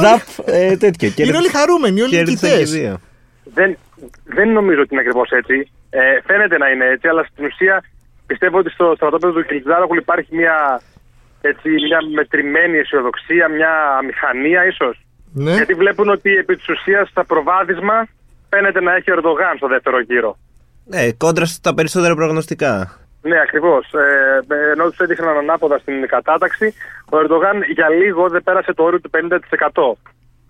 [0.01, 1.11] ζαπ ε, τέτοιο.
[1.15, 2.71] Είναι όλοι χαρούμενοι, όλοι Κέρδισαν και νικητές.
[2.71, 2.99] δύο.
[3.53, 3.77] Δεν,
[4.23, 5.71] δεν νομίζω ότι είναι ακριβώς έτσι.
[5.89, 7.83] Ε, φαίνεται να είναι έτσι, αλλά στην ουσία
[8.25, 10.81] πιστεύω ότι στο στρατόπεδο του Κιλτζάρογλου υπάρχει μια,
[11.41, 15.05] έτσι, μια μετρημένη αισιοδοξία, μια αμηχανία ίσως.
[15.33, 15.53] Ναι.
[15.53, 18.07] Γιατί βλέπουν ότι επί της ουσίας στα προβάδισμα
[18.49, 20.37] φαίνεται να έχει ο Ερντογάν στο δεύτερο γύρο.
[20.85, 22.99] Ναι, κόντρα στα περισσότερα προγνωστικά.
[23.21, 23.93] Ναι, ακριβώς.
[23.93, 26.73] Ε, ενώ τους έδειχναν ανάποδα στην κατάταξη,
[27.11, 29.97] ο Ερντογάν για λίγο δεν πέρασε το όριο του 50%.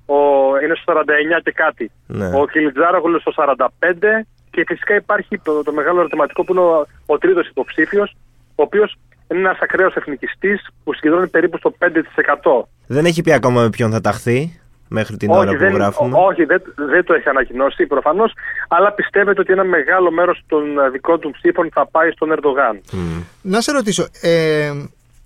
[0.06, 0.18] Ο,
[0.66, 1.92] είναι στο 49 και κάτι.
[2.08, 2.28] Ναι.
[2.40, 3.68] Ο Κιλιτζάρογλου στο 45
[4.52, 8.16] και φυσικά υπάρχει το, το μεγάλο ερωτηματικό που είναι ο, ο τρίτος υποψήφιος,
[8.56, 8.96] ο οποίος
[9.32, 11.86] είναι ένας ακραίος εθνικιστής που συγκεντρώνει περίπου στο 5%.
[12.88, 14.60] Δεν έχει πει ακόμα με ποιον θα ταχθεί
[14.90, 16.18] μέχρι την ώρα που δεν, γράφουμε.
[16.18, 18.34] ό- όχι δεν, δεν το έχει ανακοινώσει προφανώς,
[18.68, 22.82] αλλά πιστεύετε ότι ένα μεγάλο μέρος των ε, δικών του ψήφων θα πάει στον Ερντογάν.
[22.92, 23.22] Μμ.
[23.42, 24.72] Να σε ρωτήσω, ε,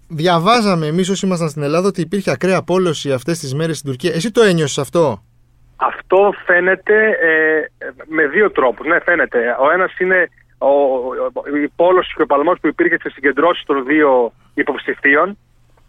[0.08, 4.14] διαβάζαμε εμείς όσοι ήμασταν στην Ελλάδα ότι υπήρχε ακραία απόλωση αυτές τις μέρες στην Τουρκία.
[4.14, 5.24] Εσύ το ένιωσες αυτό;
[5.82, 7.68] Αυτό φαίνεται ε,
[8.06, 8.88] με δύο τρόπους.
[8.88, 9.56] Ναι, φαίνεται.
[9.60, 13.86] Ο ένας είναι ο, ο- η πόλωση και ο παλμός που υπήρχε στις συγκεντρώσεις των
[13.86, 15.38] δύο υποψηφίων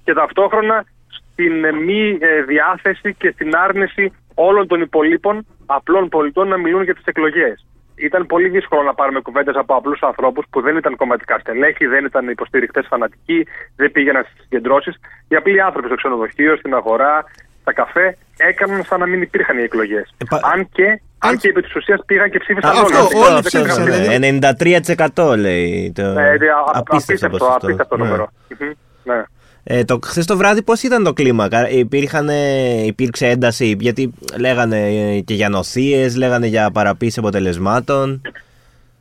[0.04, 6.48] και ταυτόχρονα στην ε, μη ε, διάθεση και στην άρνηση όλων των υπολείπων απλών πολιτών
[6.48, 7.64] να μιλούν για τις εκλογές.
[7.94, 12.04] Ήταν πολύ δύσκολο να πάρουμε κουβέντες από απλούς ανθρώπους που δεν ήταν κομματικά στελέχη, δεν
[12.04, 14.96] ήταν υποστηρικτές φανατικοί, δεν πήγαιναν στις συγκεντρώσεις.
[15.28, 17.24] Οι απλοί άνθρωποι στο ξενοδοχείο, στην αγορά,
[17.60, 20.14] στα καφέ, έκαναν σαν να μην υπήρχαν οι εκλογές.
[20.18, 20.84] Ε, πα- Αν και,
[21.18, 22.94] αν Αν- και επί της ουσίας πήγαν και ψήφισαν Α, όλοι.
[22.94, 24.00] αυτό, Έτσι, όλοι δεν ψήφισαν, πήγαν.
[24.02, 24.26] δηλαδή.
[24.26, 25.92] Ε, 93% λέει.
[25.94, 26.02] Το...
[26.02, 27.54] Ε, ε, α- Απίστευτο Απίστευτο, ποσοστό.
[27.66, 28.04] απίστευτο Ναι.
[28.04, 28.28] νούμερο.
[28.58, 28.70] Μμμ,
[29.04, 29.22] Ναι.
[29.64, 34.12] Ε, το, χθες το βράδυ πώς ήταν το κλίμα, κα- υπήρχαν, ε, υπήρξε ένταση, γιατί
[34.38, 38.20] λέγανε ε, και για νοθείες, λέγανε για παραποίηση αποτελεσμάτων.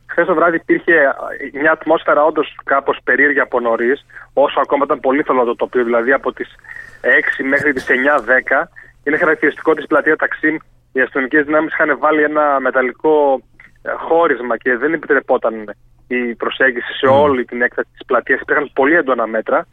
[0.06, 5.00] Χθες το βράδυ υπήρχε ε, μια ατμόσφαιρα όντως κάπως περίεργη από νωρίς, όσο ακόμα ήταν
[5.00, 6.48] πολύ θολό το τοπίο, δηλαδή από τις
[7.00, 8.68] 6 μέχρι τις 9-10.
[9.04, 10.56] Είναι χαρακτηριστικό της πλατεία Ταξίμ.
[10.92, 13.42] Οι αστυνομικές δυνάμεις είχαν βάλει ένα μεταλλικό
[13.82, 15.54] ε, χώρισμα και δεν επιτρεπόταν
[16.06, 18.40] η προσέγγιση σε όλη την έκταση της πλατείας.
[18.40, 19.66] Υπήρχαν πολύ έντονα μέτρα.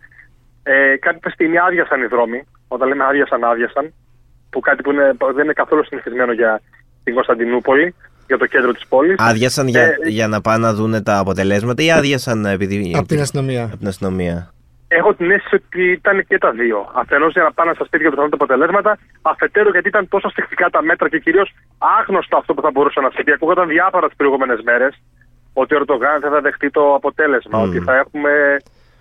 [0.63, 2.47] Ε, κάποια στιγμή άδειασαν οι δρόμοι.
[2.67, 3.93] Όταν λέμε άδειασαν, άδειασαν.
[4.49, 6.61] Που κάτι που είναι, δεν είναι καθόλου συνηθισμένο για
[7.03, 7.95] την Κωνσταντινούπολη,
[8.27, 9.15] για το κέντρο της πόλης.
[9.17, 12.93] Άδειασαν για, Ε, για να πάνε να δουν τα αποτελέσματα ή άδειασαν επειδή...
[12.97, 13.63] Από την αστυνομία.
[13.63, 14.51] από την αστυνομία.
[14.87, 16.91] Έχω την αίσθηση ότι ήταν και τα δύο.
[16.93, 20.29] Αφενός για να πάνε στα σπίτια του να δουν τα αποτελέσματα, αφετέρου γιατί ήταν τόσο
[20.29, 21.53] στοιχτικά τα μέτρα και κυρίως
[21.99, 23.31] άγνωστο αυτό που θα μπορούσε να συμβεί.
[23.31, 25.01] Ακούγονταν διάφορα τις προηγούμενες μέρες
[25.53, 27.69] ότι ο Ερντογάν δεν θα δεχτεί το αποτέλεσμα, Μμμ.
[27.69, 28.57] ότι θα έχουμε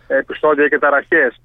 [0.07, 1.41] επεισόδια και ταραχές.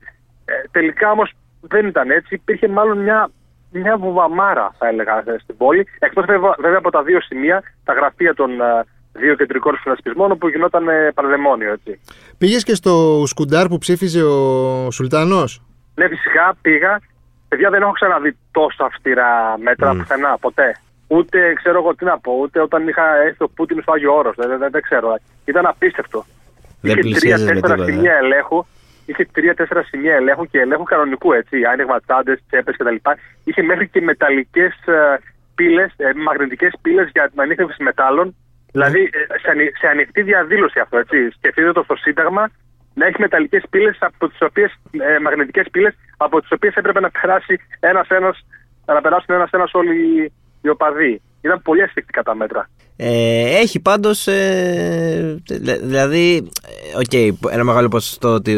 [0.46, 1.32] Ε, τελικά όμως
[1.62, 2.36] δεν ήταν έτσι.
[2.36, 3.30] Υπήρχε μάλλον μια,
[3.72, 5.88] μια βουβαμάρα, θα έλεγα, ε, στην πόλη.
[6.00, 10.48] Εκτός βέβαια, βέβαια από τα δύο σημεία, τα γραφεία των ε, δύο κεντρικών συνασπισμών, όπου
[10.48, 12.00] γινόταν ε, πανδαιμόνιο, έτσι.
[12.38, 15.44] Πήγες και στο Σκουντάρ που ψήφιζε ο Σουλτανό.
[15.96, 17.02] Ναι, φυσικά πήγα.
[17.48, 19.98] Παιδιά, δεν έχω ξαναδεί τόσο αυστηρά μέτρα Μμ.
[19.98, 20.80] πουθενά, ποτέ.
[21.08, 24.36] Ούτε ξέρω εγώ τι να πω, ούτε όταν είχα έρθει ο Πούτιν στο Άγιο Όρος.
[24.36, 25.16] Δεν, δεν, δεν ξέρω.
[25.46, 26.26] Ήταν απίστευτο.
[26.82, 27.98] Δεν είχε πλησίαζες με τρία-τέσσερα τίποτα.
[27.98, 28.66] σημεία ελέγχου.
[29.06, 31.66] Είχε τρία-τέσσερα σημεία ελέγχου και ελέγχου κανονικού, έτσι.
[31.72, 32.96] Άνοιγμα τσάντες, τσέπες κτλ.
[33.44, 34.74] Είχε μέχρι και μεταλλικές
[35.56, 35.92] πύλες,
[36.26, 38.36] μαγνητικές πύλες για την ανείχνευση μετάλλων.
[38.72, 41.18] Δηλαδή ε, σε, ανοι- σε ανοιχτή διαδήλωση αυτό, έτσι.
[41.38, 42.50] Σκεφτείτε το στο Σύνταγμα
[42.94, 47.10] να έχει μεταλλικές πύλες από τις οποίες, ε, μαγνητικές πύλες, από τις οποίες έπρεπε να
[47.12, 48.36] περάσει ένα-ένα,
[48.86, 51.22] να περάσουν ένα-ένα όλοι οι- οι οπαδοί.
[51.44, 52.70] ήταν πολύ ασφικτικά τα μέτρα.
[52.98, 54.28] Ε, έχει πάντως.
[54.28, 56.50] Ε, δη- δηλαδή,
[56.94, 58.52] ε, οκ, ένα μεγάλο ποσοστό ότι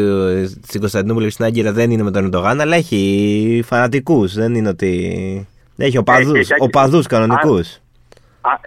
[0.62, 4.34] στην Κωνσταντινούπολη και στην Άγκυρα δεν είναι με τον Ερντογάν, αλλά έχει φανατικούς.
[4.34, 5.48] Δεν είναι ότι.
[5.76, 6.38] Έχει οπαδούς.
[6.38, 6.62] Έχει, έχει.
[6.62, 7.74] Οπαδούς κανονικούς.
[7.74, 7.78] Α,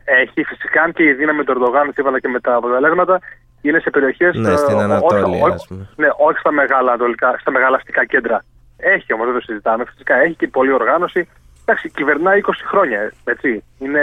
[0.03, 3.19] έχει φυσικά αν και η δύναμη του Ερντογάν, σύμφωνα και με τα αποτελέσματα,
[3.61, 4.35] είναι σε περιοχές.
[4.35, 5.87] Ναι, στην Ανατολή, ας πούμε.
[5.95, 8.43] Ναι, όχι στα μεγάλα, ανατολικά, στα μεγάλα αστικά κέντρα.
[8.77, 9.83] Έχει όμως, δεν το συζητάμε.
[9.85, 11.27] Φυσικά έχει και πολλή οργάνωση.
[11.65, 13.11] Εντάξει, κυβερνάει 20 χρόνια.
[13.23, 13.63] Έτσι.
[13.79, 14.01] Είναι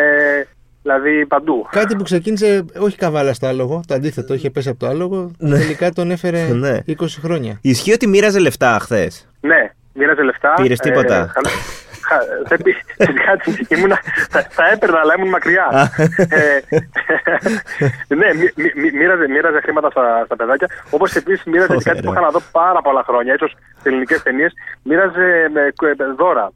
[0.82, 1.66] δηλαδή παντού.
[1.70, 5.30] Κάτι που ξεκίνησε όχι καβάλα στο άλογο, το αντίθετο, είχε πέσει από το άλογο.
[5.38, 5.58] Ναι.
[5.58, 6.78] Τελικά τον έφερε Ναι.
[6.88, 7.58] 20 χρόνια.
[7.60, 9.28] Ισχύει ότι μοίραζε λεφτά χθες.
[9.40, 10.52] Ναι, μοίραζε λεφτά.
[10.62, 11.83] Πήρες τίποτα; Ε, χα- χα-
[12.48, 12.84] δεν πή-
[13.26, 14.00] κάτι, ήμουνα,
[14.30, 15.92] θα, θα έπαιρνα, αλλά ήμουν μακριά.
[16.28, 16.58] ε,
[18.20, 20.68] ναι, μοι- μοι- μοι- μοίραζε, μοίραζε χρήματα στα, στα παιδάκια.
[20.90, 24.22] Όπως επίσης μοίραζε και κάτι που είχα να δω πάρα πολλά χρόνια, ίσω σε ελληνικές
[24.22, 24.52] ταινίες.
[24.82, 26.52] Μοίραζε με, κου- με δώρα.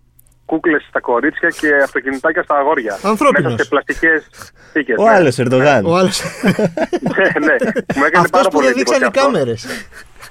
[0.47, 2.99] Κούκλες στα κορίτσια και αυτοκινητάκια στα αγόρια.
[3.03, 3.53] Ανθρώπινος.
[3.53, 4.27] Μέσα σε πλαστικές
[4.73, 4.95] θήκε.
[4.99, 5.85] Ο άλλος Ερντογάν.
[5.87, 6.23] Ο άλλος.
[6.43, 7.55] ναι, ναι.
[7.97, 9.21] Μου έκανε Αυτός πάρα που πολύ δεν δείξαν οι εντύπωση αυτό.
[9.21, 9.67] κάμερες.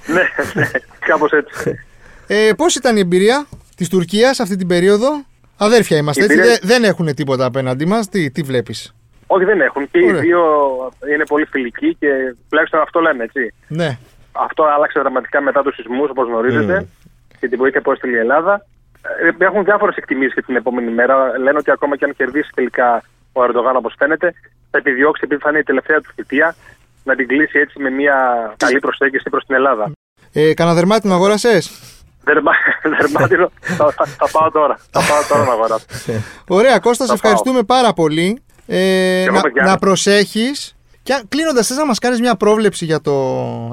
[0.05, 1.79] Ναι, ναι, κάπως έτσι.
[2.27, 3.45] Ε, Πώς ήταν η εμπειρία;
[3.77, 5.07] Της Τουρκίας αυτή την περίοδο,
[5.57, 6.37] Αδέρφια είμαστε, Η έτσι.
[6.37, 8.09] εμπειρία- Δεν, δεν έχουν τίποτα απέναντί μας.
[8.09, 8.95] Τι, τι βλέπεις;
[9.27, 9.89] Όχι, δεν έχουν.
[9.91, 10.21] Και οι Ωραία.
[10.21, 10.41] δύο
[11.13, 12.07] είναι πολύ φιλικοί και
[12.49, 13.53] τουλάχιστον αυτό λένε, έτσι.
[13.67, 13.97] Ναι.
[14.31, 16.87] Αυτό άλλαξε δραματικά μετά τους σεισμούς, όπως γνωρίζετε,
[17.39, 18.65] και την βοήθεια που έστειλε η Ελλάδα.
[19.39, 21.37] Ε, Έχουν διάφορες εκτιμήσεις για την επόμενη μέρα.
[21.39, 23.03] Λένε ότι ακόμα και αν κερδίσει τελικά
[23.33, 24.33] ο Ερντογάν, όπως φαίνεται,
[24.71, 26.55] θα επιδιώξει, επειδή θα είναι η τελευταία του θητεία,
[27.03, 28.15] να την κλείσει έτσι με μια
[28.57, 29.91] καλή προσέγγιση προς την Ελλάδα.
[30.33, 31.71] Ε, κανένα δερμάτινο αγόρασες;
[32.27, 32.51] Δερμα,
[32.99, 34.75] δερμάτινο, θα, θα, θα πάω τώρα.
[34.91, 35.85] Θα πάω τώρα να αγοράσω.
[36.47, 38.41] Ωραία, Κώστας, σε Θα ευχαριστούμε πάρα πολύ.
[38.67, 39.63] Ε, εγώ, να, παιδιά.
[39.63, 40.71] να προσέχεις.
[41.03, 43.13] Και κλείνοντας, θες να μας κάνεις μια πρόβλεψη για το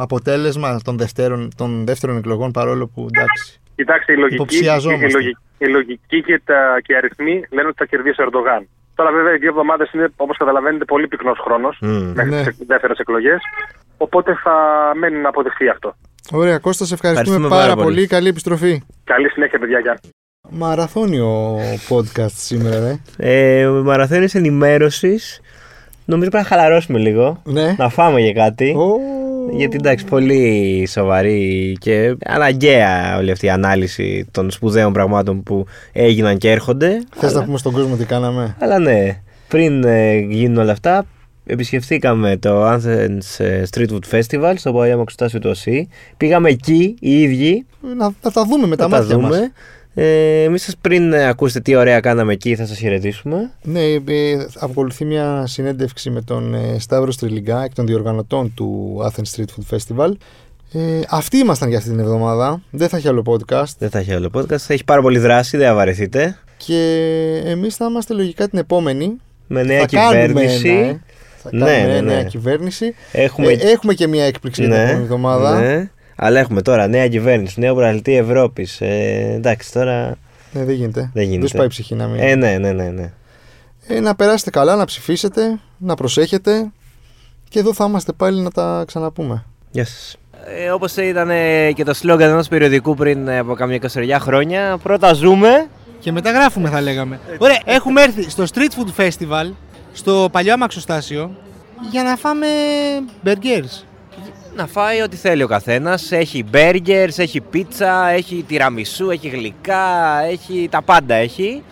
[0.00, 3.60] αποτέλεσμα των δεύτερων, των δεύτερων εκλογών, παρόλο που εντάξει.
[3.74, 5.06] Κοιτάξτε, η λογική, η, Υποψιαζόμαστε.
[5.06, 8.68] η λογική, η λογική και, τα, και οι αριθμοί λένε ότι θα κερδίσει ο Ερντογάν.
[8.94, 12.12] Τώρα, βέβαια, οι δύο εβδομάδες είναι, όπως καταλαβαίνετε, πολύ πυκνός χρόνος Μμμ.
[12.14, 12.42] μέχρι Ναι.
[12.42, 13.40] τις δεύτερες εκλογές.
[13.96, 14.54] Οπότε θα
[14.94, 15.96] μένει να αποδειχθεί αυτό.
[16.32, 17.94] Ωραία, Κώστας, σε ευχαριστούμε, Ευχαριστούμε πάρα, πάρα πολύ.
[17.94, 18.06] πολύ.
[18.06, 18.82] Καλή επιστροφή.
[19.04, 19.78] Καλή συνέχεια, παιδιά.
[19.78, 19.98] Γεια.
[20.50, 21.56] Μαραθώνιο
[21.88, 23.60] podcast σήμερα, ε.
[23.60, 25.40] Ε, μαραθώνιος ενημέρωσης.
[26.04, 27.42] Νομίζω πρέπει να χαλαρώσουμε λίγο.
[27.44, 27.74] Ναι.
[27.78, 28.74] Να φάμε για κάτι.
[28.76, 28.98] Ω,
[29.56, 36.38] Γιατί εντάξει, πολύ σοβαρή και αναγκαία όλη αυτή η ανάλυση των σπουδαίων πραγμάτων που έγιναν
[36.38, 37.02] και έρχονται.
[37.14, 41.06] Θες να πούμε στον κόσμο τι κάναμε; Αλλά ναι, πριν ε, γίνουν όλα αυτά,
[41.44, 45.88] επισκεφθήκαμε το Athens ε, Street Food Festival στο παλιό Μαξουτάσιο του ΟΣΥ.
[46.16, 47.66] Πήγαμε εκεί οι ίδιοι
[47.96, 49.30] Να, να τα δούμε με τα να τα μάτια μας.
[49.36, 49.52] δούμε.
[49.96, 53.50] Ε, Εμείς σας πριν ε, ακούσετε τι ωραία κάναμε εκεί, θα σας χαιρετήσουμε.
[53.62, 54.00] Ναι, ε,
[54.60, 59.76] ακολουθεί μια συνέντευξη με τον ε, Σταύρο Στριλιγκά, εκ των διοργανωτών του Athens Street Food
[59.76, 60.10] Festival.
[60.72, 62.62] Ε, αυτοί ήμασταν για αυτή την εβδομάδα.
[62.70, 63.72] Δεν θα έχει άλλο podcast.
[63.78, 64.56] Δεν θα έχει άλλο podcast.
[64.58, 66.38] Θα έχει πάρα πολύ δράση, δεν θα βαρεθείτε.
[66.56, 67.02] Και
[67.44, 69.16] εμείς θα είμαστε λογικά την επόμενη.
[69.46, 70.68] Με νέα θα κάνουμε κυβέρνηση.
[70.68, 71.00] ένα, ε.
[71.50, 72.28] Θα Ναι, κάνουμε ναι, νέα ναι.
[72.28, 72.94] κυβέρνηση.
[73.12, 75.60] Έχουμε Ε, έχουμε και μια έκπληξη για την επόμενη εβδομάδα.
[75.60, 75.88] ναι.
[76.16, 78.80] Αλλά έχουμε τώρα νέα κυβέρνηση, νέο πρωταθλητή Ευρώπης.
[78.80, 80.16] Ε, εντάξει, τώρα.
[80.52, 81.10] Ναι, δεν γίνεται.
[81.14, 81.46] Δεν γίνεται.
[81.48, 82.20] σου πάει η ψυχή να μην.
[82.20, 82.90] Ε, ναι, ναι, ναι.
[82.90, 83.12] ναι.
[83.86, 86.70] Ε, να περάσετε καλά, να ψηφίσετε, να προσέχετε.
[87.48, 89.44] Και εδώ θα είμαστε πάλι να τα ξαναπούμε.
[89.70, 90.16] Γεια σας.
[90.64, 94.78] Ε, Όπως ήταν ε, και το σλόγγαν ενός περιοδικού πριν ε, από καμιά 20 χρόνια,
[94.82, 95.66] πρώτα ζούμε.
[96.00, 97.20] Και μετά γράφουμε θα λέγαμε.
[97.38, 99.50] Ωραία, έχουμε έρθει στο Street Food Festival,
[99.94, 101.30] στο παλιό αμαξοστάσιο,
[101.90, 102.46] για να φάμε
[103.24, 103.82] burgers.
[104.56, 106.12] Να φάει ό,τι θέλει ο καθένας.
[106.12, 111.62] Έχει burgers, έχει πίτσα, έχει τυραμισού, έχει γλυκά, έχει τα πάντα έχει.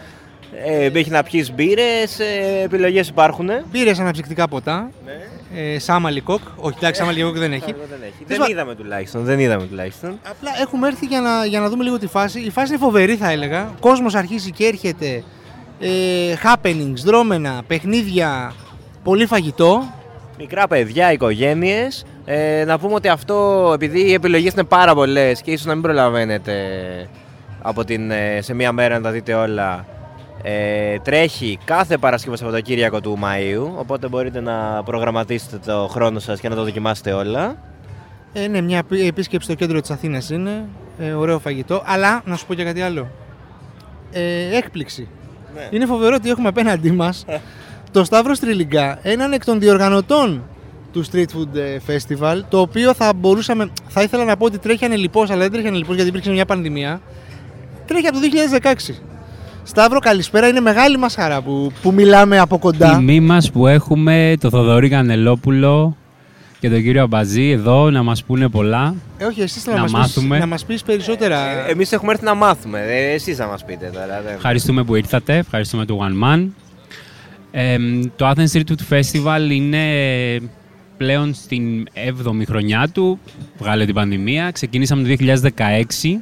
[0.66, 3.50] Ε, έχει να πιεις μπύρες, ε, επιλογές υπάρχουν.
[3.70, 4.90] Μπήρες αναψυκτικά ποτά.
[5.54, 6.40] Ε, Σάμα Λικόκ.
[6.56, 7.64] Όχι, εντάξει, Σάμα Λικόκ δεν έχει.
[7.64, 8.12] Δεν, έχει.
[8.18, 9.24] Θες δεν να- είδαμε τουλάχιστον.
[9.24, 10.18] Δεν είδαμε τουλάχιστον.
[10.30, 12.40] Απλά έχουμε έρθει για να, για να δούμε λίγο τη φάση.
[12.40, 13.62] Η φάση είναι φοβερή, θα έλεγα.
[13.76, 15.22] Ο κόσμος αρχίζει και έρχεται.
[15.84, 18.52] Ε, happenings, δρόμενα, παιχνίδια,
[19.02, 19.82] πολύ φαγητό.
[20.38, 22.04] Μικρά παιδιά, οικογένειες.
[22.24, 25.82] Ε, να πούμε ότι αυτό, επειδή οι επιλογές είναι πάρα πολλές και ίσως να μην
[25.82, 26.54] προλαβαίνετε
[27.62, 29.86] από την, ε, σε μία μέρα να τα δείτε όλα.
[30.42, 36.48] Ε, τρέχει κάθε Παρασκευό Σαββατοκύριακο του Μαΐου οπότε μπορείτε να προγραμματίσετε το χρόνο σας και
[36.48, 37.56] να το δοκιμάσετε όλα
[38.32, 40.64] Ε, ναι, μια επί- επίσκεψη στο κέντρο της Αθήνας είναι.
[40.98, 41.82] Ε, ωραίο φαγητό.
[41.86, 43.08] Αλλά, να σου πω και κάτι άλλο.
[44.12, 45.08] Ε, έκπληξη.
[45.70, 47.24] Είναι φοβερό ότι έχουμε απέναντί μας
[47.92, 50.42] το Σταύρο Στριλιγκά, έναν εκ των διοργανωτών
[50.92, 54.84] του Street Food ε, Festival, το οποίο θα μπορούσαμε, θα ήθελα να πω ότι τρέχει
[54.84, 57.00] ανελιπώς, αλλά δεν τρέχει ανελιπώς γιατί υπήρξε μια πανδημία.
[57.86, 58.26] Τρέχει από το
[58.90, 58.94] 2016.
[59.62, 60.48] Σταύρο, καλησπέρα.
[60.48, 62.96] Είναι μεγάλη μας χαρά που, που μιλάμε από κοντά.
[62.96, 65.96] Τιμή μας που έχουμε το Θοδωρή Κανελόπουλο
[66.62, 68.94] και τον κύριο Αμπαζή εδώ να μας πούνε πολλά.
[69.18, 70.38] Ε, όχι, εσύ θέλω Να να, μας πεις, μάθουμε.
[70.38, 71.68] να μας πεις περισσότερα.
[71.68, 75.36] Εμείς έχουμε έρθει να μάθουμε, ε, εσείς θα μας πείτε τώρα δεν- Ευχαριστούμε που ήρθατε,
[75.36, 76.46] ευχαριστούμε του One Man.
[77.50, 77.76] Ε,
[78.16, 79.82] το Athens Street Food Festival είναι
[80.96, 83.18] πλέον στην 7η χρονιά του,
[83.58, 84.50] βγάλε την πανδημία.
[84.50, 86.20] Ξεκινήσαμε το 2016.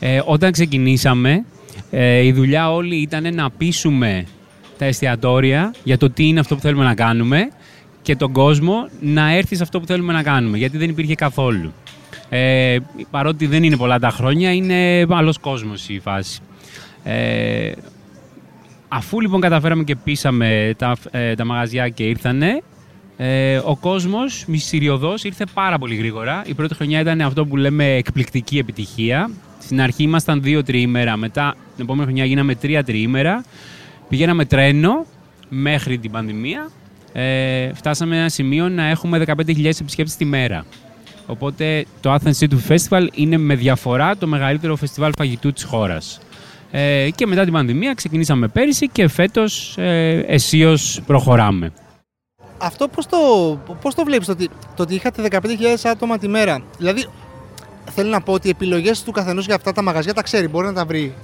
[0.00, 1.44] Ε, όταν ξεκινήσαμε,
[1.90, 4.24] ε, η δουλειά όλη ήταν να πείσουμε
[4.78, 7.48] τα εστιατόρια για το τι είναι αυτό που θέλουμε να κάνουμε
[8.02, 11.72] και τον κόσμο να έρθει σε αυτό που θέλουμε να κάνουμε, γιατί δεν υπήρχε καθόλου.
[12.28, 12.76] Ε,
[13.10, 16.40] παρότι δεν είναι πολλά τα χρόνια, είναι άλλος κόσμος η φάση.
[17.04, 17.72] Ε,
[18.88, 22.62] αφού λοιπόν καταφέραμε και πείσαμε τα, ε, τα μαγαζιά και ήρθανε,
[23.16, 26.42] ε, ο κόσμος μυστηριωδώς ήρθε πάρα πολύ γρήγορα.
[26.46, 29.30] Η πρώτη χρονιά ήταν αυτό που λέμε εκπληκτική επιτυχία.
[29.58, 33.44] Στην αρχή ήμασταν δύο τριήμερα, μετά την επόμενη χρονιά γίναμε τρία τριήμερα.
[34.08, 35.06] Πηγαίναμε τρένο
[35.48, 36.70] μέχρι την πανδημία.
[37.12, 40.64] Ε, φτάσαμε ένα σημείο να έχουμε 15.000 επισκέπτες τη μέρα.
[41.26, 46.20] Οπότε το Athens City Festival είναι με διαφορά το μεγαλύτερο φεστιβάλ φαγητού της χώρας.
[46.70, 51.72] Ε, και μετά την πανδημία ξεκινήσαμε πέρυσι και φέτος ε, αισίως προχωράμε.
[52.58, 53.16] Αυτό πώς το,
[53.80, 55.38] πώς το βλέπεις, το ότι, το ότι είχατε 15.000
[55.84, 57.06] άτομα τη μέρα; Δηλαδή,
[57.90, 60.66] θέλω να πω ότι οι επιλογές του καθενός για αυτά τα μαγαζιά τα ξέρει, μπορεί
[60.66, 61.14] να τα βρει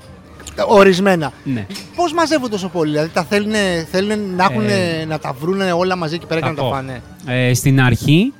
[0.66, 1.32] ορισμένα.
[1.44, 1.66] Ναι.
[1.96, 3.52] Πώς μαζεύουν τόσο πολύ, δηλαδή τα θέλουν,
[3.90, 6.62] θέλουν να, έχουν, Ε, να τα βρουν όλα μαζί εκεί πέρα και θα να τα
[6.62, 6.70] πω.
[6.70, 8.32] φάνε; Ε, στην αρχή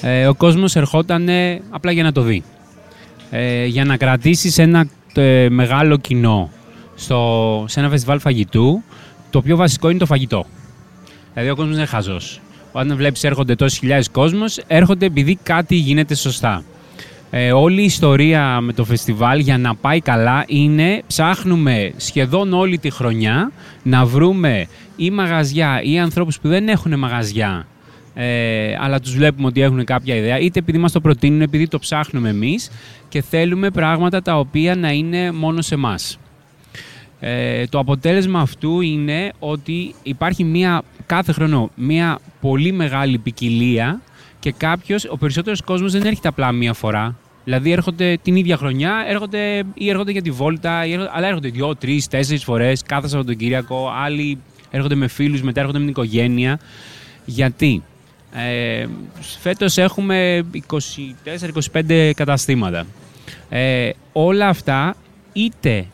[0.00, 1.28] ε, ο κόσμος ερχόταν
[1.70, 2.42] απλά για να το δει.
[3.30, 6.50] Ε, για να κρατήσεις ένα ε, μεγάλο κοινό
[6.94, 8.82] στο, σε ένα φεστιβάλ φαγητού,
[9.30, 10.46] το πιο βασικό είναι το φαγητό.
[11.32, 12.40] Δηλαδή ο κόσμος είναι χαζός.
[12.72, 16.62] Όταν βλέπεις έρχονται τόσες χιλιάδες κόσμος, έρχονται επειδή κάτι γίνεται σωστά.
[17.30, 22.78] Ε, όλη η ιστορία με το φεστιβάλ για να πάει καλά είναι ψάχνουμε σχεδόν όλη
[22.78, 23.52] τη χρονιά
[23.82, 24.66] να βρούμε
[24.96, 27.66] ή μαγαζιά ή ανθρώπους που δεν έχουν μαγαζιά
[28.14, 31.78] ε, αλλά τους βλέπουμε ότι έχουν κάποια ιδέα είτε επειδή μας το προτείνουν, επειδή το
[31.78, 32.70] ψάχνουμε εμείς
[33.08, 36.18] και θέλουμε πράγματα τα οποία να είναι μόνο σε μας.
[37.20, 44.00] Ε, το αποτέλεσμα αυτού είναι ότι υπάρχει μια, κάθε χρόνο μια πολύ μεγάλη ποικιλία
[44.48, 47.16] και κάποιος, ο περισσότερος κόσμος δεν έρχεται απλά μία φορά.
[47.44, 51.48] Δηλαδή έρχονται την ίδια χρονιά, έρχονται ή έρχονται για τη βόλτα, ή έρχονται, αλλά έρχονται
[51.48, 53.92] δύο, τρεις, τέσσερις φορές κάθε Σαββατοκύριακο.
[54.04, 54.38] Άλλοι
[54.70, 56.60] έρχονται με φίλους, μετά έρχονται με την οικογένεια.
[57.24, 57.82] Γιατί;
[58.34, 58.86] Ε,
[59.40, 62.86] φέτος έχουμε 24-25 καταστήματα.
[63.48, 64.96] Ε, όλα αυτά
[65.32, 65.86] είτε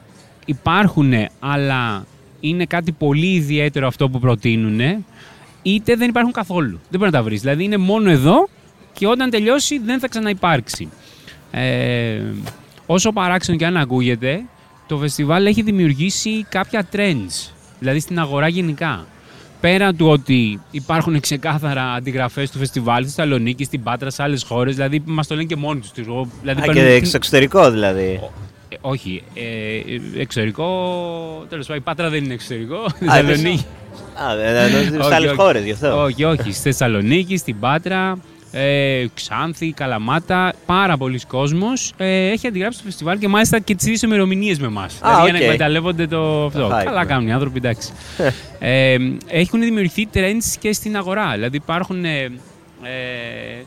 [0.44, 2.06] υπάρχουν αλλά
[2.40, 5.04] είναι κάτι πολύ ιδιαίτερο αυτό που προτείνουν
[5.64, 6.80] είτε δεν υπάρχουν καθόλου.
[6.90, 7.40] Δεν μπορεί να τα βρεις.
[7.40, 8.48] Δηλαδή είναι μόνο εδώ
[8.92, 10.88] και όταν τελειώσει δεν θα ξαναυπάρξει.
[11.50, 12.20] Ε,
[12.86, 14.42] όσο παράξενο και αν ακούγεται,
[14.86, 19.06] το φεστιβάλ έχει δημιουργήσει κάποια trends, δηλαδή στην αγορά γενικά.
[19.60, 24.74] Πέρα του ότι υπάρχουν ξεκάθαρα αντιγραφές του φεστιβάλ στη Θεσσαλονίκη, στην Πάτρα, σε άλλες χώρες,
[24.74, 25.90] δηλαδή μας το λένε και μόνοι τους.
[26.40, 28.20] Δηλαδή Α, παίρνουν και την- στο εξωτερικό δηλαδή.
[28.74, 29.22] Ε, όχι.
[29.34, 30.66] Ε, εξωτερικό.
[31.48, 32.88] Τέλος πάντων, η Πάτρα δεν είναι εξωτερικό.
[32.88, 33.64] Στη Α, Θεσσαλονίκη.
[34.14, 35.38] Α, δεν Όχι, σε άλλες όχι.
[35.40, 36.02] χώρες γι' αυτό.
[36.02, 36.52] Όχι, όχι.
[36.52, 38.18] Στη Θεσσαλονίκη, στην Πάτρα,
[38.52, 40.52] ε, Ξάνθη, Καλαμάτα.
[40.66, 44.66] Πάρα πολύς κόσμος ε, έχει αντιγράψει το φεστιβάλ και μάλιστα και τις ίδιες ημερομηνίες με
[44.66, 44.98] εμάς.
[45.02, 45.44] Δηλαδή για να οκ.
[45.44, 46.66] εκμεταλλεύονται το αυτό.
[46.66, 47.06] hype, Καλά ναι.
[47.08, 47.92] κάνουν οι άνθρωποι, εντάξει.
[48.58, 48.96] ε,
[49.26, 51.32] έχουν δημιουργηθεί trends και στην αγορά.
[51.34, 52.30] Δηλαδή υπάρχουν ε, ε,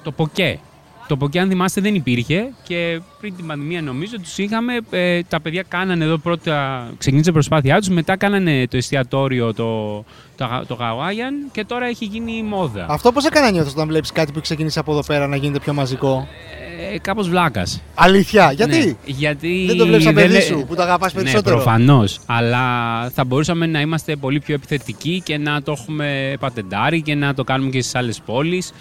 [0.03, 0.59] το poke.
[1.07, 4.73] Το poke, αν θυμάστε, δεν υπήρχε και πριν την πανδημία νομίζω τους είχαμε.
[4.89, 9.97] ε, τα παιδιά κάνανε εδώ πρώτα, ξεκίνησε η προσπάθειά τους, μετά κάνανε το εστιατόριο, το,
[10.37, 12.85] το, το Hawaiian και τώρα έχει γίνει μόδα.
[12.89, 15.59] Αυτό πώς έκανε να νιώθεις όταν βλέπεις κάτι που ξεκίνησε από εδώ πέρα να γίνεται
[15.59, 16.27] πιο μαζικό;
[16.63, 16.66] Ε,
[17.01, 17.81] κάπως βλάκας.
[17.95, 18.77] Αλήθεια, γιατί.
[18.77, 22.19] Ναι, γιατί; Δεν το βλέπεις σαν παιδί δεν- σου που το αγαπάς περισσότερο; Ναι, προφανώς.
[22.25, 22.63] Αλλά
[23.09, 27.43] θα μπορούσαμε να είμαστε πολύ πιο επιθετικοί και να το έχουμε πατεντάρει και να το
[27.43, 28.71] κάνουμε και στις άλλες πόλεις.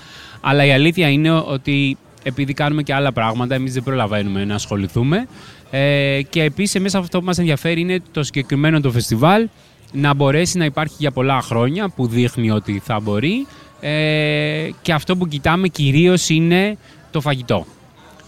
[0.41, 5.27] Αλλά η αλήθεια είναι ότι επειδή κάνουμε και άλλα πράγματα, εμείς δεν προλαβαίνουμε να ασχοληθούμε.
[5.71, 9.49] Ε, και επίσης, εμείς αυτό που μας ενδιαφέρει είναι το συγκεκριμένο το φεστιβάλ
[9.93, 13.47] να μπορέσει να υπάρχει για πολλά χρόνια, που δείχνει ότι θα μπορεί.
[13.81, 16.77] Ε, και αυτό που κοιτάμε κυρίως είναι
[17.11, 17.67] το φαγητό.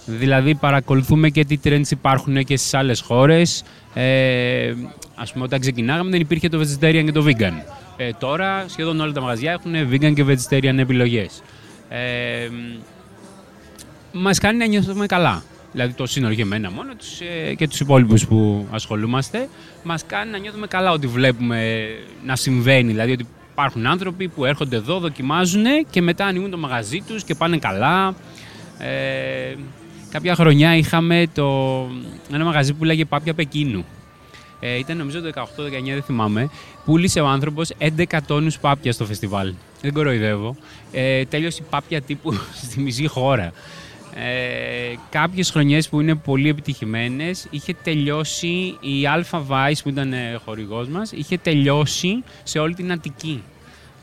[0.09, 3.65] Δηλαδή παρακολουθούμε και τι trends υπάρχουν και στις άλλες χώρες.
[3.95, 4.75] Ε,
[5.15, 7.53] ας πούμε όταν ξεκινάγαμε δεν υπήρχε το vegetarian και το vegan.
[7.97, 11.43] Ε, τώρα σχεδόν όλα τα μαγαζιά έχουν vegan και vegetarian επιλογές.
[11.89, 12.49] Ε,
[14.13, 15.43] μας κάνει να νιώθουμε καλά.
[15.73, 19.49] Δηλαδή το σύνολο και εμένα μόνο τους, ε, και τους υπόλοιπους που ασχολούμαστε
[19.83, 21.89] μας κάνει να νιώθουμε καλά ότι βλέπουμε
[22.25, 22.91] να συμβαίνει.
[22.91, 27.35] Δηλαδή ότι υπάρχουν άνθρωποι που έρχονται εδώ, δοκιμάζουν και μετά ανοίγουν το μαγαζί τους και
[27.35, 28.15] πάνε καλά.
[28.79, 29.55] Ε,
[30.11, 31.47] κάποια χρονιά είχαμε το,
[32.33, 33.85] ένα μαγαζί που λέγε Πάπια Πεκίνου.
[34.61, 35.45] Ε, ήταν νομίζω το 18-19,
[35.85, 36.51] δεν θυμάμαι.
[36.85, 39.53] Πούλησε ο άνθρωπος 11 τόνους πάπια στο φεστιβάλ.
[39.81, 40.57] Δεν κοροϊδεύω.
[40.93, 42.33] Ε, τέλειωσε η πάπια τύπου
[42.63, 43.53] στη μισή χώρα.
[44.15, 50.89] Ε, Κάποιες χρονιές που είναι πολύ επιτυχημένες είχε τελειώσει η Alpha Vice που ήταν χορηγός
[50.89, 53.43] μας, είχε τελειώσει σε όλη την Αττική.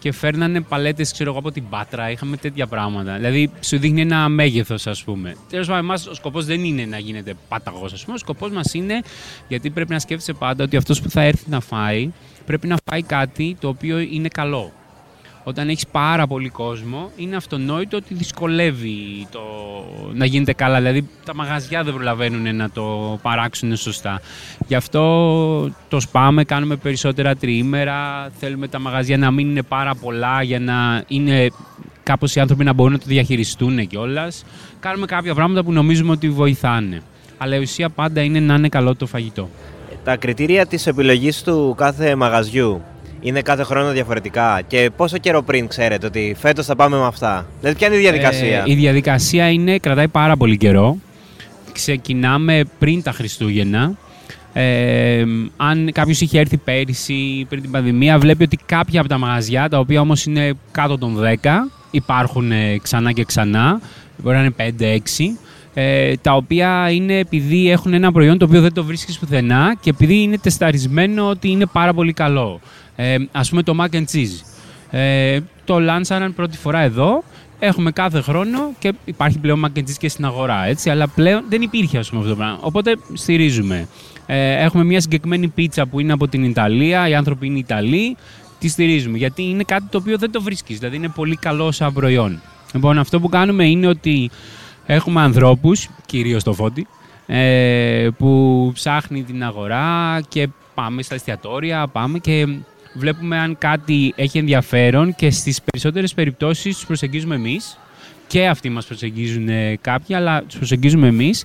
[0.05, 2.11] Και φέρνανε παλέτες, ξέρω εγώ, από την Πάτρα.
[2.11, 3.15] Είχαμε τέτοια πράγματα.
[3.15, 5.35] Δηλαδή, σου δείχνει ένα μέγεθος, ας πούμε.
[5.49, 8.15] Τέλος πάντων, εμάς ο σκοπός δεν είναι να γίνεται πάταγος, ας πούμε.
[8.15, 9.01] Ο σκοπός μας είναι,
[9.47, 12.11] γιατί πρέπει να σκέφτεσαι πάντα ότι αυτός που θα έρθει να φάει,
[12.45, 14.71] πρέπει να φάει κάτι το οποίο είναι καλό
[15.47, 19.41] όταν έχεις πάρα πολύ κόσμο, είναι αυτονόητο ότι δυσκολεύει το
[20.13, 20.77] να γίνεται καλά.
[20.77, 24.21] Δηλαδή, τα μαγαζιά δεν προλαβαίνουν να το παράξουν σωστά.
[24.67, 25.01] Γι' αυτό
[25.87, 28.29] το σπάμε, κάνουμε περισσότερα τριήμερα.
[28.39, 31.49] Θέλουμε τα μαγαζιά να μην είναι πάρα πολλά για να είναι
[32.03, 34.43] κάπως οι άνθρωποι να μπορούν να το διαχειριστούν κιόλας.
[34.79, 37.01] Κάνουμε κάποια πράγματα που νομίζουμε ότι βοηθάνε.
[37.37, 39.49] Αλλά η ουσία πάντα είναι να είναι καλό το φαγητό.
[40.03, 42.81] Τα κριτήρια της επιλογής του κάθε μαγαζιού
[43.25, 44.61] είναι κάθε χρόνο διαφορετικά.
[44.67, 47.99] Και πόσο καιρό πριν ξέρετε ότι φέτος θα πάμε με αυτά; Δηλαδή, ποια είναι η
[47.99, 50.97] διαδικασία; Ε, η διαδικασία είναι, κρατάει πάρα πολύ καιρό.
[51.71, 53.93] Ξεκινάμε πριν τα Χριστούγεννα.
[54.53, 55.23] Ε,
[55.57, 59.79] αν κάποιος είχε έρθει πέρυσι πριν την πανδημία, βλέπει ότι κάποια από τα μαγαζιά, τα
[59.79, 61.47] οποία όμως είναι κάτω των 10,
[61.91, 63.81] υπάρχουν ε, ξανά και ξανά.
[64.17, 65.37] Μπορεί να είναι 5-6
[65.77, 69.89] ε, τα οποία είναι επειδή έχουν ένα προϊόν το οποίο δεν το βρίσκεις πουθενά και
[69.89, 72.59] επειδή είναι τεσταρισμένο ότι είναι πάρα πολύ καλό.
[72.95, 74.43] Ε, ας πούμε το mac and cheese.
[74.89, 77.23] Ε, το λάνσαραν πρώτη φορά εδώ,
[77.59, 81.43] έχουμε κάθε χρόνο και υπάρχει πλέον mac and cheese και στην αγορά, έτσι, αλλά πλέον
[81.49, 82.57] δεν υπήρχε ας πούμε αυτό το πράγμα.
[82.61, 83.87] Οπότε στηρίζουμε.
[84.25, 88.17] Ε, έχουμε μια συγκεκριμένη πίτσα που είναι από την Ιταλία, οι άνθρωποι είναι Ιταλοί,
[88.59, 91.93] τη στηρίζουμε γιατί είναι κάτι το οποίο δεν το βρίσκεις, δηλαδή είναι πολύ καλό σαν
[91.93, 92.41] προϊόν.
[92.73, 94.29] Λοιπόν, αυτό που κάνουμε είναι ότι
[94.85, 96.87] Έχουμε ανθρώπους, κυρίως το Φώτη,
[97.25, 102.47] ε, που ψάχνει την αγορά και πάμε στα εστιατόρια, πάμε και
[102.93, 107.77] βλέπουμε αν κάτι έχει ενδιαφέρον και στις περισσότερες περιπτώσεις τους προσεγγίζουμε εμείς
[108.27, 111.43] και αυτοί μας προσεγγίζουν ε, κάποιοι, αλλά τους προσεγγίζουμε εμείς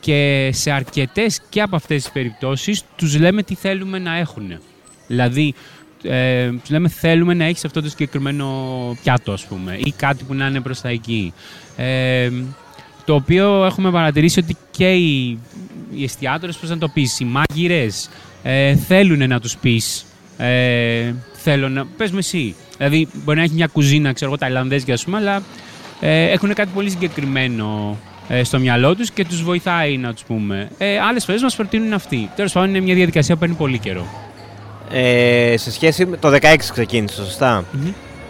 [0.00, 4.58] και σε αρκετές και από αυτές τις περιπτώσεις τους λέμε τι θέλουμε να έχουν.
[5.06, 5.54] Δηλαδή,
[6.02, 8.48] ε, τους λέμε θέλουμε να έχεις αυτό το συγκεκριμένο
[9.02, 11.32] πιάτο, ας πούμε, ή κάτι που να είναι προς τα εκεί.
[11.76, 12.30] Ε,
[13.06, 15.38] το οποίο έχουμε παρατηρήσει ότι και οι,
[15.94, 18.08] οι εστιατόρες, πώς να το πεις, οι μάγειρες
[18.42, 21.86] ε, θέλουν να τους πεις ε, θέλω να...
[21.96, 22.54] Πες με εσύ.
[22.76, 25.42] Δηλαδή, μπορεί να έχει μια κουζίνα, ξέρω εγώ, Ταϊλανδέζικη, ας πούμε, αλλά
[26.00, 27.98] ε, έχουν κάτι πολύ συγκεκριμένο
[28.28, 30.68] ε, στο μυαλό τους και τους βοηθάει, να τους πούμε.
[30.78, 32.30] Ε, άλλες φορές μας προτείνουν αυτοί.
[32.36, 34.06] Τέλος πάντων, είναι μια διαδικασία που παίρνει πολύ καιρό.
[34.90, 37.22] Ε, σε σχέση με το 16 ξεκίνησε,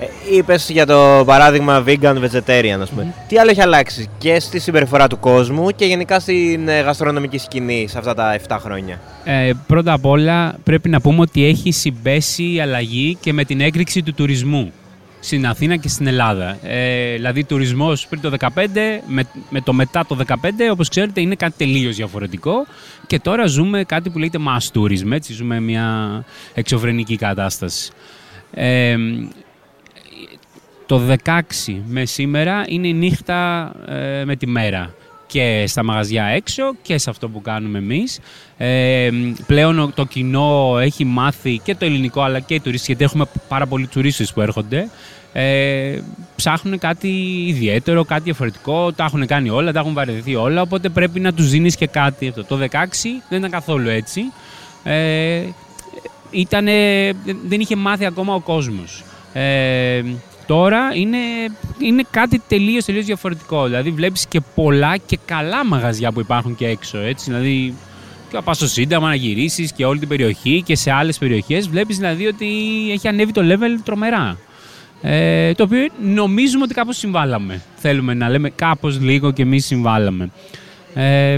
[0.00, 3.14] ε, Είπες για το παράδειγμα vegan vegetarian, ας πούμε.
[3.28, 7.86] Τι άλλο έχει αλλάξει και στη συμπεριφορά του κόσμου και γενικά στην ε, γαστρονομική σκηνή
[7.88, 12.52] σε αυτά τα 7 χρόνια; Ε, πρώτα απ' όλα πρέπει να πούμε ότι έχει συμπέσει
[12.52, 14.72] η αλλαγή και με την έκρηξη του τουρισμού
[15.20, 16.58] στην Αθήνα και στην Ελλάδα.
[16.62, 18.48] Ε, δηλαδή, τουρισμός πριν το 2015
[19.06, 20.34] με, με το μετά το 2015,
[20.70, 22.66] όπως ξέρετε, είναι κάτι τελείως διαφορετικό.
[23.06, 25.10] Και τώρα ζούμε κάτι που λέγεται mass tourism.
[25.10, 26.24] Έτσι, ζούμε μια
[26.54, 27.90] εξωφρενική κατάσταση.
[28.54, 28.96] Ε,
[30.86, 31.40] το 16
[31.86, 34.94] με σήμερα είναι η νύχτα ε, με τη μέρα
[35.26, 38.20] και στα μαγαζιά έξω και σε αυτό που κάνουμε εμείς.
[38.56, 39.10] Ε,
[39.46, 43.66] πλέον το κοινό έχει μάθει και το ελληνικό αλλά και οι τουρίστες, γιατί έχουμε πάρα
[43.66, 44.88] πολλοί τουρίστες που έρχονται.
[45.32, 45.98] Ε,
[46.36, 47.08] ψάχνουν κάτι
[47.46, 51.50] ιδιαίτερο, κάτι διαφορετικό, τα έχουν κάνει όλα, τα έχουν βαρεθεί όλα, οπότε πρέπει να τους
[51.50, 52.28] δίνεις και κάτι.
[52.28, 52.44] Αυτό.
[52.44, 52.66] Το 16
[53.28, 54.20] δεν ήταν καθόλου έτσι.
[54.84, 55.42] Ε,
[56.30, 56.72] ήτανε,
[57.46, 59.04] δεν είχε μάθει ακόμα ο κόσμος.
[59.32, 60.02] Ε,
[60.46, 61.18] Τώρα είναι,
[61.78, 63.64] είναι κάτι τελείως τελείως διαφορετικό.
[63.64, 66.98] Δηλαδή βλέπεις και πολλά και καλά μαγαζιά που υπάρχουν και έξω.
[66.98, 67.30] Έτσι.
[67.30, 67.74] Δηλαδή,
[68.30, 71.68] και πα στο Σύνταγμα να γυρίσεις και όλη την περιοχή και σε άλλες περιοχές.
[71.68, 72.46] Βλέπεις δηλαδή ότι
[72.92, 74.38] έχει ανέβει το level τρομερά.
[75.02, 77.62] Ε, το οποίο νομίζουμε ότι κάπως συμβάλαμε.
[77.76, 80.30] Θέλουμε να λέμε κάπως λίγο και εμείς συμβάλαμε.
[80.94, 81.36] Ε,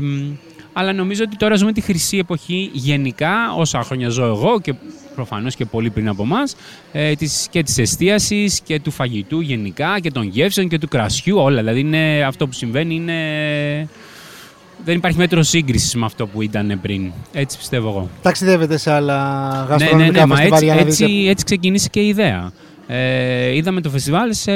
[0.73, 4.75] αλλά νομίζω ότι τώρα ζούμε τη χρυσή εποχή γενικά, όσα χρόνια ζω εγώ και
[5.19, 6.43] προφανώς και πολύ πριν από εμά,
[6.93, 7.13] ε,
[7.51, 11.59] και της εστίασης και του φαγητού γενικά και των γεύσεων και του κρασιού, όλα.
[11.59, 13.19] Δηλαδή είναι, αυτό που συμβαίνει είναι...
[14.85, 17.13] Δεν υπάρχει μέτρο σύγκρισης με αυτό που ήταν πριν.
[17.33, 18.09] Έτσι πιστεύω εγώ.
[18.23, 19.17] Ταξιδεύετε σε άλλα
[19.69, 22.53] γαστρονομικά ναι, ναι, ναι, έτσι, έτσι, έτσι ξεκίνησε και η ιδέα.
[22.91, 24.53] Ε, είδαμε το φεστιβάλ σε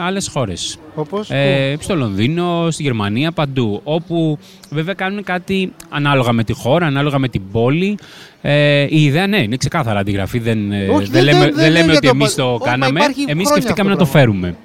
[0.00, 0.78] άλλες χώρες.
[0.94, 3.80] Όπως; Ε, στο Λονδίνο, στη Γερμανία, παντού.
[3.84, 4.38] Όπου
[4.70, 7.98] βέβαια κάνουν κάτι ανάλογα με τη χώρα, ανάλογα με την πόλη.
[8.44, 10.38] Ε, η ιδέα, ναι, είναι ξεκάθαρα αντιγραφή.
[10.38, 12.48] Δεν, ε, Όχι, δεν, δεν, λέμε, δεν, δεν λέμε δεν ότι το εμείς πα- το
[12.52, 13.00] Όχι, μα κάναμε.
[13.00, 14.56] υπάρχει Εμείς χρόνια σκεφτήκαμε να αυτό το το φέρουμε.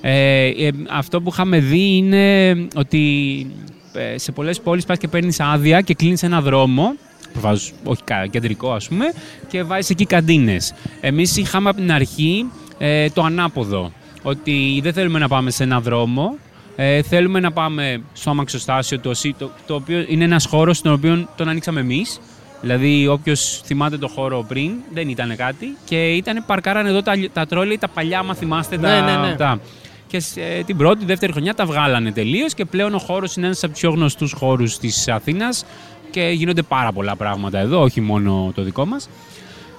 [0.00, 3.46] Ε, ε, αυτό που είχαμε δει είναι ότι
[3.92, 6.94] ε, σε πολλές πόλεις πας και παίρνεις άδεια και κλείνεις ένα δρόμο
[7.32, 9.04] προφανώς όχι κα- κεντρικό ας πούμε
[9.48, 10.74] και βάζεις εκεί καντίνες.
[11.00, 12.44] Εμείς είχαμε από την αρχή
[12.78, 13.92] ε, το ανάποδο
[14.22, 16.36] ότι δεν θέλουμε να πάμε σε ένα δρόμο
[16.76, 20.92] ε, θέλουμε να πάμε στο αμαξοστάσιο το, ΣΥ, το, το οποίο είναι ένας χώρος στον
[20.92, 22.20] οποίο τον ανοίξαμε εμείς
[22.60, 27.46] Δηλαδή, όποιος θυμάται το χώρο πριν, δεν ήταν κάτι και ήταν παρκάραν εδώ τα, τα
[27.46, 28.76] τρόλια, τα παλιά, άμα θυμάστε.
[28.76, 29.34] Ναι, τα, ναι, ναι.
[29.34, 29.60] τα-
[30.06, 33.62] Και σε, την πρώτη, δεύτερη χρονιά τα βγάλανε τελείως και πλέον ο χώρος είναι ένας
[33.64, 35.64] από τους πιο γνωστούς χώρους της Αθήνας
[36.10, 39.08] και γίνονται πάρα πολλά πράγματα εδώ, όχι μόνο το δικό μας.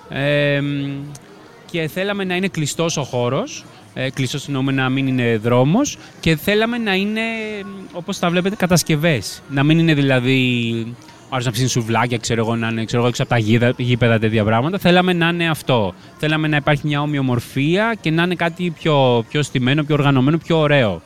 [0.10, 0.92] Ε, μ,
[1.72, 3.66] και θέλαμε να είναι κλειστός ο χώρος.
[3.94, 7.22] Ε, κλειστός εννοούμε να μην είναι δρόμος και θέλαμε να είναι
[7.94, 9.42] όπως τα βλέπετε κατασκευές.
[9.50, 10.96] Να μην είναι δηλαδή
[11.32, 13.74] ο άλλος να ψήνει σουβλάκια, ξέρω εγώ, να είναι ξέρω εγώ, έξω από τα γίδα-
[13.78, 14.78] γήπεδα τέτοια πράγματα.
[14.78, 15.94] Θέλαμε να είναι αυτό.
[16.18, 20.60] Θέλαμε να υπάρχει μια ομοιομορφία και να είναι κάτι πιο, πιο στημένο, πιο οργανωμένο, πιο
[20.60, 21.02] ωραίο.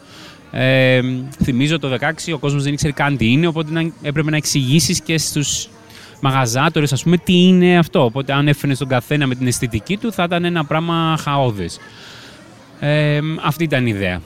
[0.52, 1.02] Ε,
[1.44, 5.02] θυμίζω το 16 ο κόσμος δεν ήξερε καν τι είναι, οπότε να, έπρεπε να εξηγήσεις
[5.02, 5.68] και στους
[6.20, 8.04] μαγαζάτορες ας πούμε τι είναι αυτό.
[8.04, 11.80] Οπότε αν έφερε τον καθένα με την αισθητική του θα ήταν ένα πράγμα χαόδες.
[12.80, 14.22] Ε, αυτή ήταν η ιδέα.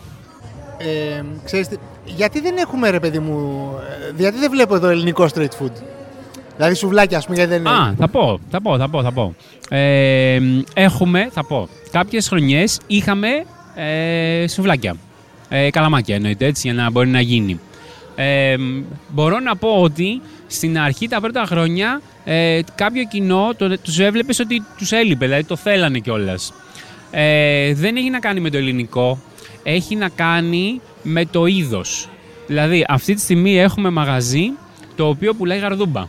[0.81, 3.69] Ε, ξέρεις, τι- γιατί δεν έχουμε ρε παιδί μου,
[4.09, 5.71] ε, γιατί δεν βλέπω εδώ ελληνικό street food;
[6.55, 9.11] Δηλαδή σουβλάκια, ας πούμε, γιατί δεν είναι; Α, θα πω, θα πω, θα πω, θα
[9.11, 9.35] πω.
[9.69, 10.39] Ε,
[10.73, 13.27] έχουμε, θα πω, κάποιες χρονιές είχαμε
[13.75, 14.95] ε, σουβλάκια.
[15.49, 17.59] Ε, καλαμάκια εννοείται, έτσι, για να μπορεί να γίνει.
[18.15, 18.55] Ε,
[19.07, 24.39] μπορώ να πω ότι στην αρχή τα πρώτα χρόνια ε, κάποιο κοινό το, τους έβλεπες
[24.39, 26.53] ότι τους έλειπε, δηλαδή το θέλανε κιόλας.
[27.11, 29.19] Ε, δεν έχει να κάνει με το ελληνικό,
[29.63, 32.09] έχει να κάνει με το είδος.
[32.47, 34.51] Δηλαδή αυτή τη στιγμή έχουμε μαγαζί
[34.95, 36.07] το οποίο πουλάει γαρδούμπα.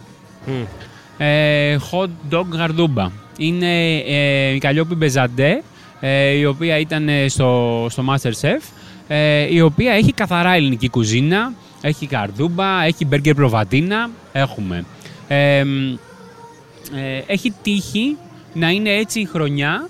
[1.19, 3.11] Ε, hot dog γαρδούμπα.
[3.39, 5.63] Είναι ε, η Καλλιόπη Μπεζαντέ,
[6.01, 8.61] ε, η οποία ήταν ε, στο, στο Masterchef,
[9.09, 14.85] ε, η οποία έχει καθαρά ελληνική κουζίνα, έχει γαρδούμπα, έχει μπέργκερ προβατίνα, έχουμε.
[15.29, 15.93] Ε, μ,
[16.95, 18.17] ε, έχει τύχει
[18.55, 19.89] να είναι έτσι η χρονιά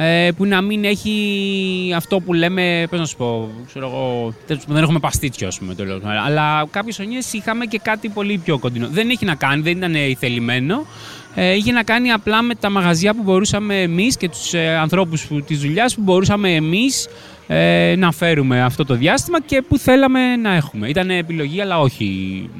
[0.00, 4.62] ε, που να μην έχει αυτό που λέμε, πώς να σου πω, ξέρω εγώ, τέλος
[4.62, 6.00] πάντων, δεν έχουμε παστίτσιο, ας πούμε, το λέω.
[6.24, 8.88] Αλλά κάποιες χρονιές είχαμε και κάτι πολύ πιο κοντινό.
[8.88, 10.86] Δεν έχει να κάνει, δεν ήταν ηθελημένο.
[11.34, 15.26] Ε, είχε να κάνει απλά με τα μαγαζιά που μπορούσαμε εμείς και τους ε, ανθρώπους
[15.26, 17.08] που, της δουλειάς που μπορούσαμε εμείς
[17.46, 20.88] ε, να φέρουμε αυτό το διάστημα και που θέλαμε να έχουμε.
[20.88, 22.50] Ήταν επιλογή, αλλά όχι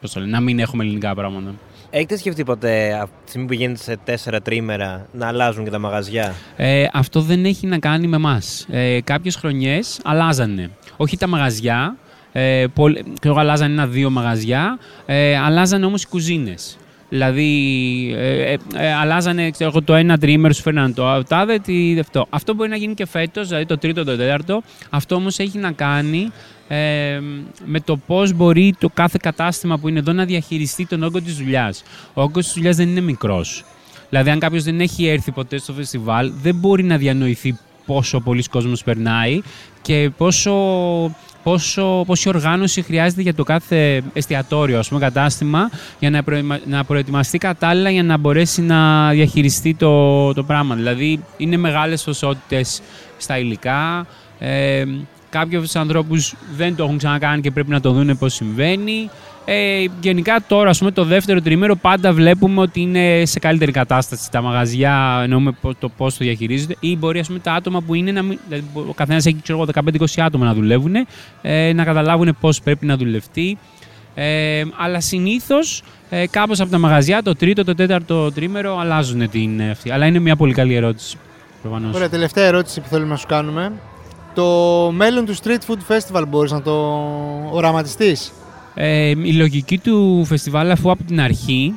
[0.00, 1.54] πώς το λένε, να μην έχουμε ελληνικά πράγματα.
[1.90, 5.78] Έχετε σκεφτεί ποτέ από τη στιγμή που γίνεται σε τέσσερα τρίμερα να αλλάζουν και τα
[5.78, 8.66] μαγαζιά; Ε, αυτό δεν έχει να κάνει με εμάς.
[8.70, 10.70] Ε, Κάποιες χρονιές αλλάζανε.
[10.96, 11.96] Όχι τα μαγαζιά.
[12.32, 14.78] Ε, πολλ- ξέρω, εγώ, αλλάζανε ένα-δύο μαγαζιά.
[15.06, 16.76] Ε, αλλάζανε όμως οι κουζίνες.
[17.08, 21.96] Δηλαδή, ε, ε, ε, αλλάζανε ξέρω, εγώ, το ένα τρίμερο, σου φέρναν το τάδε, τι,
[22.00, 22.26] αυτό.
[22.30, 24.62] Αυτό μπορεί να γίνει και φέτος, δηλαδή το τρίτο, το τέταρτο.
[24.90, 26.30] Αυτό όμως έχει να κάνει
[26.72, 27.20] ε,
[27.64, 31.36] με το πώς μπορεί το κάθε κατάστημα που είναι εδώ να διαχειριστεί τον όγκο της
[31.36, 31.82] δουλειάς.
[32.14, 33.64] Ο όγκος της δουλειάς δεν είναι μικρός.
[34.08, 38.42] Δηλαδή, αν κάποιος δεν έχει έρθει ποτέ στο φεστιβάλ, δεν μπορεί να διανοηθεί πόσο πολλοί
[38.42, 39.40] κόσμος περνάει
[39.82, 40.54] και πόσο,
[41.42, 46.84] πόσο, πόση οργάνωση χρειάζεται για το κάθε εστιατόριο, ας πούμε, κατάστημα, για να, προημα- να
[46.84, 50.74] προετοιμαστεί κατάλληλα για να μπορέσει να διαχειριστεί το, το πράγμα.
[50.74, 52.82] Δηλαδή, είναι μεγάλες ποσότητες
[53.16, 54.06] στα υλικά.
[54.38, 54.84] Ε,
[55.30, 59.10] κάποιους ανθρώπους δεν το έχουν ξανακάνει και πρέπει να το δούνε πώς συμβαίνει.
[59.44, 64.30] Ε, γενικά τώρα, ας πούμε, το δεύτερο τριμέρο πάντα βλέπουμε ότι είναι σε καλύτερη κατάσταση
[64.30, 67.94] τα μαγαζιά, εννοούμε πο- το πώς το διαχειρίζονται ή μπορεί ας πούμε, τα άτομα που
[67.94, 69.66] είναι, να μην, δηλαδή, ο καθένας έχει ξέρω, εγώ,
[69.98, 70.94] 15-20 άτομα να δουλεύουν,
[71.42, 73.58] ε, να καταλάβουν πώς πρέπει να δουλευτεί.
[74.14, 79.60] Ε, αλλά συνήθως ε, κάπως από τα μαγαζιά, το τρίτο, το τέταρτο τρίμερο αλλάζουν την
[79.60, 79.90] ε, αυτή.
[79.90, 81.16] Αλλά είναι μια πολύ καλή ερώτηση.
[81.62, 81.94] Προφανώς.
[81.94, 83.72] Ωραία, τελευταία ερώτηση που θέλουμε να σου κάνουμε.
[84.34, 84.46] Το
[84.94, 86.72] μέλλον του Street Food Festival μπορείς να το
[87.50, 88.32] οραματιστείς;
[88.74, 91.74] Ε, η λογική του φεστιβάλ αφού από την αρχή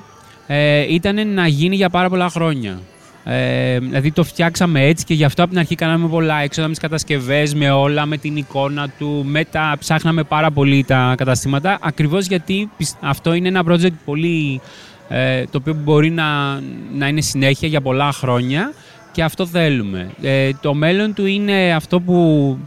[0.48, 2.80] ε, ήταν να γίνει για πάρα πολλά χρόνια.
[3.26, 6.74] Ε, δηλαδή το φτιάξαμε έτσι και γι' αυτό από την αρχή κάναμε πολλά έξοδα με
[6.74, 11.78] τις κατασκευές, με όλα, με την εικόνα του, με τα, ψάχναμε πάρα πολύ τα καταστήματα
[11.82, 14.62] ακριβώς γιατί πισ- αυτό είναι ένα project πολύ
[15.10, 16.60] ε, το οποίο μπορεί να,
[16.94, 18.74] να είναι συνέχεια για πολλά χρόνια
[19.14, 20.10] και αυτό θέλουμε.
[20.22, 22.58] Ε, το μέλλον του είναι αυτό που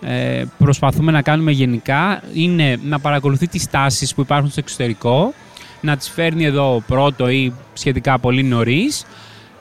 [0.00, 5.34] ε, προσπαθούμε να κάνουμε γενικά είναι να παρακολουθεί τις τάσεις που υπάρχουν στο εξωτερικό,
[5.80, 9.04] να τις φέρνει εδώ πρώτο ή σχετικά πολύ νωρίς,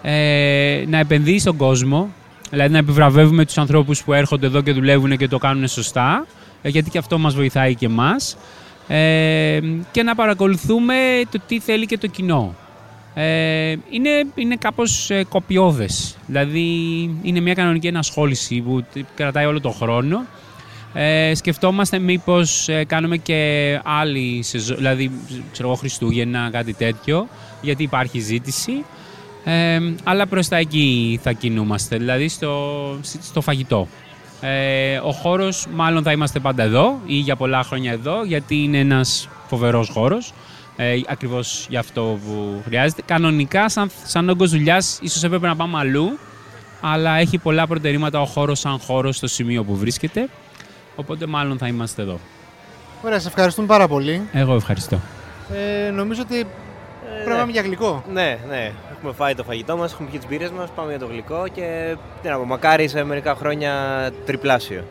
[0.01, 2.09] ε, να επενδύει στον κόσμο,
[2.49, 6.25] δηλαδή να επιβραβεύουμε τους ανθρώπους που έρχονται εδώ και δουλεύουν και το κάνουν σωστά,
[6.61, 8.37] ε, γιατί και αυτό μας βοηθάει και εμάς,
[8.87, 9.59] ε,
[9.91, 10.93] και να παρακολουθούμε
[11.31, 12.55] το τι θέλει και το κοινό.
[13.21, 16.17] Ε, είναι, είναι κάπως ε, κοπιώδες.
[16.25, 16.65] Δηλαδή
[17.21, 20.25] είναι μια κανονική ενασχόληση που τε- κρατάει όλο τον χρόνο.
[20.93, 25.11] Ε, σκεφτόμαστε μήπως ε, κάνουμε και άλλη σεζόν, δηλαδή
[25.51, 27.27] ξέρω εγώ Χριστούγεννα, κάτι τέτοιο,
[27.61, 28.85] γιατί υπάρχει ζήτηση.
[29.43, 32.73] Ε, αλλά προς τα εκεί θα κινούμαστε, δηλαδή στο,
[33.21, 33.87] στο φαγητό.
[34.41, 38.77] Ε, ο χώρος μάλλον θα είμαστε πάντα εδώ ή για πολλά χρόνια εδώ, γιατί είναι
[38.77, 40.33] ένας φοβερός χώρος.
[40.81, 43.01] Ε, Ακριβώς για αυτό που χρειάζεται.
[43.05, 46.17] Κανονικά, σαν, σαν όγκος δουλειάς, ίσως έπρεπε να πάμε αλλού.
[46.81, 50.29] Αλλά έχει πολλά προτερήματα ο χώρος σαν χώρος στο σημείο που βρίσκεται.
[50.95, 52.19] Οπότε μάλλον θα είμαστε εδώ.
[53.03, 54.21] Ωραία, σε ευχαριστούμε πάρα πολύ.
[54.33, 54.99] Εγώ ευχαριστώ.
[55.87, 56.45] Ε, νομίζω ότι
[57.13, 58.03] πρέπει να πάμε για γλυκό.
[58.11, 58.71] Ναι, ναι.
[58.97, 61.95] Έχουμε φάει το φαγητό μας, έχουμε πιει τις μπύρες μας, πάμε για το γλυκό και
[62.21, 63.73] τι να πω, μακάρι σε μερικά χρόνια
[64.25, 64.83] τριπλάσιο.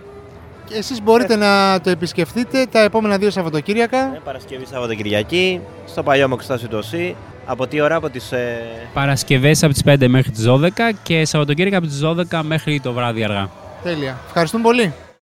[0.68, 4.06] Και εσείς μπορείτε να το επισκεφτείτε τα επόμενα δύο Σαββατοκύριακα.
[4.06, 7.16] Ναι, Παρασκευή Σαββατοκυριακή, στο παλιό Μοξτάσιο του ΟΣΥ.
[7.44, 8.32] Από τι ώρα, από τις.
[8.32, 8.62] Ε...
[8.94, 10.68] Παρασκευές από τις 5 μέχρι τις 12
[11.02, 12.00] και Σαββατοκύριακα από τις
[12.32, 13.50] 12 μέχρι το βράδυ αργά.
[13.82, 14.18] Τέλεια.
[14.26, 14.92] Ευχαριστούμε πολύ.